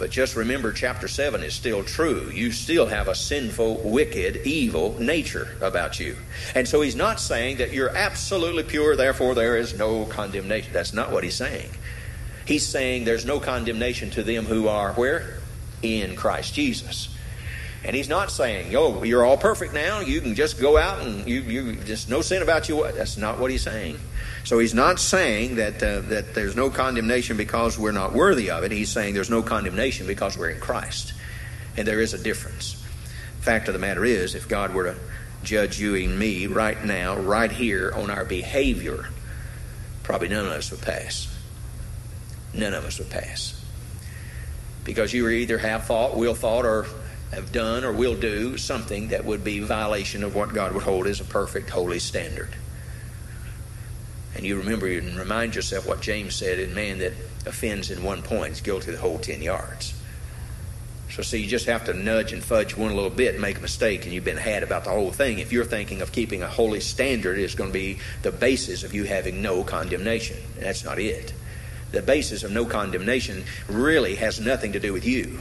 But 0.01 0.09
just 0.09 0.35
remember, 0.35 0.73
chapter 0.73 1.07
7 1.07 1.43
is 1.43 1.53
still 1.53 1.83
true. 1.83 2.31
You 2.33 2.51
still 2.51 2.87
have 2.87 3.07
a 3.07 3.13
sinful, 3.13 3.81
wicked, 3.83 4.37
evil 4.47 4.99
nature 4.99 5.55
about 5.61 5.99
you. 5.99 6.17
And 6.55 6.67
so 6.67 6.81
he's 6.81 6.95
not 6.95 7.19
saying 7.19 7.57
that 7.57 7.71
you're 7.71 7.95
absolutely 7.95 8.63
pure, 8.63 8.95
therefore 8.95 9.35
there 9.35 9.57
is 9.57 9.77
no 9.77 10.05
condemnation. 10.05 10.73
That's 10.73 10.91
not 10.93 11.11
what 11.11 11.23
he's 11.23 11.35
saying. 11.35 11.69
He's 12.45 12.65
saying 12.65 13.05
there's 13.05 13.27
no 13.27 13.39
condemnation 13.39 14.09
to 14.11 14.23
them 14.23 14.45
who 14.45 14.67
are 14.67 14.93
where? 14.93 15.37
In 15.83 16.15
Christ 16.15 16.55
Jesus. 16.55 17.15
And 17.83 17.95
he's 17.95 18.09
not 18.09 18.31
saying, 18.31 18.75
"Oh, 18.75 19.03
you're 19.03 19.25
all 19.25 19.37
perfect 19.37 19.73
now. 19.73 20.01
You 20.01 20.21
can 20.21 20.35
just 20.35 20.59
go 20.59 20.77
out 20.77 21.01
and 21.01 21.27
you, 21.27 21.41
you 21.41 21.75
just 21.77 22.09
no 22.09 22.21
sin 22.21 22.43
about 22.43 22.69
you." 22.69 22.83
That's 22.91 23.17
not 23.17 23.39
what 23.39 23.49
he's 23.49 23.63
saying. 23.63 23.97
So 24.43 24.59
he's 24.59 24.73
not 24.73 24.99
saying 24.99 25.55
that, 25.55 25.81
uh, 25.83 26.01
that 26.09 26.33
there's 26.33 26.55
no 26.55 26.69
condemnation 26.69 27.37
because 27.37 27.77
we're 27.77 27.91
not 27.91 28.13
worthy 28.13 28.49
of 28.49 28.63
it. 28.63 28.71
He's 28.71 28.89
saying 28.89 29.13
there's 29.13 29.29
no 29.29 29.43
condemnation 29.43 30.07
because 30.07 30.37
we're 30.37 30.49
in 30.49 30.59
Christ. 30.59 31.13
And 31.77 31.87
there 31.87 32.01
is 32.01 32.13
a 32.13 32.17
difference. 32.17 32.83
Fact 33.39 33.67
of 33.67 33.73
the 33.73 33.79
matter 33.79 34.03
is, 34.03 34.35
if 34.35 34.47
God 34.47 34.73
were 34.73 34.93
to 34.93 34.95
judge 35.43 35.79
you 35.79 35.95
and 35.95 36.17
me 36.17 36.47
right 36.47 36.83
now, 36.83 37.17
right 37.17 37.51
here 37.51 37.91
on 37.95 38.09
our 38.09 38.25
behavior, 38.25 39.05
probably 40.03 40.27
none 40.27 40.45
of 40.45 40.51
us 40.51 40.71
would 40.71 40.81
pass. 40.81 41.27
None 42.53 42.73
of 42.73 42.83
us 42.83 42.99
would 42.99 43.09
pass. 43.09 43.63
Because 44.83 45.13
you 45.13 45.27
either 45.29 45.59
have 45.59 45.85
thought, 45.85 46.17
will 46.17 46.35
thought, 46.35 46.65
or 46.65 46.87
have 47.31 47.51
done 47.51 47.83
or 47.83 47.91
will 47.91 48.15
do 48.15 48.57
something 48.57 49.09
that 49.09 49.25
would 49.25 49.43
be 49.43 49.59
violation 49.59 50.23
of 50.23 50.35
what 50.35 50.53
God 50.53 50.73
would 50.73 50.83
hold 50.83 51.07
as 51.07 51.21
a 51.21 51.25
perfect, 51.25 51.69
holy 51.69 51.99
standard. 51.99 52.49
And 54.35 54.45
you 54.45 54.57
remember 54.57 54.87
and 54.87 55.17
remind 55.17 55.55
yourself 55.55 55.87
what 55.87 56.01
James 56.01 56.35
said 56.35 56.59
in 56.59 56.73
man 56.73 56.99
that 56.99 57.13
offends 57.45 57.91
in 57.91 58.03
one 58.03 58.21
point 58.21 58.53
is 58.53 58.61
guilty 58.61 58.91
the 58.91 58.97
whole 58.97 59.19
10 59.19 59.41
yards. 59.41 59.93
So, 61.11 61.21
see, 61.21 61.39
you 61.39 61.47
just 61.47 61.65
have 61.65 61.85
to 61.85 61.93
nudge 61.93 62.31
and 62.31 62.41
fudge 62.41 62.77
one 62.77 62.95
little 62.95 63.09
bit 63.09 63.37
make 63.37 63.57
a 63.57 63.61
mistake, 63.61 64.05
and 64.05 64.13
you've 64.13 64.23
been 64.23 64.37
had 64.37 64.63
about 64.63 64.85
the 64.85 64.91
whole 64.91 65.11
thing. 65.11 65.39
If 65.39 65.51
you're 65.51 65.65
thinking 65.65 66.01
of 66.01 66.13
keeping 66.13 66.41
a 66.41 66.47
holy 66.47 66.79
standard, 66.79 67.37
it's 67.37 67.53
going 67.53 67.69
to 67.69 67.73
be 67.73 67.99
the 68.21 68.31
basis 68.31 68.83
of 68.83 68.93
you 68.93 69.03
having 69.03 69.41
no 69.41 69.65
condemnation. 69.65 70.37
That's 70.57 70.85
not 70.85 70.99
it. 70.99 71.33
The 71.91 72.01
basis 72.01 72.43
of 72.43 72.51
no 72.51 72.63
condemnation 72.63 73.43
really 73.67 74.15
has 74.15 74.39
nothing 74.39 74.71
to 74.71 74.79
do 74.79 74.93
with 74.93 75.05
you, 75.05 75.39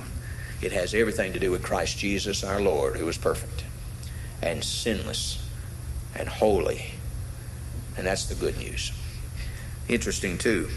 it 0.62 0.72
has 0.72 0.94
everything 0.94 1.32
to 1.32 1.38
do 1.38 1.50
with 1.50 1.62
Christ 1.62 1.98
Jesus 1.98 2.44
our 2.44 2.60
Lord, 2.60 2.96
who 2.96 3.08
is 3.08 3.18
perfect 3.18 3.64
and 4.42 4.64
sinless 4.64 5.46
and 6.14 6.28
holy 6.28 6.92
and 8.00 8.06
that's 8.06 8.24
the 8.24 8.34
good 8.34 8.56
news. 8.56 8.92
Interesting, 9.86 10.38
too. 10.38 10.70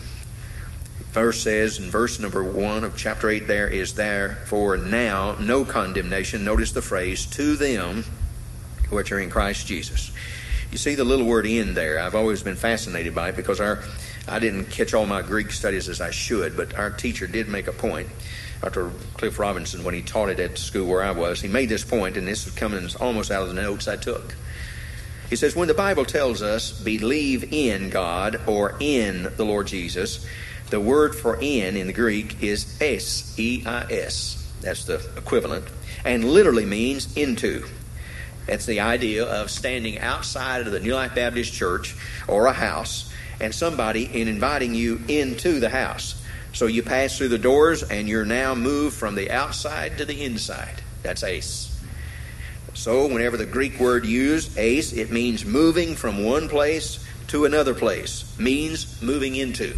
Verse 1.11 1.41
says 1.41 1.79
in 1.79 1.89
verse 1.89 2.19
number 2.19 2.43
1 2.43 2.83
of 2.83 2.97
chapter 2.97 3.29
8 3.29 3.47
there 3.47 3.67
is 3.67 3.93
therefore 3.93 4.75
now 4.75 5.37
no 5.39 5.63
condemnation. 5.63 6.43
Notice 6.43 6.73
the 6.73 6.81
phrase, 6.81 7.25
to 7.27 7.55
them 7.55 8.03
which 8.89 9.11
are 9.13 9.19
in 9.19 9.29
Christ 9.29 9.67
Jesus. 9.67 10.11
You 10.69 10.77
see 10.77 10.95
the 10.95 11.05
little 11.05 11.25
word 11.25 11.45
in 11.45 11.75
there. 11.75 11.97
I've 11.97 12.15
always 12.15 12.43
been 12.43 12.57
fascinated 12.57 13.15
by 13.15 13.29
it 13.29 13.37
because 13.37 13.61
our 13.61 13.83
I 14.27 14.39
didn't 14.39 14.65
catch 14.65 14.93
all 14.93 15.05
my 15.05 15.21
Greek 15.21 15.51
studies 15.51 15.87
as 15.87 16.01
I 16.01 16.11
should, 16.11 16.57
but 16.57 16.75
our 16.75 16.89
teacher 16.89 17.25
did 17.27 17.47
make 17.47 17.67
a 17.67 17.73
point. 17.73 18.09
Dr. 18.63 18.91
Cliff 19.15 19.39
Robinson, 19.39 19.83
when 19.83 19.93
he 19.93 20.01
taught 20.01 20.29
it 20.29 20.39
at 20.39 20.51
the 20.51 20.57
school 20.57 20.87
where 20.87 21.03
I 21.03 21.11
was, 21.11 21.41
he 21.41 21.49
made 21.49 21.67
this 21.67 21.83
point, 21.83 22.15
and 22.15 22.25
this 22.25 22.47
is 22.47 22.53
coming 22.53 22.87
almost 23.01 23.29
out 23.29 23.41
of 23.41 23.49
the 23.49 23.61
notes 23.61 23.89
I 23.89 23.97
took. 23.97 24.35
He 25.29 25.35
says, 25.35 25.53
When 25.53 25.67
the 25.67 25.73
Bible 25.73 26.05
tells 26.05 26.41
us 26.41 26.71
believe 26.71 27.51
in 27.51 27.89
God 27.89 28.39
or 28.47 28.77
in 28.79 29.23
the 29.35 29.43
Lord 29.43 29.67
Jesus, 29.67 30.25
the 30.69 30.79
word 30.79 31.13
for 31.13 31.37
in 31.41 31.75
in 31.75 31.87
the 31.87 31.93
Greek 31.93 32.41
is 32.41 32.81
es, 32.81 33.37
E 33.37 33.63
I 33.65 33.83
S. 33.91 34.49
That's 34.61 34.85
the 34.85 34.95
equivalent, 35.17 35.65
and 36.05 36.23
literally 36.23 36.65
means 36.65 37.17
into. 37.17 37.65
That's 38.45 38.65
the 38.65 38.79
idea 38.79 39.25
of 39.25 39.51
standing 39.51 39.99
outside 39.99 40.65
of 40.65 40.71
the 40.71 40.79
New 40.79 40.95
Life 40.95 41.15
Baptist 41.15 41.51
Church 41.51 41.97
or 42.29 42.45
a 42.45 42.53
house 42.53 43.13
and 43.41 43.53
somebody 43.53 44.05
in 44.05 44.29
inviting 44.29 44.73
you 44.73 45.01
into 45.09 45.59
the 45.59 45.69
house. 45.69 46.22
So 46.53 46.67
you 46.67 46.83
pass 46.83 47.17
through 47.17 47.29
the 47.29 47.37
doors 47.39 47.83
and 47.83 48.07
you're 48.07 48.25
now 48.25 48.53
moved 48.55 48.95
from 48.95 49.15
the 49.15 49.31
outside 49.31 49.97
to 49.97 50.05
the 50.05 50.23
inside. 50.23 50.81
That's 51.01 51.23
ace. 51.23 51.69
So 52.75 53.07
whenever 53.07 53.37
the 53.37 53.45
Greek 53.45 53.79
word 53.79 54.05
used, 54.05 54.57
ace, 54.57 54.93
it 54.93 55.11
means 55.11 55.45
moving 55.45 55.95
from 55.95 56.23
one 56.23 56.49
place 56.49 57.05
to 57.27 57.45
another 57.45 57.73
place, 57.73 58.37
means 58.37 59.01
moving 59.01 59.35
into. 59.35 59.75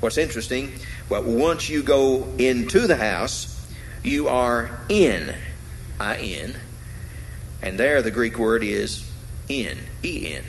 What's 0.00 0.18
interesting, 0.18 0.72
well, 1.08 1.22
once 1.22 1.68
you 1.68 1.82
go 1.82 2.26
into 2.38 2.86
the 2.86 2.96
house, 2.96 3.70
you 4.02 4.28
are 4.28 4.80
in, 4.88 5.34
I-N, 6.00 6.54
and 7.62 7.78
there 7.78 8.02
the 8.02 8.10
Greek 8.10 8.38
word 8.38 8.62
is 8.62 9.08
in, 9.48 9.78
E-N. 10.02 10.42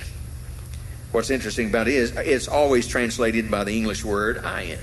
What's 1.11 1.29
interesting 1.29 1.67
about 1.67 1.87
it 1.87 1.93
is 1.93 2.11
it's 2.15 2.47
always 2.47 2.87
translated 2.87 3.51
by 3.51 3.63
the 3.63 3.75
English 3.77 4.03
word 4.03 4.37
in. 4.37 4.79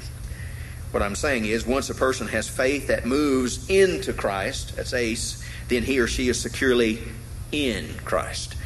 What 0.91 1.03
I'm 1.03 1.15
saying 1.15 1.45
is, 1.45 1.65
once 1.65 1.89
a 1.89 1.95
person 1.95 2.27
has 2.29 2.49
faith 2.49 2.89
that 2.89 3.07
moves 3.07 3.71
into 3.71 4.13
Christ, 4.13 4.77
that's 4.77 4.93
ace, 4.93 5.43
then 5.69 5.85
he 5.85 6.01
or 6.01 6.09
she 6.09 6.29
is 6.29 6.41
securely 6.41 6.99
in 7.53 7.95
Christ. 8.05 8.57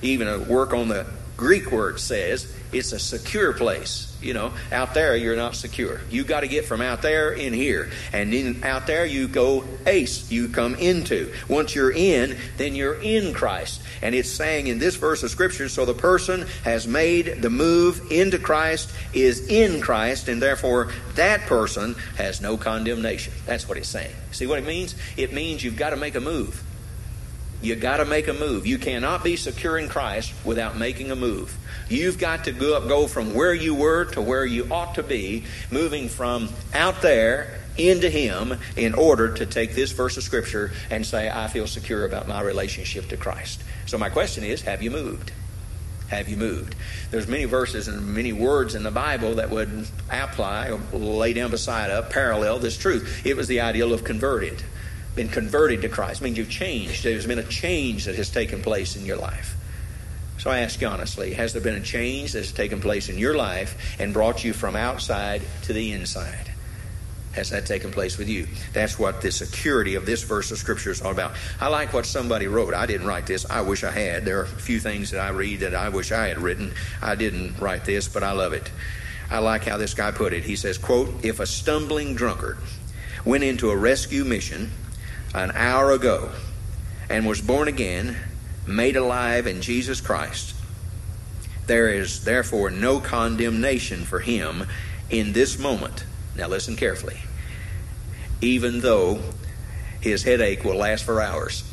Even 0.00 0.26
a 0.28 0.38
work 0.38 0.72
on 0.72 0.88
the 0.88 1.06
Greek 1.36 1.70
word 1.70 2.00
says 2.00 2.54
it's 2.72 2.92
a 2.92 2.98
secure 2.98 3.52
place. 3.52 4.13
You 4.24 4.34
know, 4.34 4.52
out 4.72 4.94
there 4.94 5.16
you're 5.16 5.36
not 5.36 5.54
secure. 5.54 6.00
You 6.10 6.24
got 6.24 6.40
to 6.40 6.48
get 6.48 6.64
from 6.64 6.80
out 6.80 7.02
there 7.02 7.32
in 7.32 7.52
here, 7.52 7.90
and 8.12 8.32
then 8.32 8.64
out 8.64 8.86
there 8.86 9.04
you 9.04 9.28
go 9.28 9.64
ace. 9.86 10.30
You 10.30 10.48
come 10.48 10.74
into. 10.76 11.32
Once 11.48 11.74
you're 11.74 11.92
in, 11.92 12.36
then 12.56 12.74
you're 12.74 13.00
in 13.00 13.34
Christ. 13.34 13.82
And 14.02 14.14
it's 14.14 14.30
saying 14.30 14.66
in 14.66 14.78
this 14.78 14.96
verse 14.96 15.22
of 15.22 15.30
Scripture, 15.30 15.68
so 15.68 15.84
the 15.84 15.94
person 15.94 16.46
has 16.64 16.86
made 16.86 17.42
the 17.42 17.50
move 17.50 18.10
into 18.10 18.38
Christ, 18.38 18.90
is 19.12 19.46
in 19.48 19.80
Christ, 19.80 20.28
and 20.28 20.40
therefore 20.40 20.92
that 21.14 21.42
person 21.42 21.94
has 22.16 22.40
no 22.40 22.56
condemnation. 22.56 23.32
That's 23.46 23.68
what 23.68 23.78
it's 23.78 23.88
saying. 23.88 24.14
See 24.32 24.46
what 24.46 24.58
it 24.58 24.66
means? 24.66 24.94
It 25.16 25.32
means 25.32 25.62
you've 25.62 25.76
got 25.76 25.90
to 25.90 25.96
make 25.96 26.14
a 26.14 26.20
move. 26.20 26.62
You 27.64 27.76
got 27.76 27.96
to 27.96 28.04
make 28.04 28.28
a 28.28 28.34
move. 28.34 28.66
You 28.66 28.76
cannot 28.76 29.24
be 29.24 29.36
secure 29.36 29.78
in 29.78 29.88
Christ 29.88 30.34
without 30.44 30.76
making 30.76 31.10
a 31.10 31.16
move. 31.16 31.56
You've 31.88 32.18
got 32.18 32.44
to 32.44 32.52
go, 32.52 32.86
go 32.86 33.06
from 33.06 33.34
where 33.34 33.54
you 33.54 33.74
were 33.74 34.04
to 34.12 34.20
where 34.20 34.44
you 34.44 34.68
ought 34.70 34.96
to 34.96 35.02
be, 35.02 35.44
moving 35.70 36.10
from 36.10 36.50
out 36.74 37.00
there 37.00 37.58
into 37.78 38.10
Him 38.10 38.58
in 38.76 38.94
order 38.94 39.32
to 39.34 39.46
take 39.46 39.74
this 39.74 39.92
verse 39.92 40.18
of 40.18 40.22
Scripture 40.22 40.72
and 40.90 41.06
say, 41.06 41.30
I 41.30 41.48
feel 41.48 41.66
secure 41.66 42.04
about 42.04 42.28
my 42.28 42.42
relationship 42.42 43.08
to 43.08 43.16
Christ. 43.16 43.62
So 43.86 43.96
my 43.96 44.10
question 44.10 44.44
is, 44.44 44.60
have 44.62 44.82
you 44.82 44.90
moved? 44.90 45.32
Have 46.08 46.28
you 46.28 46.36
moved? 46.36 46.74
There's 47.10 47.26
many 47.26 47.46
verses 47.46 47.88
and 47.88 48.14
many 48.14 48.32
words 48.32 48.74
in 48.74 48.82
the 48.82 48.90
Bible 48.90 49.36
that 49.36 49.48
would 49.48 49.86
apply 50.10 50.68
or 50.70 50.98
lay 50.98 51.32
down 51.32 51.50
beside 51.50 51.90
a 51.90 52.02
parallel 52.02 52.58
this 52.58 52.76
truth. 52.76 53.24
It 53.24 53.38
was 53.38 53.48
the 53.48 53.60
ideal 53.60 53.94
of 53.94 54.04
converted 54.04 54.62
been 55.14 55.28
converted 55.28 55.82
to 55.82 55.88
Christ. 55.88 56.20
It 56.20 56.24
means 56.24 56.38
you've 56.38 56.50
changed. 56.50 57.04
There's 57.04 57.26
been 57.26 57.38
a 57.38 57.44
change 57.44 58.04
that 58.06 58.16
has 58.16 58.30
taken 58.30 58.62
place 58.62 58.96
in 58.96 59.06
your 59.06 59.16
life. 59.16 59.56
So 60.38 60.50
I 60.50 60.60
ask 60.60 60.80
you 60.80 60.88
honestly, 60.88 61.34
has 61.34 61.52
there 61.52 61.62
been 61.62 61.76
a 61.76 61.80
change 61.80 62.32
that 62.32 62.40
has 62.40 62.52
taken 62.52 62.80
place 62.80 63.08
in 63.08 63.16
your 63.18 63.34
life 63.34 63.96
and 63.98 64.12
brought 64.12 64.44
you 64.44 64.52
from 64.52 64.76
outside 64.76 65.42
to 65.62 65.72
the 65.72 65.92
inside? 65.92 66.50
Has 67.32 67.50
that 67.50 67.66
taken 67.66 67.90
place 67.90 68.16
with 68.16 68.28
you? 68.28 68.46
That's 68.72 68.96
what 68.96 69.20
the 69.20 69.32
security 69.32 69.96
of 69.96 70.06
this 70.06 70.22
verse 70.22 70.52
of 70.52 70.58
Scripture 70.58 70.90
is 70.90 71.02
all 71.02 71.10
about. 71.10 71.32
I 71.60 71.66
like 71.66 71.92
what 71.92 72.06
somebody 72.06 72.46
wrote. 72.46 72.74
I 72.74 72.86
didn't 72.86 73.08
write 73.08 73.26
this. 73.26 73.48
I 73.50 73.62
wish 73.62 73.82
I 73.82 73.90
had. 73.90 74.24
There 74.24 74.40
are 74.40 74.44
a 74.44 74.46
few 74.46 74.78
things 74.78 75.10
that 75.10 75.20
I 75.20 75.30
read 75.30 75.60
that 75.60 75.74
I 75.74 75.88
wish 75.88 76.12
I 76.12 76.28
had 76.28 76.38
written. 76.38 76.72
I 77.02 77.16
didn't 77.16 77.58
write 77.58 77.84
this, 77.84 78.06
but 78.06 78.22
I 78.22 78.32
love 78.32 78.52
it. 78.52 78.70
I 79.30 79.38
like 79.38 79.64
how 79.64 79.78
this 79.78 79.94
guy 79.94 80.12
put 80.12 80.32
it. 80.32 80.44
He 80.44 80.54
says, 80.54 80.78
quote, 80.78 81.24
if 81.24 81.40
a 81.40 81.46
stumbling 81.46 82.14
drunkard 82.14 82.58
went 83.24 83.42
into 83.42 83.70
a 83.70 83.76
rescue 83.76 84.24
mission 84.24 84.70
an 85.34 85.50
hour 85.54 85.90
ago 85.90 86.30
and 87.10 87.26
was 87.26 87.40
born 87.40 87.68
again, 87.68 88.16
made 88.66 88.96
alive 88.96 89.46
in 89.46 89.60
Jesus 89.60 90.00
Christ, 90.00 90.54
there 91.66 91.88
is 91.88 92.24
therefore 92.24 92.70
no 92.70 93.00
condemnation 93.00 94.04
for 94.04 94.20
him 94.20 94.66
in 95.10 95.32
this 95.32 95.58
moment. 95.58 96.04
Now 96.36 96.48
listen 96.48 96.76
carefully. 96.76 97.18
Even 98.40 98.80
though 98.80 99.20
his 100.00 100.22
headache 100.22 100.64
will 100.64 100.76
last 100.76 101.04
for 101.04 101.20
hours. 101.20 101.64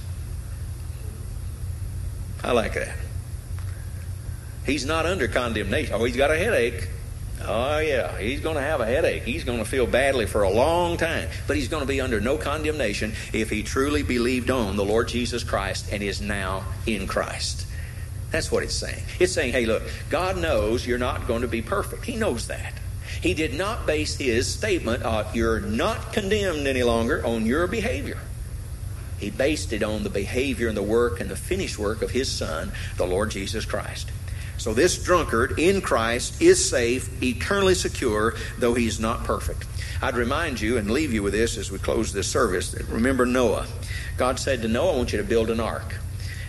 I 2.43 2.53
like 2.53 2.73
that. 2.73 2.95
He's 4.65 4.85
not 4.85 5.05
under 5.05 5.27
condemnation. 5.27 5.93
Oh, 5.93 6.03
he's 6.03 6.15
got 6.15 6.31
a 6.31 6.37
headache. 6.37 6.87
Oh, 7.47 7.79
yeah, 7.79 8.17
he's 8.17 8.39
going 8.39 8.55
to 8.55 8.61
have 8.61 8.81
a 8.81 8.85
headache. 8.85 9.23
He's 9.23 9.43
going 9.43 9.59
to 9.59 9.65
feel 9.65 9.87
badly 9.87 10.25
for 10.25 10.43
a 10.43 10.49
long 10.49 10.97
time. 10.97 11.29
But 11.47 11.57
he's 11.57 11.67
going 11.67 11.81
to 11.81 11.87
be 11.87 12.01
under 12.01 12.21
no 12.21 12.37
condemnation 12.37 13.13
if 13.33 13.49
he 13.49 13.63
truly 13.63 14.03
believed 14.03 14.49
on 14.49 14.75
the 14.75 14.85
Lord 14.85 15.07
Jesus 15.07 15.43
Christ 15.43 15.91
and 15.91 16.01
is 16.03 16.21
now 16.21 16.63
in 16.85 17.07
Christ. 17.07 17.65
That's 18.31 18.51
what 18.51 18.63
it's 18.63 18.75
saying. 18.75 19.03
It's 19.19 19.33
saying, 19.33 19.51
hey, 19.51 19.65
look, 19.65 19.83
God 20.09 20.37
knows 20.37 20.87
you're 20.87 20.97
not 20.97 21.27
going 21.27 21.41
to 21.41 21.47
be 21.47 21.61
perfect. 21.61 22.05
He 22.05 22.15
knows 22.15 22.47
that. 22.47 22.73
He 23.21 23.33
did 23.33 23.53
not 23.53 23.85
base 23.85 24.15
his 24.15 24.51
statement 24.51 25.03
of 25.03 25.35
you're 25.35 25.59
not 25.59 26.13
condemned 26.13 26.65
any 26.65 26.83
longer 26.83 27.25
on 27.25 27.45
your 27.45 27.67
behavior. 27.67 28.19
He 29.19 29.29
based 29.29 29.73
it 29.73 29.83
on 29.83 30.03
the 30.03 30.09
behavior 30.09 30.67
and 30.67 30.75
the 30.75 30.81
work 30.81 31.19
and 31.19 31.29
the 31.29 31.35
finished 31.35 31.77
work 31.77 32.01
of 32.01 32.11
his 32.11 32.31
Son, 32.31 32.71
the 32.97 33.05
Lord 33.05 33.29
Jesus 33.29 33.65
Christ. 33.65 34.09
So 34.61 34.75
this 34.75 35.03
drunkard 35.03 35.57
in 35.57 35.81
Christ 35.81 36.39
is 36.39 36.69
safe, 36.69 37.23
eternally 37.23 37.73
secure, 37.73 38.35
though 38.59 38.75
he's 38.75 38.99
not 38.99 39.23
perfect. 39.23 39.65
I'd 40.03 40.15
remind 40.15 40.61
you 40.61 40.77
and 40.77 40.91
leave 40.91 41.11
you 41.11 41.23
with 41.23 41.33
this 41.33 41.57
as 41.57 41.71
we 41.71 41.79
close 41.79 42.13
this 42.13 42.27
service. 42.27 42.69
That 42.73 42.87
remember 42.87 43.25
Noah. 43.25 43.65
God 44.17 44.39
said 44.39 44.61
to 44.61 44.67
Noah, 44.67 44.93
I 44.93 44.97
want 44.97 45.13
you 45.13 45.17
to 45.17 45.23
build 45.23 45.49
an 45.49 45.59
ark. 45.59 45.95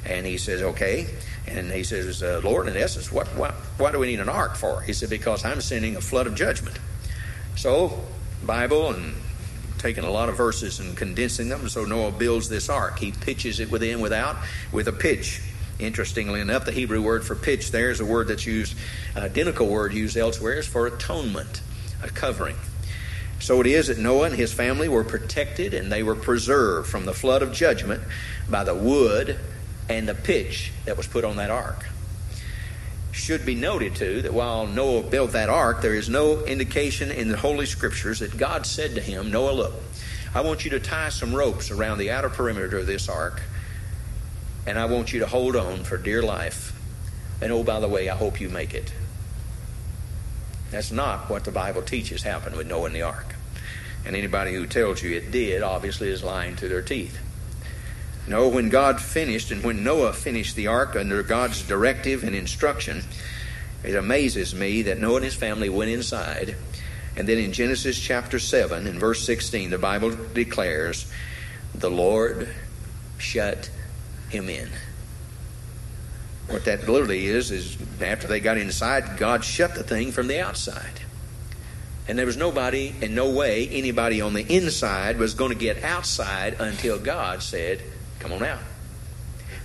And 0.04 0.26
he 0.26 0.36
says, 0.36 0.60
okay. 0.60 1.06
And 1.46 1.72
he 1.72 1.82
says, 1.84 2.22
uh, 2.22 2.42
Lord, 2.44 2.68
in 2.68 2.76
essence, 2.76 3.10
what, 3.10 3.28
what, 3.28 3.54
what 3.78 3.92
do 3.92 3.98
we 3.98 4.08
need 4.08 4.20
an 4.20 4.28
ark 4.28 4.56
for? 4.56 4.82
He 4.82 4.92
said, 4.92 5.08
because 5.08 5.42
I'm 5.46 5.62
sending 5.62 5.96
a 5.96 6.02
flood 6.02 6.26
of 6.26 6.34
judgment. 6.34 6.78
So, 7.56 7.98
Bible 8.44 8.90
and 8.90 9.14
taking 9.78 10.04
a 10.04 10.10
lot 10.10 10.28
of 10.28 10.36
verses 10.36 10.80
and 10.80 10.94
condensing 10.98 11.48
them. 11.48 11.66
So 11.66 11.86
Noah 11.86 12.12
builds 12.12 12.50
this 12.50 12.68
ark. 12.68 12.98
He 12.98 13.12
pitches 13.12 13.58
it 13.58 13.70
within, 13.70 14.00
without, 14.00 14.36
with 14.70 14.86
a 14.86 14.92
pitch. 14.92 15.40
Interestingly 15.82 16.40
enough, 16.40 16.64
the 16.64 16.72
Hebrew 16.72 17.02
word 17.02 17.24
for 17.24 17.34
pitch 17.34 17.70
there 17.70 17.90
is 17.90 18.00
a 18.00 18.04
word 18.04 18.28
that's 18.28 18.46
used, 18.46 18.76
uh, 19.16 19.20
identical 19.20 19.66
word 19.66 19.92
used 19.92 20.16
elsewhere, 20.16 20.54
is 20.54 20.66
for 20.66 20.86
atonement, 20.86 21.60
a 22.02 22.08
covering. 22.08 22.56
So 23.40 23.60
it 23.60 23.66
is 23.66 23.88
that 23.88 23.98
Noah 23.98 24.26
and 24.26 24.36
his 24.36 24.52
family 24.52 24.88
were 24.88 25.02
protected 25.02 25.74
and 25.74 25.90
they 25.90 26.04
were 26.04 26.14
preserved 26.14 26.88
from 26.88 27.06
the 27.06 27.12
flood 27.12 27.42
of 27.42 27.52
judgment 27.52 28.02
by 28.48 28.62
the 28.62 28.74
wood 28.74 29.36
and 29.88 30.08
the 30.08 30.14
pitch 30.14 30.70
that 30.84 30.96
was 30.96 31.08
put 31.08 31.24
on 31.24 31.36
that 31.36 31.50
ark. 31.50 31.86
Should 33.10 33.44
be 33.44 33.56
noted, 33.56 33.96
too, 33.96 34.22
that 34.22 34.32
while 34.32 34.66
Noah 34.66 35.02
built 35.02 35.32
that 35.32 35.48
ark, 35.48 35.82
there 35.82 35.94
is 35.94 36.08
no 36.08 36.44
indication 36.44 37.10
in 37.10 37.28
the 37.28 37.36
Holy 37.36 37.66
Scriptures 37.66 38.20
that 38.20 38.36
God 38.38 38.64
said 38.64 38.94
to 38.94 39.00
him, 39.00 39.30
Noah, 39.30 39.52
look, 39.52 39.74
I 40.34 40.40
want 40.40 40.64
you 40.64 40.70
to 40.70 40.80
tie 40.80 41.10
some 41.10 41.34
ropes 41.34 41.70
around 41.70 41.98
the 41.98 42.12
outer 42.12 42.30
perimeter 42.30 42.78
of 42.78 42.86
this 42.86 43.08
ark 43.08 43.42
and 44.66 44.78
I 44.78 44.84
want 44.86 45.12
you 45.12 45.20
to 45.20 45.26
hold 45.26 45.56
on 45.56 45.84
for 45.84 45.96
dear 45.96 46.22
life. 46.22 46.78
And 47.40 47.52
oh, 47.52 47.64
by 47.64 47.80
the 47.80 47.88
way, 47.88 48.08
I 48.08 48.16
hope 48.16 48.40
you 48.40 48.48
make 48.48 48.74
it. 48.74 48.92
That's 50.70 50.92
not 50.92 51.28
what 51.28 51.44
the 51.44 51.50
Bible 51.50 51.82
teaches 51.82 52.22
happened 52.22 52.56
with 52.56 52.66
Noah 52.66 52.86
and 52.86 52.94
the 52.94 53.02
ark. 53.02 53.34
And 54.04 54.16
anybody 54.16 54.54
who 54.54 54.66
tells 54.66 55.02
you 55.02 55.16
it 55.16 55.30
did 55.30 55.62
obviously 55.62 56.08
is 56.08 56.22
lying 56.22 56.56
to 56.56 56.68
their 56.68 56.82
teeth. 56.82 57.18
No, 58.26 58.48
when 58.48 58.68
God 58.68 59.00
finished 59.00 59.50
and 59.50 59.64
when 59.64 59.82
Noah 59.82 60.12
finished 60.12 60.54
the 60.54 60.68
ark 60.68 60.94
under 60.94 61.22
God's 61.22 61.66
directive 61.66 62.22
and 62.22 62.34
instruction, 62.34 63.02
it 63.82 63.96
amazes 63.96 64.54
me 64.54 64.82
that 64.82 64.98
Noah 64.98 65.16
and 65.16 65.24
his 65.24 65.34
family 65.34 65.68
went 65.68 65.90
inside 65.90 66.56
And 67.16 67.28
then 67.28 67.38
in 67.38 67.52
Genesis 67.52 67.98
chapter 67.98 68.38
7, 68.38 68.86
and 68.86 68.98
verse 68.98 69.24
16, 69.26 69.70
the 69.70 69.78
Bible 69.78 70.16
declares, 70.32 71.10
The 71.74 71.90
Lord 71.90 72.48
shut 73.18 73.70
him 74.32 74.48
in. 74.48 74.68
What 76.48 76.64
that 76.64 76.88
literally 76.88 77.26
is, 77.26 77.50
is 77.50 77.78
after 78.00 78.26
they 78.26 78.40
got 78.40 78.58
inside, 78.58 79.16
God 79.16 79.44
shut 79.44 79.74
the 79.74 79.82
thing 79.82 80.12
from 80.12 80.26
the 80.26 80.40
outside. 80.40 81.00
And 82.08 82.18
there 82.18 82.26
was 82.26 82.36
nobody 82.36 82.92
and 83.00 83.14
no 83.14 83.30
way 83.30 83.68
anybody 83.68 84.20
on 84.20 84.34
the 84.34 84.44
inside 84.54 85.18
was 85.18 85.34
going 85.34 85.52
to 85.52 85.58
get 85.58 85.84
outside 85.84 86.56
until 86.58 86.98
God 86.98 87.42
said, 87.42 87.80
Come 88.18 88.32
on 88.32 88.42
out. 88.42 88.60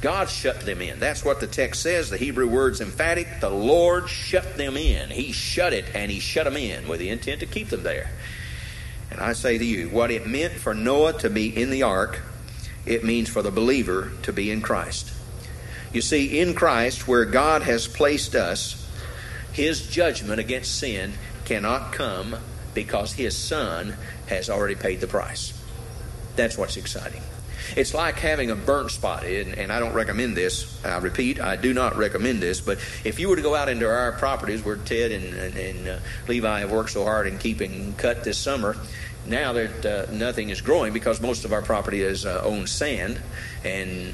God 0.02 0.30
shut 0.30 0.62
them 0.62 0.82
in. 0.82 1.00
That's 1.00 1.26
what 1.26 1.40
the 1.40 1.48
text 1.48 1.82
says. 1.82 2.10
The 2.10 2.18
Hebrew 2.18 2.48
word's 2.48 2.82
emphatic. 2.82 3.28
The 3.42 3.50
Lord 3.50 4.10
shut 4.10 4.56
them 4.56 4.78
in. 4.78 5.10
He 5.10 5.32
shut 5.32 5.74
it 5.74 5.86
and 5.96 6.12
He 6.12 6.20
shut 6.20 6.46
them 6.46 6.58
in 6.58 6.88
with 6.88 7.00
the 7.00 7.10
intent 7.10 7.40
to 7.40 7.48
keep 7.48 7.70
them 7.70 7.84
there. 7.84 8.10
And 9.10 9.20
I 9.20 9.34
say 9.34 9.58
to 9.58 9.66
you, 9.66 9.90
what 9.90 10.12
it 10.12 10.28
meant 10.28 10.54
for 10.54 10.74
Noah 10.74 11.14
to 11.20 11.30
be 11.30 11.56
in 11.56 11.70
the 11.72 11.84
ark, 11.84 12.22
it 12.88 13.04
means 13.04 13.30
for 13.30 13.42
the 13.42 13.52
believer 13.52 14.12
to 14.24 14.34
be 14.34 14.50
in 14.50 14.62
Christ. 14.62 15.14
You 15.94 16.02
see, 16.02 16.40
in 16.40 16.54
Christ, 16.54 17.08
where 17.08 17.26
God 17.26 17.62
has 17.64 17.88
placed 17.88 18.36
us, 18.36 18.88
His 19.54 19.88
judgment 19.88 20.40
against 20.40 20.78
sin 20.78 21.14
cannot 21.46 21.94
come 21.94 22.36
because 22.74 23.14
His 23.14 23.36
Son 23.36 23.96
has 24.28 24.50
already 24.50 24.76
paid 24.76 25.02
the 25.02 25.08
price. 25.08 25.54
That's 26.36 26.58
what's 26.58 26.78
exciting. 26.78 27.22
It's 27.76 27.94
like 27.94 28.16
having 28.16 28.52
a 28.52 28.56
burnt 28.56 28.92
spot, 28.92 29.26
and, 29.26 29.54
and, 29.56 29.72
I 29.72 29.80
don't 29.80 29.94
recommend 29.94 30.38
this. 30.38 30.84
I 30.86 30.98
repeat, 31.00 31.42
I 31.42 31.58
do 31.58 31.74
not 31.74 31.98
recommend 31.98 32.42
this. 32.42 32.62
But 32.62 32.78
if 33.04 33.20
you 33.20 33.28
were 33.28 33.36
to 33.36 33.42
go 33.42 33.56
out 33.56 33.68
into 33.68 33.90
our 33.90 34.14
properties 34.14 34.64
where 34.64 34.78
Ted 34.78 35.12
and, 35.12 35.34
and, 35.34 35.58
and 35.58 35.88
uh, 35.88 36.00
Levi 36.28 36.60
have 36.62 36.72
worked 36.72 36.92
so 36.92 37.04
hard 37.04 37.28
in 37.28 37.38
keeping 37.38 37.94
cut 37.98 38.24
this 38.24 38.38
summer, 38.38 38.78
now 39.28 39.54
that 39.54 39.86
uh, 39.86 40.12
nothing 40.12 40.50
is 40.50 40.62
growing 40.62 40.94
because 40.94 41.22
most 41.22 41.46
of 41.46 41.54
our 41.54 41.62
property 41.62 42.02
is 42.02 42.26
uh, 42.26 42.42
owned 42.44 42.70
sand, 42.70 43.22
and 43.64 44.14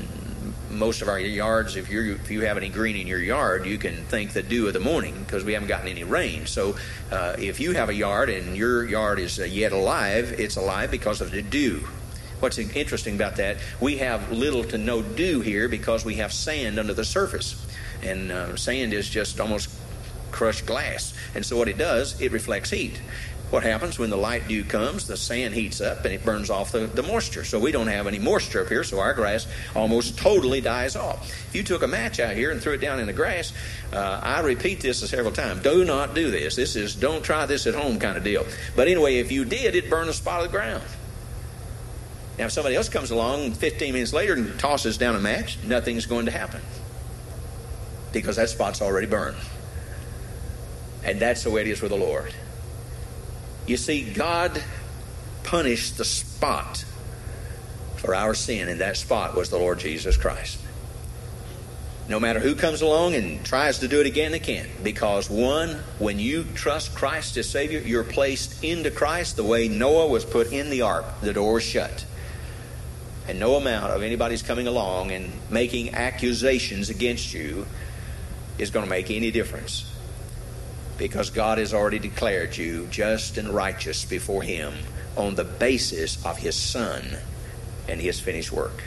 most 0.69 1.01
of 1.01 1.07
our 1.07 1.19
yards, 1.19 1.75
if 1.75 1.89
you 1.89 2.13
if 2.15 2.31
you 2.31 2.41
have 2.41 2.57
any 2.57 2.69
green 2.69 2.95
in 2.95 3.07
your 3.07 3.19
yard, 3.19 3.65
you 3.65 3.77
can 3.77 3.95
thank 4.05 4.33
the 4.33 4.43
dew 4.43 4.67
of 4.67 4.73
the 4.73 4.79
morning 4.79 5.23
because 5.23 5.43
we 5.43 5.53
haven't 5.53 5.67
gotten 5.67 5.87
any 5.87 6.03
rain. 6.03 6.45
So, 6.45 6.75
uh, 7.11 7.35
if 7.37 7.59
you 7.59 7.73
have 7.73 7.89
a 7.89 7.93
yard 7.93 8.29
and 8.29 8.57
your 8.57 8.85
yard 8.85 9.19
is 9.19 9.39
uh, 9.39 9.43
yet 9.43 9.71
alive, 9.71 10.35
it's 10.39 10.55
alive 10.55 10.91
because 10.91 11.21
of 11.21 11.31
the 11.31 11.41
dew. 11.41 11.87
What's 12.39 12.57
interesting 12.57 13.15
about 13.15 13.37
that? 13.37 13.57
We 13.79 13.97
have 13.97 14.31
little 14.31 14.63
to 14.65 14.77
no 14.77 15.01
dew 15.01 15.39
here 15.41 15.69
because 15.69 16.03
we 16.03 16.15
have 16.15 16.33
sand 16.33 16.77
under 16.77 16.93
the 16.93 17.05
surface, 17.05 17.65
and 18.01 18.31
uh, 18.31 18.55
sand 18.57 18.93
is 18.93 19.09
just 19.09 19.39
almost 19.39 19.69
crushed 20.31 20.65
glass. 20.65 21.13
And 21.35 21.45
so 21.45 21.55
what 21.55 21.69
it 21.69 21.77
does, 21.77 22.19
it 22.19 22.31
reflects 22.31 22.71
heat. 22.71 22.99
What 23.53 23.61
happens 23.61 23.99
when 23.99 24.09
the 24.09 24.17
light 24.17 24.47
dew 24.47 24.63
comes? 24.63 25.05
The 25.05 25.15
sand 25.15 25.53
heats 25.53 25.79
up 25.79 26.05
and 26.05 26.11
it 26.11 26.25
burns 26.25 26.49
off 26.49 26.71
the, 26.71 26.87
the 26.87 27.03
moisture. 27.03 27.43
So 27.43 27.59
we 27.59 27.71
don't 27.71 27.85
have 27.85 28.07
any 28.07 28.17
moisture 28.17 28.63
up 28.63 28.67
here, 28.67 28.83
so 28.83 28.99
our 28.99 29.13
grass 29.13 29.45
almost 29.75 30.17
totally 30.17 30.59
dies 30.59 30.95
off. 30.95 31.29
If 31.49 31.55
you 31.55 31.61
took 31.61 31.83
a 31.83 31.87
match 31.87 32.19
out 32.19 32.35
here 32.35 32.49
and 32.49 32.59
threw 32.59 32.73
it 32.73 32.81
down 32.81 32.99
in 32.99 33.05
the 33.05 33.13
grass, 33.13 33.53
uh, 33.91 34.19
I 34.23 34.39
repeat 34.39 34.81
this 34.81 35.07
several 35.07 35.31
times. 35.31 35.61
Do 35.61 35.85
not 35.85 36.15
do 36.15 36.31
this. 36.31 36.55
This 36.55 36.75
is 36.75 36.95
don't 36.95 37.23
try 37.23 37.45
this 37.45 37.67
at 37.67 37.75
home 37.75 37.99
kind 37.99 38.17
of 38.17 38.23
deal. 38.23 38.43
But 38.75 38.87
anyway, 38.87 39.17
if 39.17 39.31
you 39.31 39.45
did, 39.45 39.75
it'd 39.75 39.87
burn 39.87 40.09
a 40.09 40.13
spot 40.13 40.43
of 40.43 40.51
the 40.51 40.57
ground. 40.57 40.81
Now, 42.39 42.45
if 42.45 42.51
somebody 42.53 42.75
else 42.75 42.89
comes 42.89 43.11
along 43.11 43.51
15 43.51 43.93
minutes 43.93 44.13
later 44.13 44.33
and 44.33 44.59
tosses 44.59 44.97
down 44.97 45.15
a 45.15 45.19
match, 45.19 45.59
nothing's 45.63 46.07
going 46.07 46.25
to 46.25 46.31
happen 46.31 46.61
because 48.11 48.37
that 48.37 48.49
spot's 48.49 48.81
already 48.81 49.05
burned. 49.05 49.37
And 51.03 51.19
that's 51.19 51.43
the 51.43 51.51
way 51.51 51.61
it 51.61 51.67
is 51.67 51.83
with 51.83 51.91
the 51.91 51.97
Lord. 51.97 52.33
You 53.65 53.77
see, 53.77 54.11
God 54.13 54.61
punished 55.43 55.97
the 55.97 56.05
spot 56.05 56.83
for 57.95 58.13
our 58.13 58.33
sin, 58.33 58.67
and 58.67 58.81
that 58.81 58.97
spot 58.97 59.35
was 59.35 59.49
the 59.49 59.57
Lord 59.57 59.79
Jesus 59.79 60.17
Christ. 60.17 60.59
No 62.09 62.19
matter 62.19 62.41
who 62.41 62.55
comes 62.55 62.81
along 62.81 63.15
and 63.15 63.45
tries 63.45 63.79
to 63.79 63.87
do 63.87 64.01
it 64.01 64.05
again, 64.05 64.33
they 64.33 64.39
can't. 64.39 64.67
Because, 64.83 65.29
one, 65.29 65.79
when 65.99 66.19
you 66.19 66.43
trust 66.53 66.93
Christ 66.93 67.37
as 67.37 67.49
Savior, 67.49 67.79
you're 67.79 68.03
placed 68.03 68.61
into 68.61 68.91
Christ 68.91 69.37
the 69.37 69.43
way 69.43 69.69
Noah 69.69 70.07
was 70.07 70.25
put 70.25 70.51
in 70.51 70.69
the 70.69 70.81
ark. 70.81 71.05
The 71.21 71.31
door 71.31 71.53
was 71.53 71.63
shut. 71.63 72.05
And 73.29 73.39
no 73.39 73.55
amount 73.55 73.93
of 73.93 74.03
anybody's 74.03 74.41
coming 74.41 74.67
along 74.67 75.11
and 75.11 75.31
making 75.49 75.95
accusations 75.95 76.89
against 76.89 77.33
you 77.33 77.65
is 78.57 78.69
going 78.69 78.83
to 78.85 78.89
make 78.89 79.09
any 79.09 79.31
difference 79.31 79.89
because 80.97 81.29
God 81.29 81.57
has 81.57 81.73
already 81.73 81.99
declared 81.99 82.55
you 82.55 82.87
just 82.87 83.37
and 83.37 83.49
righteous 83.49 84.05
before 84.05 84.43
Him 84.43 84.73
on 85.15 85.35
the 85.35 85.43
basis 85.43 86.23
of 86.25 86.37
His 86.37 86.55
Son 86.55 87.17
and 87.87 88.01
His 88.01 88.19
finished 88.19 88.51
work. 88.51 88.83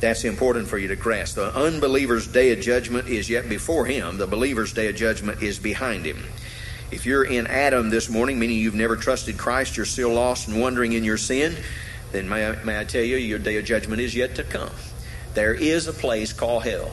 That's 0.00 0.24
important 0.24 0.66
for 0.66 0.78
you 0.78 0.88
to 0.88 0.96
grasp. 0.96 1.34
The 1.34 1.54
unbeliever's 1.54 2.26
day 2.26 2.52
of 2.52 2.60
judgment 2.60 3.08
is 3.08 3.28
yet 3.28 3.50
before 3.50 3.84
him, 3.84 4.16
the 4.16 4.26
believer's 4.26 4.72
day 4.72 4.88
of 4.88 4.96
judgment 4.96 5.42
is 5.42 5.58
behind 5.58 6.06
him. 6.06 6.24
If 6.90 7.04
you're 7.04 7.22
in 7.24 7.46
Adam 7.46 7.90
this 7.90 8.08
morning, 8.08 8.38
meaning 8.38 8.58
you've 8.58 8.74
never 8.74 8.96
trusted 8.96 9.36
Christ, 9.36 9.76
you're 9.76 9.84
still 9.84 10.12
lost 10.14 10.48
and 10.48 10.58
wandering 10.58 10.94
in 10.94 11.04
your 11.04 11.18
sin, 11.18 11.54
then 12.12 12.30
may 12.30 12.48
I, 12.48 12.64
may 12.64 12.80
I 12.80 12.84
tell 12.84 13.02
you, 13.02 13.16
your 13.16 13.38
day 13.38 13.58
of 13.58 13.66
judgment 13.66 14.00
is 14.00 14.14
yet 14.14 14.34
to 14.36 14.42
come. 14.42 14.70
There 15.34 15.54
is 15.54 15.86
a 15.86 15.92
place 15.92 16.32
called 16.32 16.64
hell 16.64 16.90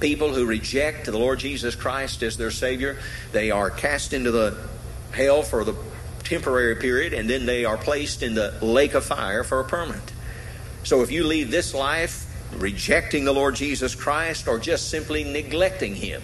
people 0.00 0.32
who 0.32 0.46
reject 0.46 1.06
the 1.06 1.18
Lord 1.18 1.38
Jesus 1.38 1.74
Christ 1.74 2.22
as 2.22 2.36
their 2.36 2.50
Savior, 2.50 2.98
they 3.32 3.50
are 3.50 3.70
cast 3.70 4.12
into 4.12 4.30
the 4.30 4.56
hell 5.12 5.42
for 5.42 5.64
the 5.64 5.74
temporary 6.24 6.76
period, 6.76 7.12
and 7.12 7.28
then 7.28 7.46
they 7.46 7.64
are 7.64 7.76
placed 7.76 8.22
in 8.22 8.34
the 8.34 8.54
lake 8.60 8.94
of 8.94 9.04
fire 9.04 9.42
for 9.42 9.60
a 9.60 9.64
permanent. 9.64 10.12
So 10.84 11.02
if 11.02 11.10
you 11.10 11.24
leave 11.24 11.50
this 11.50 11.74
life 11.74 12.24
rejecting 12.54 13.24
the 13.24 13.32
Lord 13.32 13.56
Jesus 13.56 13.94
Christ 13.94 14.48
or 14.48 14.58
just 14.58 14.90
simply 14.90 15.24
neglecting 15.24 15.94
Him, 15.94 16.22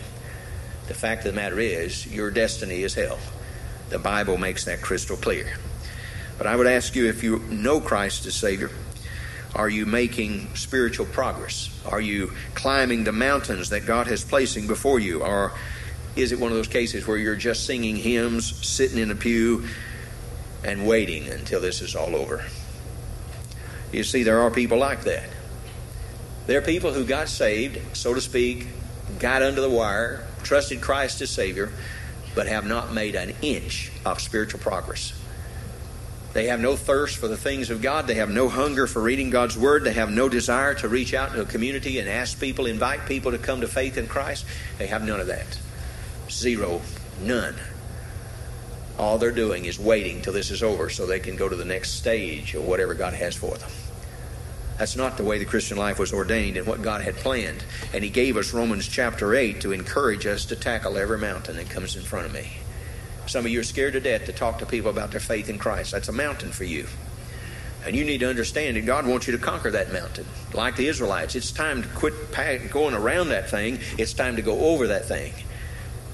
the 0.86 0.94
fact 0.94 1.24
of 1.24 1.32
the 1.34 1.40
matter 1.40 1.58
is 1.58 2.06
your 2.06 2.30
destiny 2.30 2.82
is 2.82 2.94
hell. 2.94 3.18
The 3.88 3.98
Bible 3.98 4.36
makes 4.36 4.64
that 4.66 4.82
crystal 4.82 5.16
clear. 5.16 5.56
But 6.36 6.46
I 6.46 6.56
would 6.56 6.66
ask 6.66 6.94
you 6.94 7.06
if 7.06 7.22
you 7.22 7.38
know 7.50 7.80
Christ 7.80 8.26
as 8.26 8.34
Savior, 8.34 8.70
are 9.54 9.68
you 9.68 9.86
making 9.86 10.54
spiritual 10.54 11.06
progress? 11.06 11.70
Are 11.86 12.00
you 12.00 12.32
climbing 12.54 13.04
the 13.04 13.12
mountains 13.12 13.70
that 13.70 13.86
God 13.86 14.06
has 14.08 14.24
placing 14.24 14.66
before 14.66 14.98
you? 14.98 15.22
Or 15.22 15.52
is 16.16 16.32
it 16.32 16.40
one 16.40 16.50
of 16.50 16.56
those 16.56 16.68
cases 16.68 17.06
where 17.06 17.16
you're 17.16 17.36
just 17.36 17.64
singing 17.64 17.96
hymns, 17.96 18.66
sitting 18.66 18.98
in 18.98 19.10
a 19.10 19.14
pew, 19.14 19.64
and 20.64 20.86
waiting 20.86 21.28
until 21.28 21.60
this 21.60 21.80
is 21.80 21.94
all 21.94 22.16
over? 22.16 22.44
You 23.92 24.02
see, 24.02 24.24
there 24.24 24.40
are 24.40 24.50
people 24.50 24.78
like 24.78 25.04
that. 25.04 25.28
There 26.46 26.58
are 26.58 26.62
people 26.62 26.92
who 26.92 27.04
got 27.04 27.28
saved, 27.28 27.96
so 27.96 28.12
to 28.12 28.20
speak, 28.20 28.66
got 29.18 29.42
under 29.42 29.60
the 29.60 29.70
wire, 29.70 30.26
trusted 30.42 30.80
Christ 30.80 31.20
as 31.22 31.30
Savior, 31.30 31.72
but 32.34 32.48
have 32.48 32.66
not 32.66 32.92
made 32.92 33.14
an 33.14 33.34
inch 33.40 33.92
of 34.04 34.20
spiritual 34.20 34.60
progress. 34.60 35.12
They 36.34 36.48
have 36.48 36.58
no 36.58 36.74
thirst 36.74 37.16
for 37.18 37.28
the 37.28 37.36
things 37.36 37.70
of 37.70 37.80
God. 37.80 38.08
They 38.08 38.16
have 38.16 38.28
no 38.28 38.48
hunger 38.48 38.88
for 38.88 39.00
reading 39.00 39.30
God's 39.30 39.56
Word. 39.56 39.84
They 39.84 39.92
have 39.92 40.10
no 40.10 40.28
desire 40.28 40.74
to 40.74 40.88
reach 40.88 41.14
out 41.14 41.32
to 41.32 41.42
a 41.42 41.46
community 41.46 42.00
and 42.00 42.08
ask 42.08 42.40
people, 42.40 42.66
invite 42.66 43.06
people 43.06 43.30
to 43.30 43.38
come 43.38 43.60
to 43.60 43.68
faith 43.68 43.96
in 43.96 44.08
Christ. 44.08 44.44
They 44.76 44.88
have 44.88 45.06
none 45.06 45.20
of 45.20 45.28
that. 45.28 45.58
Zero. 46.28 46.82
None. 47.22 47.54
All 48.98 49.16
they're 49.16 49.30
doing 49.30 49.64
is 49.64 49.78
waiting 49.78 50.22
till 50.22 50.32
this 50.32 50.50
is 50.50 50.62
over 50.62 50.90
so 50.90 51.06
they 51.06 51.20
can 51.20 51.36
go 51.36 51.48
to 51.48 51.54
the 51.54 51.64
next 51.64 51.90
stage 51.90 52.54
of 52.54 52.64
whatever 52.64 52.94
God 52.94 53.14
has 53.14 53.36
for 53.36 53.56
them. 53.56 53.70
That's 54.76 54.96
not 54.96 55.16
the 55.16 55.24
way 55.24 55.38
the 55.38 55.44
Christian 55.44 55.78
life 55.78 56.00
was 56.00 56.12
ordained 56.12 56.56
and 56.56 56.66
what 56.66 56.82
God 56.82 57.02
had 57.02 57.14
planned. 57.14 57.62
And 57.92 58.02
He 58.02 58.10
gave 58.10 58.36
us 58.36 58.52
Romans 58.52 58.88
chapter 58.88 59.36
8 59.36 59.60
to 59.60 59.70
encourage 59.70 60.26
us 60.26 60.44
to 60.46 60.56
tackle 60.56 60.98
every 60.98 61.18
mountain 61.18 61.54
that 61.56 61.70
comes 61.70 61.94
in 61.94 62.02
front 62.02 62.26
of 62.26 62.32
me. 62.32 62.50
Some 63.26 63.46
of 63.46 63.50
you 63.50 63.60
are 63.60 63.64
scared 63.64 63.94
to 63.94 64.00
death 64.00 64.26
to 64.26 64.32
talk 64.32 64.58
to 64.58 64.66
people 64.66 64.90
about 64.90 65.10
their 65.10 65.20
faith 65.20 65.48
in 65.48 65.58
Christ. 65.58 65.92
That's 65.92 66.08
a 66.08 66.12
mountain 66.12 66.52
for 66.52 66.64
you. 66.64 66.86
And 67.86 67.94
you 67.94 68.04
need 68.04 68.18
to 68.18 68.28
understand 68.28 68.76
that 68.76 68.86
God 68.86 69.06
wants 69.06 69.26
you 69.26 69.36
to 69.36 69.38
conquer 69.38 69.70
that 69.72 69.92
mountain. 69.92 70.26
Like 70.54 70.76
the 70.76 70.88
Israelites, 70.88 71.34
it's 71.34 71.52
time 71.52 71.82
to 71.82 71.88
quit 71.88 72.14
going 72.70 72.94
around 72.94 73.28
that 73.28 73.50
thing. 73.50 73.78
It's 73.98 74.14
time 74.14 74.36
to 74.36 74.42
go 74.42 74.72
over 74.72 74.88
that 74.88 75.06
thing. 75.06 75.34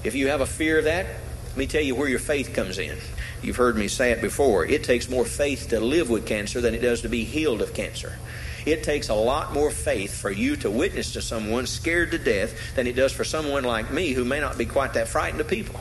If 0.03 0.15
you 0.15 0.27
have 0.27 0.41
a 0.41 0.45
fear 0.45 0.79
of 0.79 0.85
that, 0.85 1.05
let 1.49 1.57
me 1.57 1.67
tell 1.67 1.81
you 1.81 1.95
where 1.95 2.09
your 2.09 2.19
faith 2.19 2.53
comes 2.53 2.77
in. 2.77 2.97
You've 3.41 3.55
heard 3.55 3.75
me 3.75 3.87
say 3.87 4.11
it 4.11 4.21
before. 4.21 4.65
It 4.65 4.83
takes 4.83 5.09
more 5.09 5.25
faith 5.25 5.69
to 5.69 5.79
live 5.79 6.09
with 6.09 6.25
cancer 6.25 6.61
than 6.61 6.73
it 6.73 6.79
does 6.79 7.01
to 7.01 7.09
be 7.09 7.23
healed 7.23 7.61
of 7.61 7.73
cancer. 7.73 8.17
It 8.65 8.83
takes 8.83 9.09
a 9.09 9.15
lot 9.15 9.53
more 9.53 9.71
faith 9.71 10.13
for 10.19 10.29
you 10.29 10.55
to 10.57 10.69
witness 10.69 11.13
to 11.13 11.21
someone 11.21 11.65
scared 11.67 12.11
to 12.11 12.17
death 12.17 12.75
than 12.75 12.85
it 12.85 12.95
does 12.95 13.11
for 13.11 13.23
someone 13.23 13.63
like 13.63 13.91
me 13.91 14.11
who 14.11 14.23
may 14.23 14.39
not 14.39 14.57
be 14.57 14.65
quite 14.65 14.93
that 14.93 15.07
frightened 15.07 15.41
of 15.41 15.47
people. 15.47 15.79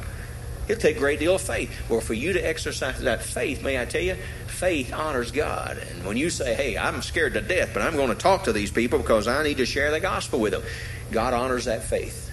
It'll 0.70 0.80
take 0.80 0.96
a 0.96 1.00
great 1.00 1.18
deal 1.18 1.34
of 1.34 1.40
faith. 1.40 1.70
Well, 1.90 2.00
for 2.00 2.14
you 2.14 2.32
to 2.32 2.40
exercise 2.40 3.00
that 3.00 3.22
faith, 3.22 3.62
may 3.62 3.80
I 3.80 3.84
tell 3.84 4.02
you, 4.02 4.14
faith 4.46 4.92
honors 4.92 5.32
God. 5.32 5.78
And 5.78 6.04
when 6.04 6.16
you 6.16 6.30
say, 6.30 6.54
hey, 6.54 6.78
I'm 6.78 7.02
scared 7.02 7.34
to 7.34 7.40
death, 7.40 7.70
but 7.74 7.82
I'm 7.82 7.96
going 7.96 8.10
to 8.10 8.14
talk 8.14 8.44
to 8.44 8.52
these 8.52 8.70
people 8.70 9.00
because 9.00 9.26
I 9.26 9.42
need 9.42 9.56
to 9.56 9.66
share 9.66 9.90
the 9.90 9.98
gospel 9.98 10.38
with 10.38 10.52
them, 10.52 10.62
God 11.10 11.34
honors 11.34 11.64
that 11.64 11.82
faith. 11.82 12.28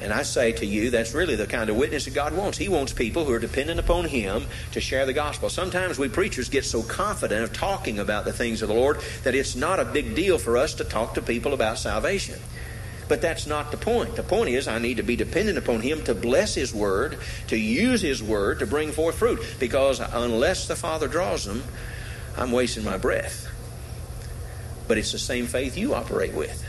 And 0.00 0.12
I 0.12 0.22
say 0.22 0.50
to 0.52 0.66
you, 0.66 0.90
that's 0.90 1.14
really 1.14 1.36
the 1.36 1.46
kind 1.46 1.70
of 1.70 1.76
witness 1.76 2.06
that 2.06 2.14
God 2.14 2.34
wants. 2.34 2.58
He 2.58 2.68
wants 2.68 2.92
people 2.92 3.24
who 3.24 3.32
are 3.34 3.38
dependent 3.38 3.78
upon 3.78 4.06
Him 4.06 4.46
to 4.72 4.80
share 4.80 5.06
the 5.06 5.12
gospel. 5.12 5.48
Sometimes 5.48 5.98
we 5.98 6.08
preachers 6.08 6.48
get 6.48 6.64
so 6.64 6.82
confident 6.82 7.44
of 7.44 7.52
talking 7.52 7.98
about 7.98 8.24
the 8.24 8.32
things 8.32 8.62
of 8.62 8.68
the 8.68 8.74
Lord 8.74 9.00
that 9.22 9.34
it's 9.34 9.54
not 9.54 9.78
a 9.78 9.84
big 9.84 10.16
deal 10.16 10.38
for 10.38 10.56
us 10.56 10.74
to 10.74 10.84
talk 10.84 11.14
to 11.14 11.22
people 11.22 11.52
about 11.52 11.78
salvation. 11.78 12.40
But 13.10 13.20
that's 13.20 13.44
not 13.44 13.72
the 13.72 13.76
point. 13.76 14.14
The 14.14 14.22
point 14.22 14.50
is, 14.50 14.68
I 14.68 14.78
need 14.78 14.98
to 14.98 15.02
be 15.02 15.16
dependent 15.16 15.58
upon 15.58 15.80
Him 15.80 16.04
to 16.04 16.14
bless 16.14 16.54
His 16.54 16.72
Word, 16.72 17.18
to 17.48 17.56
use 17.56 18.00
His 18.00 18.22
Word 18.22 18.60
to 18.60 18.68
bring 18.68 18.92
forth 18.92 19.16
fruit. 19.16 19.40
Because 19.58 19.98
unless 19.98 20.68
the 20.68 20.76
Father 20.76 21.08
draws 21.08 21.44
them, 21.44 21.64
I'm 22.38 22.52
wasting 22.52 22.84
my 22.84 22.98
breath. 22.98 23.48
But 24.86 24.96
it's 24.96 25.10
the 25.10 25.18
same 25.18 25.46
faith 25.46 25.76
you 25.76 25.92
operate 25.92 26.34
with. 26.34 26.64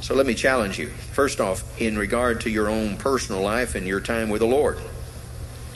So 0.00 0.14
let 0.14 0.26
me 0.26 0.34
challenge 0.34 0.78
you. 0.78 0.90
First 1.10 1.40
off, 1.40 1.64
in 1.80 1.98
regard 1.98 2.42
to 2.42 2.50
your 2.50 2.68
own 2.68 2.96
personal 2.96 3.42
life 3.42 3.74
and 3.74 3.84
your 3.84 4.00
time 4.00 4.28
with 4.28 4.42
the 4.42 4.46
Lord. 4.46 4.78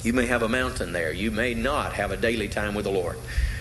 You 0.05 0.13
may 0.13 0.27
have 0.27 0.45
a 0.45 0.49
mountain 0.49 0.93
there. 0.93 1.13
You 1.13 1.33
may 1.33 1.55
not 1.55 1.95
have 1.95 2.13
a 2.13 2.17
daily 2.17 2.47
time 2.47 2.77
with 2.77 2.85
the 2.85 2.93
Lord. 2.93 3.19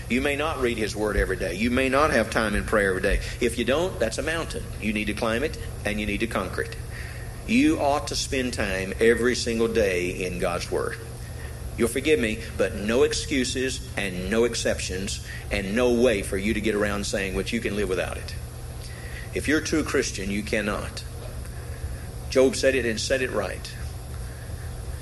You 0.08 0.20
may 0.20 0.36
not 0.36 0.60
read 0.60 0.78
His 0.78 0.94
Word 0.94 1.16
every 1.16 1.36
day. 1.36 1.54
You 1.54 1.70
may 1.70 1.88
not 1.88 2.10
have 2.10 2.30
time 2.30 2.54
in 2.54 2.64
prayer 2.64 2.90
every 2.90 3.02
day. 3.02 3.20
If 3.40 3.58
you 3.58 3.64
don't, 3.64 3.98
that's 3.98 4.18
a 4.18 4.22
mountain. 4.22 4.62
You 4.80 4.92
need 4.92 5.06
to 5.06 5.14
climb 5.14 5.42
it 5.42 5.58
and 5.84 5.98
you 5.98 6.06
need 6.06 6.20
to 6.20 6.28
conquer 6.28 6.62
it. 6.62 6.76
You 7.46 7.80
ought 7.80 8.08
to 8.08 8.16
spend 8.16 8.54
time 8.54 8.92
every 9.00 9.34
single 9.34 9.68
day 9.68 10.24
in 10.26 10.38
God's 10.38 10.70
Word. 10.70 10.98
You'll 11.76 11.88
forgive 11.88 12.18
me, 12.18 12.38
but 12.56 12.76
no 12.76 13.02
excuses 13.02 13.86
and 13.96 14.30
no 14.30 14.44
exceptions 14.44 15.26
and 15.50 15.74
no 15.74 15.92
way 15.92 16.22
for 16.22 16.38
you 16.38 16.54
to 16.54 16.60
get 16.60 16.74
around 16.74 17.04
saying, 17.04 17.34
what 17.34 17.52
you 17.52 17.60
can 17.60 17.76
live 17.76 17.88
without 17.88 18.16
it. 18.16 18.34
If 19.34 19.46
you're 19.48 19.58
a 19.58 19.64
true 19.64 19.84
Christian, 19.84 20.30
you 20.30 20.42
cannot. 20.42 21.04
Job 22.30 22.56
said 22.56 22.74
it 22.74 22.86
and 22.86 22.98
said 22.98 23.22
it 23.22 23.30
right. 23.30 23.74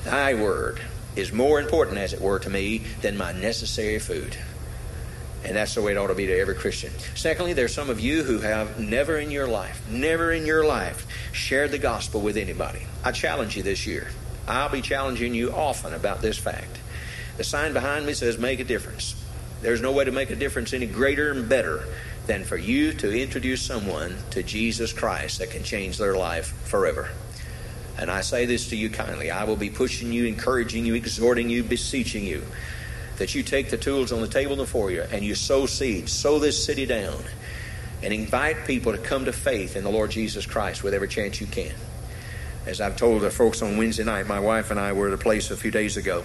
Thy 0.03 0.35
word 0.35 0.81
is 1.15 1.33
more 1.33 1.61
important, 1.61 1.99
as 1.99 2.13
it 2.13 2.21
were, 2.21 2.41
to 2.41 2.51
me 2.51 2.79
than 3.01 3.17
my 3.17 3.33
necessary 3.33 3.99
food. 4.01 4.37
And 5.45 5.55
that's 5.55 5.75
the 5.75 5.83
way 5.83 5.93
it 5.93 5.99
ought 5.99 6.07
to 6.07 6.15
be 6.15 6.27
to 6.27 6.39
every 6.39 6.55
Christian. 6.55 6.91
Secondly, 7.15 7.53
there's 7.53 7.75
some 7.75 7.91
of 7.91 8.01
you 8.01 8.23
who 8.23 8.39
have 8.39 8.81
never 8.81 9.19
in 9.19 9.31
your 9.31 9.47
life, 9.47 9.87
never 9.91 10.33
in 10.33 10.47
your 10.47 10.65
life, 10.65 11.07
shared 11.33 11.71
the 11.71 11.79
gospel 11.79 12.23
with 12.23 12.37
anybody. 12.37 12.81
I 13.05 13.13
challenge 13.13 13.57
you 13.57 13.63
this 13.63 13.87
year. 13.87 14.09
I'll 14.49 14.71
be 14.71 14.81
challenging 14.81 15.35
you 15.35 15.53
often 15.53 15.93
about 15.93 16.23
this 16.23 16.39
fact. 16.39 16.79
The 17.37 17.45
sign 17.45 17.73
behind 17.73 18.07
me 18.07 18.15
says, 18.15 18.39
make 18.39 18.61
a 18.61 18.65
difference. 18.65 19.15
There's 19.61 19.83
no 19.83 19.93
way 19.93 20.05
to 20.05 20.13
make 20.13 20.31
a 20.31 20.37
difference 20.37 20.73
any 20.73 20.87
greater 20.87 21.31
and 21.31 21.49
better 21.49 21.85
than 22.27 22.45
for 22.45 22.57
you 22.57 22.95
to 22.95 23.23
introduce 23.23 23.61
someone 23.61 24.17
to 24.31 24.43
Jesus 24.43 24.93
Christ 24.93 25.41
that 25.41 25.51
can 25.51 25.63
change 25.63 25.99
their 25.99 26.17
life 26.17 26.47
forever. 26.65 27.11
And 27.99 28.11
I 28.11 28.23
say 28.23 28.47
this 28.47 28.71
to 28.71 28.77
you 28.77 28.89
kindly. 28.89 29.31
I 29.31 29.45
will 29.45 29.57
be 29.57 29.71
pushing 29.71 30.13
you, 30.13 30.25
encouraging 30.25 30.87
you, 30.87 30.95
exhorting 30.95 31.51
you, 31.51 31.63
beseeching 31.63 32.25
you 32.25 32.43
that 33.19 33.35
you 33.35 33.43
take 33.43 33.71
the 33.71 33.77
tools 33.77 34.13
on 34.13 34.21
the 34.21 34.29
table 34.29 34.57
before 34.57 34.91
you 34.91 35.03
and 35.03 35.25
you 35.25 35.35
sow 35.35 35.67
seeds, 35.67 36.13
sow 36.13 36.39
this 36.39 36.65
city 36.65 36.87
down, 36.87 37.23
and 38.03 38.13
invite 38.13 38.67
people 38.67 38.93
to 38.93 38.99
come 38.99 39.25
to 39.25 39.33
faith 39.33 39.77
in 39.77 39.85
the 39.85 39.91
Lord 39.91 40.11
Jesus 40.11 40.47
Christ 40.47 40.83
with 40.83 40.95
every 40.95 41.09
chance 41.09 41.41
you 41.41 41.47
can. 41.47 41.73
As 42.67 42.81
I've 42.81 42.97
told 42.97 43.23
the 43.23 43.31
folks 43.31 43.63
on 43.63 43.77
Wednesday 43.77 44.05
night, 44.05 44.27
my 44.27 44.41
wife 44.41 44.71
and 44.71 44.81
I 44.81 44.93
were 44.93 45.09
at 45.09 45.15
a 45.15 45.19
place 45.19 45.51
a 45.51 45.57
few 45.57 45.71
days 45.71 45.97
ago 45.97 46.25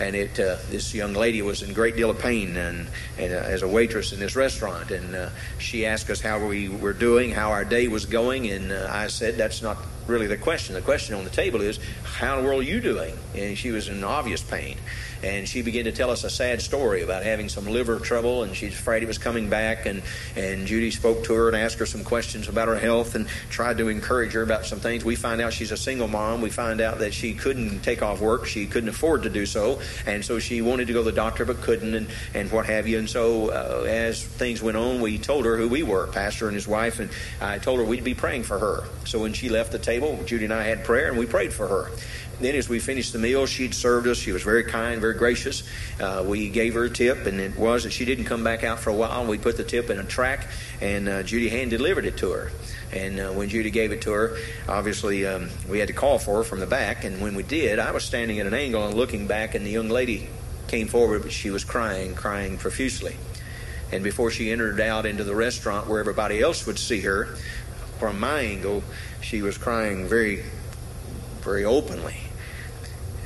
and 0.00 0.16
it 0.16 0.40
uh, 0.40 0.56
this 0.70 0.94
young 0.94 1.12
lady 1.12 1.42
was 1.42 1.62
in 1.62 1.72
great 1.74 1.96
deal 1.96 2.08
of 2.08 2.18
pain 2.18 2.56
and, 2.56 2.88
and 3.18 3.32
uh, 3.32 3.36
as 3.36 3.62
a 3.62 3.68
waitress 3.68 4.12
in 4.12 4.18
this 4.18 4.34
restaurant 4.34 4.90
and 4.90 5.14
uh, 5.14 5.28
she 5.58 5.84
asked 5.84 6.08
us 6.08 6.20
how 6.20 6.44
we 6.44 6.68
were 6.68 6.94
doing 6.94 7.30
how 7.30 7.50
our 7.50 7.64
day 7.64 7.88
was 7.88 8.06
going 8.06 8.50
and 8.50 8.72
uh, 8.72 8.88
i 8.90 9.06
said 9.06 9.36
that's 9.36 9.60
not 9.60 9.76
really 10.06 10.26
the 10.26 10.36
question. 10.36 10.74
The 10.74 10.82
question 10.82 11.14
on 11.14 11.24
the 11.24 11.30
table 11.30 11.60
is 11.60 11.78
how 12.02 12.36
in 12.36 12.42
the 12.42 12.48
world 12.48 12.62
are 12.62 12.66
you 12.66 12.80
doing? 12.80 13.16
And 13.34 13.56
she 13.56 13.70
was 13.70 13.88
in 13.88 14.02
obvious 14.04 14.42
pain 14.42 14.76
and 15.22 15.48
she 15.48 15.62
began 15.62 15.84
to 15.84 15.92
tell 15.92 16.10
us 16.10 16.24
a 16.24 16.30
sad 16.30 16.60
story 16.60 17.02
about 17.02 17.22
having 17.22 17.48
some 17.48 17.66
liver 17.66 17.98
trouble 17.98 18.42
and 18.42 18.54
she's 18.56 18.72
afraid 18.72 19.02
it 19.02 19.06
was 19.06 19.18
coming 19.18 19.48
back. 19.48 19.86
And 19.86 20.02
and 20.36 20.66
Judy 20.66 20.90
spoke 20.90 21.24
to 21.24 21.34
her 21.34 21.48
and 21.48 21.56
asked 21.56 21.78
her 21.78 21.86
some 21.86 22.04
questions 22.04 22.48
about 22.48 22.68
her 22.68 22.78
health 22.78 23.14
and 23.14 23.28
tried 23.50 23.78
to 23.78 23.88
encourage 23.88 24.32
her 24.32 24.42
about 24.42 24.66
some 24.66 24.80
things. 24.80 25.04
We 25.04 25.16
find 25.16 25.40
out 25.40 25.52
she's 25.52 25.72
a 25.72 25.76
single 25.76 26.08
mom. 26.08 26.40
We 26.40 26.50
find 26.50 26.80
out 26.80 26.98
that 26.98 27.14
she 27.14 27.34
couldn't 27.34 27.80
take 27.80 28.02
off 28.02 28.20
work. 28.20 28.46
She 28.46 28.66
couldn't 28.66 28.88
afford 28.88 29.22
to 29.22 29.30
do 29.30 29.46
so. 29.46 29.80
And 30.06 30.24
so 30.24 30.38
she 30.38 30.62
wanted 30.62 30.88
to 30.88 30.92
go 30.92 31.00
to 31.00 31.10
the 31.10 31.16
doctor 31.16 31.44
but 31.44 31.60
couldn't 31.60 31.94
and 31.94 32.08
and 32.34 32.50
what 32.50 32.66
have 32.66 32.86
you. 32.86 32.98
And 32.98 33.08
so 33.08 33.50
uh, 33.50 33.84
as 33.86 34.22
things 34.22 34.62
went 34.62 34.76
on 34.76 35.00
we 35.00 35.18
told 35.18 35.44
her 35.44 35.56
who 35.56 35.68
we 35.68 35.82
were 35.82 36.08
pastor 36.08 36.48
and 36.48 36.54
his 36.54 36.66
wife. 36.66 36.98
And 36.98 37.10
I 37.40 37.58
told 37.58 37.78
her 37.78 37.84
we'd 37.84 38.04
be 38.04 38.14
praying 38.14 38.42
for 38.42 38.58
her. 38.58 38.84
So 39.04 39.20
when 39.20 39.32
she 39.32 39.48
left 39.48 39.72
the 39.72 39.78
table 39.78 40.18
Judy 40.26 40.44
and 40.44 40.54
I 40.54 40.64
had 40.64 40.84
prayer 40.84 41.08
and 41.08 41.18
we 41.18 41.26
prayed 41.26 41.52
for 41.52 41.68
her 41.68 41.90
then, 42.44 42.54
as 42.54 42.68
we 42.68 42.78
finished 42.78 43.12
the 43.12 43.18
meal, 43.18 43.46
she'd 43.46 43.74
served 43.74 44.06
us. 44.06 44.18
She 44.18 44.32
was 44.32 44.42
very 44.42 44.64
kind, 44.64 45.00
very 45.00 45.14
gracious. 45.14 45.62
Uh, 46.00 46.24
we 46.26 46.48
gave 46.48 46.74
her 46.74 46.84
a 46.84 46.90
tip, 46.90 47.26
and 47.26 47.40
it 47.40 47.56
was 47.56 47.84
that 47.84 47.92
she 47.92 48.04
didn't 48.04 48.24
come 48.24 48.44
back 48.44 48.64
out 48.64 48.78
for 48.78 48.90
a 48.90 48.94
while. 48.94 49.24
We 49.26 49.38
put 49.38 49.56
the 49.56 49.64
tip 49.64 49.90
in 49.90 49.98
a 49.98 50.04
tract, 50.04 50.48
and 50.80 51.08
uh, 51.08 51.22
Judy 51.22 51.48
hand 51.48 51.70
delivered 51.70 52.04
it 52.04 52.16
to 52.18 52.30
her. 52.32 52.52
And 52.92 53.20
uh, 53.20 53.30
when 53.30 53.48
Judy 53.48 53.70
gave 53.70 53.92
it 53.92 54.02
to 54.02 54.12
her, 54.12 54.36
obviously 54.68 55.26
um, 55.26 55.48
we 55.68 55.78
had 55.78 55.88
to 55.88 55.94
call 55.94 56.18
for 56.18 56.38
her 56.38 56.44
from 56.44 56.60
the 56.60 56.66
back. 56.66 57.04
And 57.04 57.20
when 57.20 57.34
we 57.34 57.42
did, 57.42 57.78
I 57.78 57.90
was 57.92 58.04
standing 58.04 58.38
at 58.38 58.46
an 58.46 58.54
angle 58.54 58.86
and 58.86 58.94
looking 58.94 59.26
back, 59.26 59.54
and 59.54 59.64
the 59.64 59.70
young 59.70 59.88
lady 59.88 60.28
came 60.68 60.88
forward, 60.88 61.22
but 61.22 61.32
she 61.32 61.50
was 61.50 61.64
crying, 61.64 62.14
crying 62.14 62.58
profusely. 62.58 63.16
And 63.92 64.02
before 64.02 64.30
she 64.30 64.50
entered 64.50 64.80
out 64.80 65.04
into 65.04 65.24
the 65.24 65.34
restaurant 65.34 65.86
where 65.86 66.00
everybody 66.00 66.40
else 66.40 66.66
would 66.66 66.78
see 66.78 67.00
her, 67.00 67.36
from 67.98 68.18
my 68.18 68.40
angle, 68.40 68.82
she 69.20 69.42
was 69.42 69.56
crying 69.56 70.08
very, 70.08 70.42
very 71.40 71.64
openly. 71.64 72.16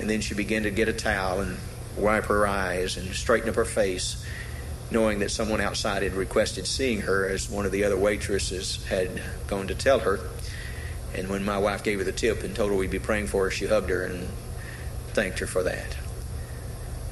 And 0.07 0.11
then 0.12 0.20
she 0.20 0.34
began 0.34 0.62
to 0.62 0.70
get 0.70 0.88
a 0.88 0.92
towel 0.92 1.40
and 1.40 1.59
wipe 1.96 2.26
her 2.26 2.46
eyes 2.46 2.96
and 2.96 3.12
straighten 3.12 3.48
up 3.48 3.57
her 3.57 3.64
face, 3.64 4.24
knowing 4.88 5.18
that 5.18 5.32
someone 5.32 5.61
outside 5.61 6.04
had 6.04 6.14
requested 6.14 6.68
seeing 6.68 7.00
her, 7.00 7.28
as 7.28 7.50
one 7.50 7.66
of 7.66 7.72
the 7.72 7.82
other 7.82 7.96
waitresses 7.96 8.86
had 8.86 9.20
gone 9.48 9.66
to 9.66 9.74
tell 9.74 9.98
her. 9.98 10.20
And 11.12 11.28
when 11.28 11.44
my 11.44 11.59
wife 11.59 11.82
gave 11.82 11.98
her 11.98 12.04
the 12.04 12.12
tip 12.12 12.44
and 12.44 12.54
told 12.54 12.70
her 12.70 12.76
we'd 12.76 12.88
be 12.88 13.00
praying 13.00 13.26
for 13.26 13.46
her, 13.46 13.50
she 13.50 13.66
hugged 13.66 13.90
her 13.90 14.04
and 14.04 14.28
thanked 15.09 15.40
her 15.40 15.48
for 15.48 15.64
that. 15.64 15.96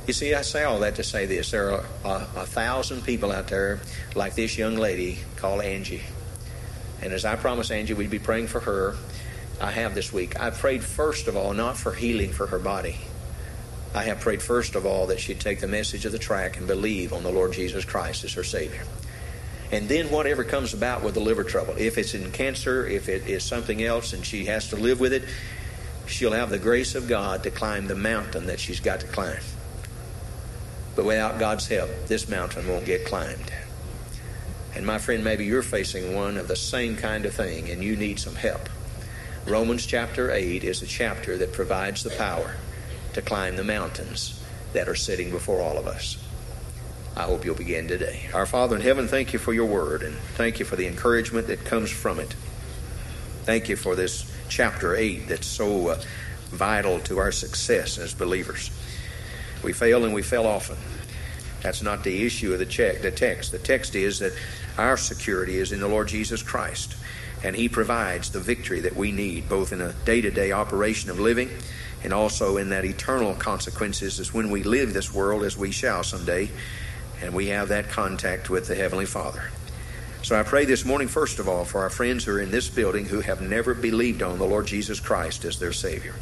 You 0.06 0.12
see, 0.12 0.32
I 0.32 0.42
say 0.42 0.62
all 0.62 0.78
that 0.78 0.94
to 0.94 1.02
say 1.02 1.26
this. 1.26 1.50
There 1.50 1.72
are 1.72 1.84
a, 2.04 2.28
a 2.36 2.46
thousand 2.46 3.02
people 3.02 3.32
out 3.32 3.48
there 3.48 3.80
like 4.14 4.36
this 4.36 4.56
young 4.56 4.76
lady 4.76 5.18
called 5.34 5.62
Angie. 5.62 6.04
And 7.02 7.12
as 7.12 7.24
I 7.24 7.34
promised 7.34 7.72
Angie, 7.72 7.94
we'd 7.94 8.08
be 8.08 8.20
praying 8.20 8.46
for 8.46 8.60
her 8.60 8.94
I 9.60 9.70
have 9.70 9.94
this 9.94 10.12
week. 10.12 10.40
I 10.40 10.50
prayed 10.50 10.84
first 10.84 11.28
of 11.28 11.36
all 11.36 11.54
not 11.54 11.76
for 11.76 11.92
healing 11.92 12.32
for 12.32 12.46
her 12.46 12.58
body. 12.58 12.96
I 13.94 14.04
have 14.04 14.20
prayed 14.20 14.42
first 14.42 14.74
of 14.74 14.86
all 14.86 15.06
that 15.06 15.20
she'd 15.20 15.40
take 15.40 15.60
the 15.60 15.68
message 15.68 16.04
of 16.04 16.12
the 16.12 16.18
tract 16.18 16.56
and 16.56 16.66
believe 16.66 17.12
on 17.12 17.22
the 17.22 17.30
Lord 17.30 17.52
Jesus 17.52 17.84
Christ 17.84 18.24
as 18.24 18.32
her 18.34 18.42
Savior. 18.42 18.82
And 19.70 19.88
then 19.88 20.10
whatever 20.10 20.44
comes 20.44 20.74
about 20.74 21.02
with 21.02 21.14
the 21.14 21.20
liver 21.20 21.44
trouble, 21.44 21.74
if 21.78 21.96
it's 21.96 22.14
in 22.14 22.30
cancer, 22.32 22.86
if 22.86 23.08
it 23.08 23.28
is 23.28 23.44
something 23.44 23.82
else 23.82 24.12
and 24.12 24.24
she 24.24 24.46
has 24.46 24.68
to 24.70 24.76
live 24.76 25.00
with 25.00 25.12
it, 25.12 25.24
she'll 26.06 26.32
have 26.32 26.50
the 26.50 26.58
grace 26.58 26.94
of 26.94 27.08
God 27.08 27.44
to 27.44 27.50
climb 27.50 27.86
the 27.86 27.94
mountain 27.94 28.46
that 28.46 28.60
she's 28.60 28.80
got 28.80 29.00
to 29.00 29.06
climb. 29.06 29.40
But 30.96 31.04
without 31.04 31.38
God's 31.38 31.66
help, 31.66 31.90
this 32.06 32.28
mountain 32.28 32.68
won't 32.68 32.84
get 32.84 33.06
climbed. 33.06 33.52
And 34.74 34.84
my 34.84 34.98
friend, 34.98 35.22
maybe 35.22 35.44
you're 35.44 35.62
facing 35.62 36.14
one 36.14 36.36
of 36.36 36.48
the 36.48 36.56
same 36.56 36.96
kind 36.96 37.24
of 37.26 37.34
thing 37.34 37.70
and 37.70 37.82
you 37.82 37.96
need 37.96 38.18
some 38.18 38.34
help. 38.34 38.68
Romans 39.46 39.84
chapter 39.84 40.32
8 40.32 40.64
is 40.64 40.80
a 40.80 40.86
chapter 40.86 41.36
that 41.36 41.52
provides 41.52 42.02
the 42.02 42.08
power 42.08 42.56
to 43.12 43.20
climb 43.20 43.56
the 43.56 43.64
mountains 43.64 44.42
that 44.72 44.88
are 44.88 44.94
sitting 44.94 45.30
before 45.30 45.60
all 45.60 45.76
of 45.76 45.86
us. 45.86 46.16
I 47.14 47.24
hope 47.24 47.44
you'll 47.44 47.54
begin 47.54 47.86
today. 47.86 48.22
Our 48.32 48.46
Father 48.46 48.74
in 48.74 48.80
heaven, 48.80 49.06
thank 49.06 49.34
you 49.34 49.38
for 49.38 49.52
your 49.52 49.66
word 49.66 50.02
and 50.02 50.16
thank 50.36 50.60
you 50.60 50.64
for 50.64 50.76
the 50.76 50.86
encouragement 50.86 51.46
that 51.48 51.62
comes 51.66 51.90
from 51.90 52.20
it. 52.20 52.34
Thank 53.42 53.68
you 53.68 53.76
for 53.76 53.94
this 53.94 54.32
chapter 54.48 54.96
8 54.96 55.28
that's 55.28 55.46
so 55.46 55.88
uh, 55.88 56.00
vital 56.46 56.98
to 57.00 57.18
our 57.18 57.30
success 57.30 57.98
as 57.98 58.14
believers. 58.14 58.70
We 59.62 59.74
fail 59.74 60.06
and 60.06 60.14
we 60.14 60.22
fail 60.22 60.46
often. 60.46 60.78
That's 61.60 61.82
not 61.82 62.02
the 62.02 62.24
issue 62.24 62.54
of 62.54 62.60
the, 62.60 62.66
check, 62.66 63.02
the 63.02 63.10
text. 63.10 63.52
The 63.52 63.58
text 63.58 63.94
is 63.94 64.20
that 64.20 64.32
our 64.78 64.96
security 64.96 65.58
is 65.58 65.70
in 65.70 65.80
the 65.80 65.88
Lord 65.88 66.08
Jesus 66.08 66.42
Christ 66.42 66.96
and 67.44 67.54
He 67.54 67.68
provides 67.68 68.30
the 68.30 68.40
victory 68.40 68.80
that 68.80 68.96
we 68.96 69.12
need, 69.12 69.48
both 69.48 69.72
in 69.72 69.80
a 69.80 69.92
day 69.92 70.20
to 70.20 70.30
day 70.30 70.50
operation 70.50 71.10
of 71.10 71.20
living 71.20 71.50
and 72.02 72.12
also 72.12 72.58
in 72.58 72.70
that 72.70 72.84
eternal 72.84 73.34
consequences 73.34 74.20
as 74.20 74.34
when 74.34 74.50
we 74.50 74.62
live 74.62 74.92
this 74.92 75.12
world 75.12 75.42
as 75.42 75.56
we 75.56 75.70
shall 75.70 76.04
someday, 76.04 76.50
and 77.22 77.34
we 77.34 77.46
have 77.46 77.68
that 77.68 77.88
contact 77.88 78.50
with 78.50 78.66
the 78.68 78.74
Heavenly 78.74 79.06
Father. 79.06 79.50
So 80.22 80.38
I 80.38 80.42
pray 80.42 80.66
this 80.66 80.84
morning, 80.84 81.08
first 81.08 81.38
of 81.38 81.48
all, 81.48 81.64
for 81.64 81.80
our 81.80 81.90
friends 81.90 82.24
who 82.24 82.32
are 82.32 82.40
in 82.40 82.50
this 82.50 82.68
building 82.68 83.06
who 83.06 83.20
have 83.20 83.40
never 83.40 83.74
believed 83.74 84.22
on 84.22 84.38
the 84.38 84.46
Lord 84.46 84.66
Jesus 84.66 85.00
Christ 85.00 85.44
as 85.44 85.58
their 85.58 85.72
Savior. 85.72 86.14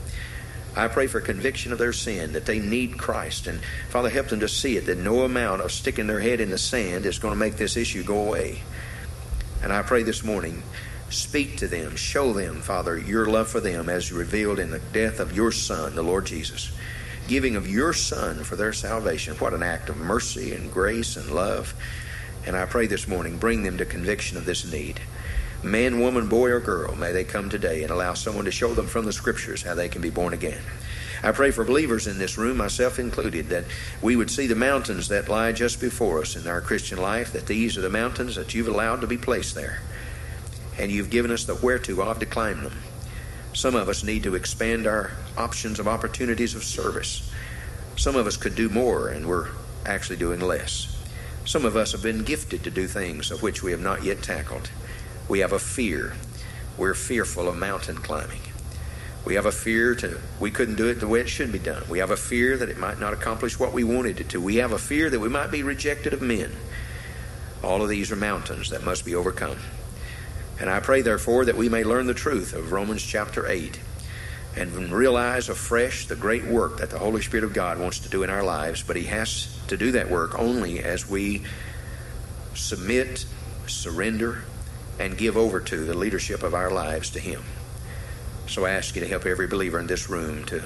I 0.77 0.89
pray 0.89 1.07
for 1.07 1.21
conviction 1.21 1.73
of 1.73 1.79
their 1.79 1.93
sin, 1.93 2.33
that 2.33 2.47
they 2.47 2.59
need 2.59 2.97
Christ. 2.97 3.47
And 3.47 3.61
Father, 3.91 4.09
help 4.09 4.29
them 4.29 4.41
to 4.41 4.49
see 4.49 4.77
it, 4.77 4.87
that 4.87 4.99
no 4.99 5.23
amount 5.23 5.63
of 5.63 5.73
sticking 5.73 6.07
their 6.07 6.21
head 6.21 6.41
in 6.41 6.51
the 6.51 6.59
sand 6.59 7.07
is 7.07 7.19
going 7.19 7.33
to 7.33 7.39
make 7.39 7.57
this 7.57 7.77
issue 7.77 8.03
go 8.03 8.25
away. 8.25 8.63
And 9.63 9.73
I 9.73 9.83
pray 9.83 10.03
this 10.03 10.25
morning 10.25 10.63
Speak 11.13 11.59
to 11.59 11.69
them, 11.69 11.95
show 11.95 12.33
them, 12.33 12.63
Father, 12.63 12.97
your 12.97 13.27
love 13.27 13.49
for 13.49 13.61
them 13.61 13.91
as 13.91 14.11
revealed 14.11 14.59
in 14.59 14.71
the 14.71 14.79
death 14.79 15.21
of 15.21 15.37
your 15.37 15.53
Son, 15.53 15.95
the 15.95 16.03
Lord 16.03 16.25
Jesus. 16.25 16.73
Giving 17.29 17.55
of 17.55 17.69
your 17.69 17.93
Son 17.93 18.43
for 18.45 18.57
their 18.57 18.73
salvation. 18.73 19.35
What 19.37 19.53
an 19.53 19.63
act 19.63 19.91
of 19.91 19.99
mercy 19.99 20.55
and 20.55 20.73
grace 20.73 21.19
and 21.19 21.31
love. 21.31 21.75
And 22.47 22.57
I 22.57 22.65
pray 22.65 22.87
this 22.87 23.07
morning, 23.07 23.37
bring 23.37 23.63
them 23.63 23.77
to 23.77 23.85
conviction 23.85 24.39
of 24.39 24.47
this 24.47 24.73
need. 24.73 25.03
Man, 25.63 26.01
woman, 26.01 26.29
boy, 26.29 26.49
or 26.49 26.61
girl, 26.61 26.97
may 26.97 27.13
they 27.13 27.25
come 27.25 27.51
today 27.51 27.83
and 27.83 27.93
allow 27.93 28.15
someone 28.15 28.47
to 28.47 28.51
show 28.51 28.73
them 28.73 28.87
from 28.87 29.05
the 29.05 29.13
Scriptures 29.13 29.63
how 29.63 29.75
they 29.75 29.91
can 29.91 30.01
be 30.01 30.09
born 30.09 30.33
again. 30.33 30.63
I 31.23 31.33
pray 31.33 31.51
for 31.51 31.63
believers 31.63 32.07
in 32.07 32.19
this 32.19 32.39
room, 32.39 32.57
myself 32.57 32.99
included, 32.99 33.51
that 33.51 33.67
we 34.01 34.17
would 34.17 34.31
see 34.31 34.47
the 34.47 34.55
mountains 34.55 35.09
that 35.09 35.29
lie 35.29 35.53
just 35.53 35.79
before 35.79 36.23
us 36.23 36.37
in 36.37 36.49
our 36.49 36.63
Christian 36.63 36.99
life, 36.99 37.35
that 37.35 37.47
these 37.47 37.77
are 37.77 37.83
the 37.83 37.91
mountains 37.91 38.35
that 38.37 38.55
you've 38.55 38.67
allowed 38.67 39.03
to 39.03 39.07
be 39.07 39.19
placed 39.19 39.55
there. 39.55 39.83
And 40.79 40.91
you've 40.91 41.11
given 41.11 41.31
us 41.31 41.45
the 41.45 41.55
whereto 41.55 42.01
of 42.01 42.19
to 42.19 42.27
climb 42.27 42.63
them. 42.65 42.79
Some 43.55 43.75
of 43.75 43.89
us 43.89 44.03
need 44.03 44.23
to 44.23 44.35
expand 44.35 44.87
our 44.87 45.13
options 45.37 45.79
of 45.79 45.87
opportunities 45.87 46.55
of 46.55 46.65
service. 46.65 47.31
Some 47.97 48.17
of 48.17 48.27
us 48.27 48.37
could 48.37 48.55
do 48.55 48.69
more, 48.69 49.09
and 49.09 49.27
we're 49.27 49.51
actually 49.85 50.17
doing 50.17 50.41
less. 50.41 50.97
Some 51.45 51.65
of 51.65 51.77
us 51.77 51.93
have 51.93 52.03
been 52.03 52.25
gifted 52.25 52.65
to 52.65 52.71
do 52.71 52.87
things 52.87 53.31
of 53.31 53.43
which 53.43 53.63
we 53.63 53.73
have 53.73 53.81
not 53.81 54.05
yet 54.05 54.23
tackled. 54.23 54.71
We 55.29 55.41
have 55.41 55.53
a 55.53 55.59
fear. 55.59 56.15
We're 56.79 56.95
fearful 56.95 57.49
of 57.49 57.57
mountain 57.57 57.97
climbing. 57.97 58.41
We 59.25 59.35
have 59.35 59.47
a 59.47 59.53
fear 59.53 59.95
to 59.97 60.21
we 60.41 60.51
couldn't 60.51 60.77
do 60.77 60.89
it 60.89 60.95
the 60.95 61.07
way 61.07 61.21
it 61.21 61.29
should 61.29 61.53
be 61.53 61.59
done. 61.59 61.85
We 61.89 61.99
have 61.99 62.11
a 62.11 62.17
fear 62.17 62.57
that 62.57 62.69
it 62.69 62.79
might 62.79 62.99
not 62.99 63.13
accomplish 63.13 63.59
what 63.59 63.73
we 63.73 63.85
wanted 63.85 64.21
it 64.21 64.29
to. 64.31 64.41
We 64.41 64.57
have 64.57 64.73
a 64.73 64.79
fear 64.79 65.11
that 65.11 65.21
we 65.21 65.29
might 65.29 65.51
be 65.51 65.63
rejected 65.63 66.13
of 66.13 66.23
men. 66.23 66.53
All 67.63 67.83
of 67.83 67.89
these 67.89 68.11
are 68.11 68.17
mountains 68.17 68.71
that 68.71 68.85
must 68.85 69.05
be 69.05 69.15
overcome. 69.15 69.59
And 70.61 70.71
I 70.71 70.81
pray 70.81 71.03
therefore 71.03 71.45
that 71.45 71.57
we 71.57 71.69
may 71.69 71.85
learn 71.85 72.07
the 72.07 72.15
truth 72.15 72.53
of 72.53 72.73
Romans 72.73 73.03
chapter 73.03 73.49
8 73.49 73.81
and 74.55 74.93
realize 74.93 75.49
afresh 75.49 76.07
the 76.07 76.17
great 76.17 76.45
work 76.45 76.79
that 76.79 76.91
the 76.91 76.99
Holy 76.99 77.23
Spirit 77.23 77.45
of 77.45 77.53
God 77.53 77.79
wants 77.79 77.99
to 78.01 78.09
do 78.09 78.23
in 78.23 78.31
our 78.31 78.45
lives, 78.45 78.83
but 78.83 78.97
he 78.97 79.05
has 79.05 79.59
to 79.69 79.77
do 79.77 79.93
that 79.93 80.11
work 80.11 80.39
only 80.39 80.81
as 80.81 81.09
we 81.09 81.43
submit, 82.55 83.25
surrender, 83.67 84.45
and 84.99 85.17
give 85.17 85.37
over 85.37 85.59
to 85.61 85.85
the 85.85 85.95
leadership 85.95 86.43
of 86.43 86.55
our 86.55 86.71
lives 86.71 87.09
to 87.11 87.19
him. 87.19 87.43
So 88.47 88.67
I 88.67 88.71
ask 88.71 88.95
you 88.95 89.01
to 89.01 89.09
help 89.09 89.25
every 89.25 89.47
believer 89.47 89.81
in 89.81 89.87
this 89.87 90.11
room 90.11 90.45
to 90.47 90.63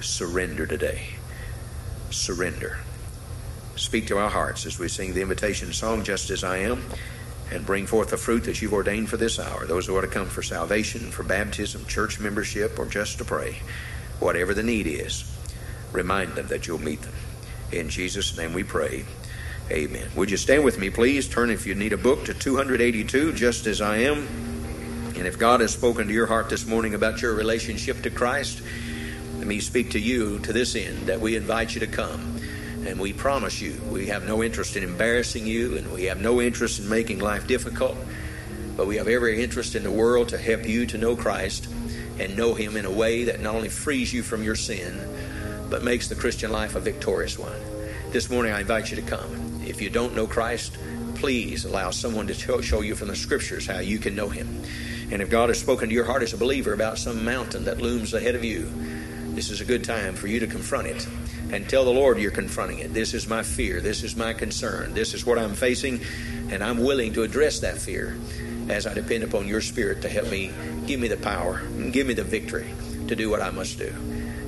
surrender 0.00 0.66
today. 0.66 1.10
Surrender. 2.10 2.78
Speak 3.76 4.06
to 4.06 4.18
our 4.18 4.30
hearts 4.30 4.64
as 4.64 4.78
we 4.78 4.88
sing 4.88 5.12
the 5.12 5.20
invitation 5.20 5.72
song, 5.72 6.02
Just 6.02 6.30
as 6.30 6.42
I 6.42 6.58
Am, 6.58 6.82
and 7.50 7.64
bring 7.64 7.86
forth 7.86 8.10
the 8.10 8.16
fruit 8.16 8.44
that 8.44 8.60
you've 8.60 8.74
ordained 8.74 9.08
for 9.08 9.16
this 9.16 9.38
hour. 9.38 9.66
Those 9.66 9.86
who 9.86 9.96
are 9.96 10.02
to 10.02 10.06
come 10.06 10.26
for 10.26 10.42
salvation, 10.42 11.10
for 11.10 11.22
baptism, 11.22 11.86
church 11.86 12.20
membership, 12.20 12.78
or 12.78 12.86
just 12.86 13.18
to 13.18 13.24
pray, 13.24 13.60
whatever 14.20 14.54
the 14.54 14.62
need 14.62 14.86
is, 14.86 15.24
remind 15.92 16.34
them 16.34 16.48
that 16.48 16.66
you'll 16.66 16.78
meet 16.78 17.02
them. 17.02 17.14
In 17.72 17.88
Jesus' 17.88 18.36
name 18.36 18.52
we 18.52 18.64
pray. 18.64 19.04
Amen. 19.70 20.08
Would 20.16 20.30
you 20.30 20.36
stand 20.36 20.64
with 20.64 20.78
me, 20.78 20.88
please? 20.88 21.28
Turn, 21.28 21.50
if 21.50 21.66
you 21.66 21.74
need 21.74 21.92
a 21.92 21.98
book, 21.98 22.24
to 22.24 22.34
282, 22.34 23.34
Just 23.34 23.66
as 23.66 23.80
I 23.80 23.98
Am. 23.98 24.26
And 25.16 25.26
if 25.26 25.38
God 25.38 25.60
has 25.60 25.72
spoken 25.72 26.06
to 26.06 26.12
your 26.12 26.26
heart 26.26 26.48
this 26.48 26.66
morning 26.66 26.94
about 26.94 27.20
your 27.20 27.34
relationship 27.34 28.02
to 28.02 28.10
Christ, 28.10 28.62
let 29.36 29.46
me 29.46 29.60
speak 29.60 29.90
to 29.90 29.98
you 29.98 30.38
to 30.40 30.52
this 30.52 30.74
end 30.74 31.08
that 31.08 31.20
we 31.20 31.36
invite 31.36 31.74
you 31.74 31.80
to 31.80 31.86
come. 31.86 32.37
And 32.88 32.98
we 32.98 33.12
promise 33.12 33.60
you, 33.60 33.78
we 33.90 34.06
have 34.06 34.26
no 34.26 34.42
interest 34.42 34.74
in 34.74 34.82
embarrassing 34.82 35.46
you, 35.46 35.76
and 35.76 35.92
we 35.92 36.04
have 36.04 36.22
no 36.22 36.40
interest 36.40 36.80
in 36.80 36.88
making 36.88 37.18
life 37.18 37.46
difficult, 37.46 37.98
but 38.78 38.86
we 38.86 38.96
have 38.96 39.08
every 39.08 39.42
interest 39.42 39.74
in 39.74 39.82
the 39.82 39.90
world 39.90 40.30
to 40.30 40.38
help 40.38 40.66
you 40.66 40.86
to 40.86 40.96
know 40.96 41.14
Christ 41.14 41.68
and 42.18 42.34
know 42.34 42.54
Him 42.54 42.78
in 42.78 42.86
a 42.86 42.90
way 42.90 43.24
that 43.24 43.42
not 43.42 43.54
only 43.54 43.68
frees 43.68 44.10
you 44.14 44.22
from 44.22 44.42
your 44.42 44.54
sin, 44.54 45.06
but 45.68 45.84
makes 45.84 46.08
the 46.08 46.14
Christian 46.14 46.50
life 46.50 46.76
a 46.76 46.80
victorious 46.80 47.38
one. 47.38 47.60
This 48.10 48.30
morning, 48.30 48.54
I 48.54 48.60
invite 48.60 48.88
you 48.90 48.96
to 48.96 49.02
come. 49.02 49.60
If 49.62 49.82
you 49.82 49.90
don't 49.90 50.16
know 50.16 50.26
Christ, 50.26 50.74
please 51.14 51.66
allow 51.66 51.90
someone 51.90 52.26
to 52.28 52.62
show 52.62 52.80
you 52.80 52.94
from 52.94 53.08
the 53.08 53.16
Scriptures 53.16 53.66
how 53.66 53.80
you 53.80 53.98
can 53.98 54.14
know 54.14 54.30
Him. 54.30 54.62
And 55.10 55.20
if 55.20 55.28
God 55.28 55.50
has 55.50 55.60
spoken 55.60 55.90
to 55.90 55.94
your 55.94 56.06
heart 56.06 56.22
as 56.22 56.32
a 56.32 56.38
believer 56.38 56.72
about 56.72 56.96
some 56.96 57.22
mountain 57.22 57.64
that 57.64 57.82
looms 57.82 58.14
ahead 58.14 58.34
of 58.34 58.44
you, 58.44 58.72
this 59.38 59.50
is 59.50 59.60
a 59.60 59.64
good 59.64 59.84
time 59.84 60.16
for 60.16 60.26
you 60.26 60.40
to 60.40 60.48
confront 60.48 60.88
it 60.88 61.06
and 61.52 61.68
tell 61.68 61.84
the 61.84 61.92
Lord 61.92 62.18
you're 62.18 62.32
confronting 62.32 62.80
it. 62.80 62.92
This 62.92 63.14
is 63.14 63.28
my 63.28 63.44
fear. 63.44 63.80
This 63.80 64.02
is 64.02 64.16
my 64.16 64.32
concern. 64.32 64.94
This 64.94 65.14
is 65.14 65.24
what 65.24 65.38
I'm 65.38 65.54
facing, 65.54 66.00
and 66.50 66.60
I'm 66.60 66.78
willing 66.78 67.12
to 67.12 67.22
address 67.22 67.60
that 67.60 67.78
fear 67.78 68.18
as 68.68 68.84
I 68.84 68.94
depend 68.94 69.22
upon 69.22 69.46
your 69.46 69.60
Spirit 69.60 70.02
to 70.02 70.08
help 70.08 70.28
me. 70.28 70.50
Give 70.88 70.98
me 70.98 71.06
the 71.06 71.16
power, 71.16 71.62
give 71.92 72.08
me 72.08 72.14
the 72.14 72.24
victory 72.24 72.68
to 73.06 73.14
do 73.14 73.30
what 73.30 73.40
I 73.40 73.50
must 73.50 73.78
do. 73.78 73.94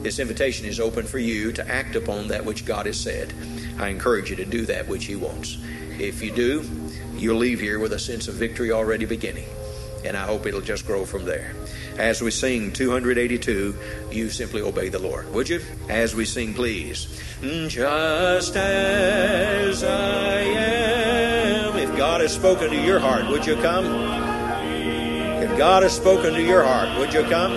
This 0.02 0.18
invitation 0.18 0.66
is 0.66 0.80
open 0.80 1.06
for 1.06 1.20
you 1.20 1.52
to 1.52 1.68
act 1.68 1.94
upon 1.94 2.26
that 2.26 2.44
which 2.44 2.66
God 2.66 2.86
has 2.86 2.98
said. 2.98 3.32
I 3.78 3.90
encourage 3.90 4.28
you 4.28 4.34
to 4.34 4.44
do 4.44 4.66
that 4.66 4.88
which 4.88 5.04
He 5.04 5.14
wants. 5.14 5.56
If 6.00 6.20
you 6.20 6.32
do, 6.32 6.68
you'll 7.14 7.36
leave 7.36 7.60
here 7.60 7.78
with 7.78 7.92
a 7.92 7.98
sense 8.00 8.26
of 8.26 8.34
victory 8.34 8.72
already 8.72 9.04
beginning 9.04 9.46
and 10.04 10.16
I 10.16 10.24
hope 10.24 10.46
it'll 10.46 10.60
just 10.60 10.86
grow 10.86 11.04
from 11.04 11.24
there. 11.24 11.54
As 11.98 12.22
we 12.22 12.30
sing 12.30 12.72
282, 12.72 13.76
you 14.10 14.30
simply 14.30 14.62
obey 14.62 14.88
the 14.88 14.98
Lord, 14.98 15.32
would 15.34 15.48
you? 15.48 15.60
As 15.88 16.14
we 16.14 16.24
sing, 16.24 16.54
please. 16.54 17.06
Just 17.68 18.56
as 18.56 19.84
I 19.84 20.40
am. 20.40 21.76
If 21.76 21.96
God 21.96 22.20
has 22.20 22.34
spoken 22.34 22.70
to 22.70 22.76
your 22.76 23.00
heart, 23.00 23.28
would 23.28 23.46
you 23.46 23.56
come? 23.56 23.86
If 25.42 25.56
God 25.58 25.82
has 25.82 25.94
spoken 25.94 26.34
to 26.34 26.42
your 26.42 26.62
heart, 26.62 26.98
would 26.98 27.12
you 27.12 27.22
come? 27.24 27.52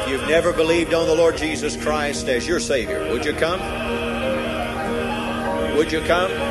If 0.00 0.08
you've 0.08 0.28
never 0.28 0.52
believed 0.52 0.94
on 0.94 1.06
the 1.06 1.14
Lord 1.14 1.36
Jesus 1.36 1.76
Christ 1.76 2.28
as 2.28 2.46
your 2.46 2.60
Savior, 2.60 3.10
would 3.10 3.24
you 3.24 3.32
come? 3.34 3.60
Would 5.76 5.92
you 5.92 6.00
come? 6.02 6.47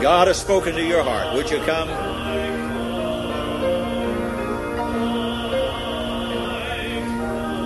God 0.00 0.28
has 0.28 0.40
spoken 0.40 0.74
to 0.76 0.82
your 0.82 1.02
heart. 1.02 1.34
Would 1.34 1.50
you 1.50 1.58
come? 1.58 1.88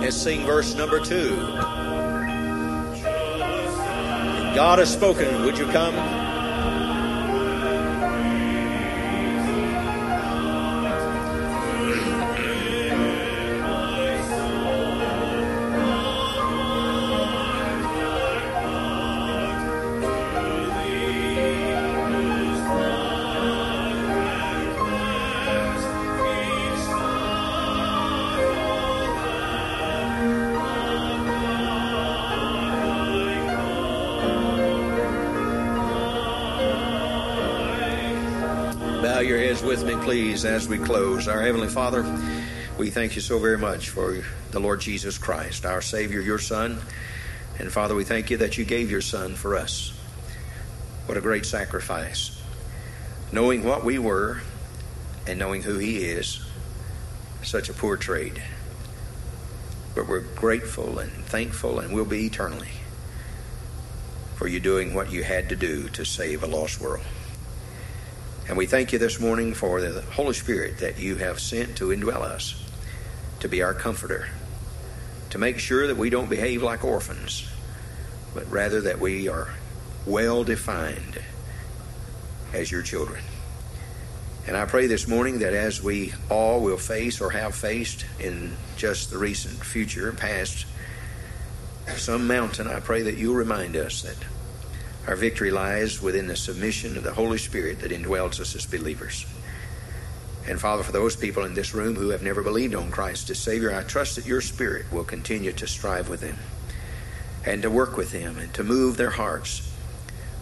Let's 0.01 0.17
sing 0.17 0.45
verse 0.45 0.75
number 0.75 0.99
two. 0.99 1.37
God 4.53 4.79
has 4.79 4.91
spoken. 4.91 5.45
Would 5.45 5.57
you 5.57 5.67
come? 5.67 6.24
Please, 40.05 40.45
as 40.45 40.67
we 40.67 40.77
close. 40.77 41.27
Our 41.27 41.41
Heavenly 41.41 41.67
Father, 41.67 42.03
we 42.77 42.91
thank 42.91 43.15
you 43.15 43.23
so 43.23 43.39
very 43.39 43.57
much 43.57 43.89
for 43.89 44.23
the 44.51 44.59
Lord 44.59 44.79
Jesus 44.79 45.17
Christ, 45.17 45.65
our 45.65 45.81
Savior, 45.81 46.21
your 46.21 46.37
Son. 46.37 46.77
And 47.57 47.71
Father, 47.71 47.95
we 47.95 48.03
thank 48.03 48.29
you 48.29 48.37
that 48.37 48.55
you 48.55 48.65
gave 48.65 48.91
your 48.91 49.01
Son 49.01 49.33
for 49.33 49.55
us. 49.55 49.97
What 51.07 51.17
a 51.17 51.21
great 51.21 51.43
sacrifice. 51.43 52.39
Knowing 53.31 53.63
what 53.63 53.83
we 53.83 53.97
were 53.97 54.41
and 55.25 55.39
knowing 55.39 55.63
who 55.63 55.79
He 55.79 56.05
is, 56.05 56.39
such 57.41 57.67
a 57.69 57.73
poor 57.73 57.97
trade. 57.97 58.43
But 59.95 60.07
we're 60.07 60.19
grateful 60.19 60.99
and 60.99 61.11
thankful 61.11 61.79
and 61.79 61.95
will 61.95 62.05
be 62.05 62.27
eternally 62.27 62.73
for 64.35 64.47
you 64.47 64.59
doing 64.59 64.93
what 64.93 65.11
you 65.11 65.23
had 65.23 65.49
to 65.49 65.55
do 65.55 65.89
to 65.89 66.05
save 66.05 66.43
a 66.43 66.47
lost 66.47 66.79
world. 66.79 67.03
And 68.47 68.57
we 68.57 68.67
thank 68.67 68.93
you 68.93 68.99
this 68.99 69.19
morning 69.19 69.55
for 69.55 69.81
the 69.81 70.01
Holy 70.01 70.35
Spirit 70.35 70.77
that 70.77 70.99
you 70.99 71.15
have 71.15 71.39
sent 71.39 71.77
to 71.77 71.85
indwell 71.85 72.21
us, 72.21 72.63
to 73.39 73.49
be 73.49 73.63
our 73.63 73.73
comforter, 73.73 74.27
to 75.31 75.39
make 75.39 75.57
sure 75.57 75.87
that 75.87 75.97
we 75.97 76.11
don't 76.11 76.29
behave 76.29 76.61
like 76.61 76.83
orphans, 76.83 77.49
but 78.35 78.49
rather 78.51 78.81
that 78.81 78.99
we 78.99 79.27
are 79.27 79.49
well 80.05 80.43
defined 80.43 81.19
as 82.53 82.71
your 82.71 82.83
children. 82.83 83.23
And 84.45 84.55
I 84.55 84.65
pray 84.65 84.85
this 84.85 85.07
morning 85.07 85.39
that 85.39 85.53
as 85.53 85.81
we 85.81 86.13
all 86.29 86.61
will 86.61 86.77
face 86.77 87.19
or 87.19 87.31
have 87.31 87.55
faced 87.55 88.05
in 88.19 88.55
just 88.77 89.09
the 89.09 89.17
recent 89.17 89.55
future, 89.55 90.11
past, 90.13 90.67
some 91.95 92.27
mountain, 92.27 92.67
I 92.67 92.79
pray 92.79 93.01
that 93.01 93.17
you'll 93.17 93.33
remind 93.33 93.75
us 93.75 94.03
that 94.03 94.17
our 95.07 95.15
victory 95.15 95.51
lies 95.51 96.01
within 96.01 96.27
the 96.27 96.35
submission 96.35 96.97
of 96.97 97.03
the 97.03 97.13
Holy 97.13 97.37
Spirit 97.37 97.79
that 97.81 97.91
indwells 97.91 98.39
us 98.39 98.55
as 98.55 98.65
believers. 98.65 99.25
And 100.47 100.59
Father, 100.59 100.83
for 100.83 100.91
those 100.91 101.15
people 101.15 101.43
in 101.43 101.53
this 101.53 101.73
room 101.73 101.95
who 101.95 102.09
have 102.09 102.23
never 102.23 102.43
believed 102.43 102.75
on 102.75 102.91
Christ 102.91 103.29
as 103.29 103.39
Savior, 103.39 103.73
I 103.73 103.83
trust 103.83 104.15
that 104.15 104.25
your 104.25 104.41
Spirit 104.41 104.91
will 104.91 105.03
continue 105.03 105.51
to 105.53 105.67
strive 105.67 106.09
with 106.09 106.21
them 106.21 106.37
and 107.45 107.61
to 107.61 107.69
work 107.69 107.97
with 107.97 108.11
them 108.11 108.37
and 108.37 108.53
to 108.53 108.63
move 108.63 108.97
their 108.97 109.11
hearts 109.11 109.71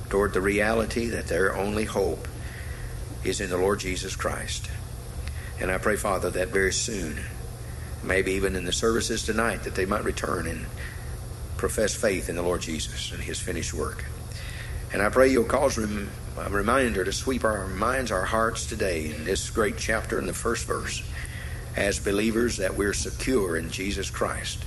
toward 0.09 0.33
the 0.33 0.41
reality 0.41 1.07
that 1.07 1.27
their 1.27 1.55
only 1.55 1.85
hope 1.85 2.27
is 3.23 3.41
in 3.41 3.49
the 3.49 3.57
Lord 3.57 3.79
Jesus 3.79 4.15
Christ. 4.15 4.69
And 5.59 5.71
I 5.71 5.77
pray, 5.77 5.95
Father, 5.95 6.29
that 6.31 6.49
very 6.49 6.73
soon, 6.73 7.19
maybe 8.03 8.33
even 8.33 8.55
in 8.55 8.65
the 8.65 8.71
services 8.71 9.23
tonight, 9.23 9.63
that 9.63 9.75
they 9.75 9.85
might 9.85 10.03
return 10.03 10.47
and 10.47 10.65
profess 11.57 11.95
faith 11.95 12.27
in 12.27 12.35
the 12.35 12.41
Lord 12.41 12.61
Jesus 12.61 13.11
and 13.11 13.23
his 13.23 13.39
finished 13.39 13.73
work. 13.73 14.03
And 14.93 15.01
I 15.01 15.09
pray 15.09 15.29
you'll 15.29 15.43
cause 15.43 15.77
rem- 15.77 16.09
a 16.37 16.49
reminder 16.49 17.03
to 17.03 17.11
sweep 17.11 17.43
our 17.43 17.67
minds, 17.67 18.11
our 18.11 18.25
hearts 18.25 18.67
today 18.67 19.11
in 19.13 19.25
this 19.25 19.49
great 19.49 19.77
chapter 19.77 20.19
in 20.19 20.27
the 20.27 20.33
first 20.33 20.65
verse 20.65 21.03
as 21.75 21.99
believers 21.99 22.57
that 22.57 22.75
we're 22.75 22.93
secure 22.93 23.57
in 23.57 23.71
Jesus 23.71 24.11
Christ. 24.11 24.63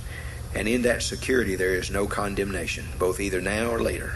And 0.53 0.67
in 0.67 0.81
that 0.81 1.01
security, 1.01 1.55
there 1.55 1.75
is 1.75 1.89
no 1.89 2.07
condemnation, 2.07 2.85
both 2.99 3.19
either 3.21 3.41
now 3.41 3.69
or 3.69 3.81
later. 3.81 4.15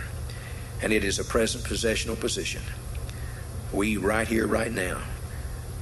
And 0.82 0.92
it 0.92 1.06
is 1.06 1.18
a 1.18 1.24
present 1.24 1.64
possessional 1.64 2.18
position. 2.18 2.62
We, 3.72 3.96
right 3.96 4.28
here, 4.28 4.48
right 4.48 4.72
now, 4.72 5.02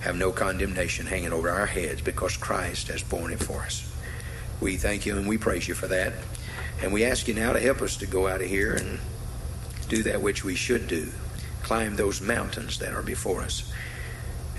have 0.01 0.15
no 0.15 0.31
condemnation 0.31 1.07
hanging 1.07 1.33
over 1.33 1.49
our 1.49 1.65
heads 1.65 2.01
because 2.01 2.37
Christ 2.37 2.89
has 2.89 3.01
borne 3.01 3.33
it 3.33 3.43
for 3.43 3.61
us. 3.61 3.91
We 4.61 4.77
thank 4.77 5.05
you 5.05 5.17
and 5.17 5.27
we 5.27 5.37
praise 5.37 5.67
you 5.67 5.73
for 5.73 5.87
that. 5.87 6.13
And 6.81 6.93
we 6.93 7.03
ask 7.03 7.27
you 7.27 7.33
now 7.33 7.53
to 7.53 7.59
help 7.59 7.81
us 7.81 7.97
to 7.97 8.05
go 8.05 8.27
out 8.27 8.41
of 8.41 8.47
here 8.47 8.73
and 8.73 8.99
do 9.89 10.03
that 10.03 10.21
which 10.21 10.43
we 10.43 10.55
should 10.55 10.87
do 10.87 11.09
climb 11.63 11.95
those 11.95 12.21
mountains 12.21 12.79
that 12.79 12.93
are 12.93 13.03
before 13.03 13.41
us. 13.41 13.71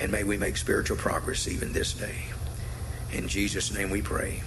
And 0.00 0.12
may 0.12 0.22
we 0.22 0.36
make 0.36 0.56
spiritual 0.56 0.96
progress 0.96 1.48
even 1.48 1.72
this 1.72 1.92
day. 1.92 2.26
In 3.12 3.26
Jesus' 3.26 3.74
name 3.74 3.90
we 3.90 4.00
pray. 4.00 4.42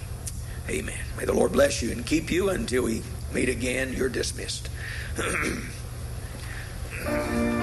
Amen. 0.68 1.04
May 1.18 1.26
the 1.26 1.34
Lord 1.34 1.52
bless 1.52 1.82
you 1.82 1.92
and 1.92 2.06
keep 2.06 2.30
you 2.30 2.48
until 2.48 2.84
we 2.84 3.02
meet 3.34 3.50
again. 3.50 3.92
You're 3.92 4.08
dismissed. 4.08 4.70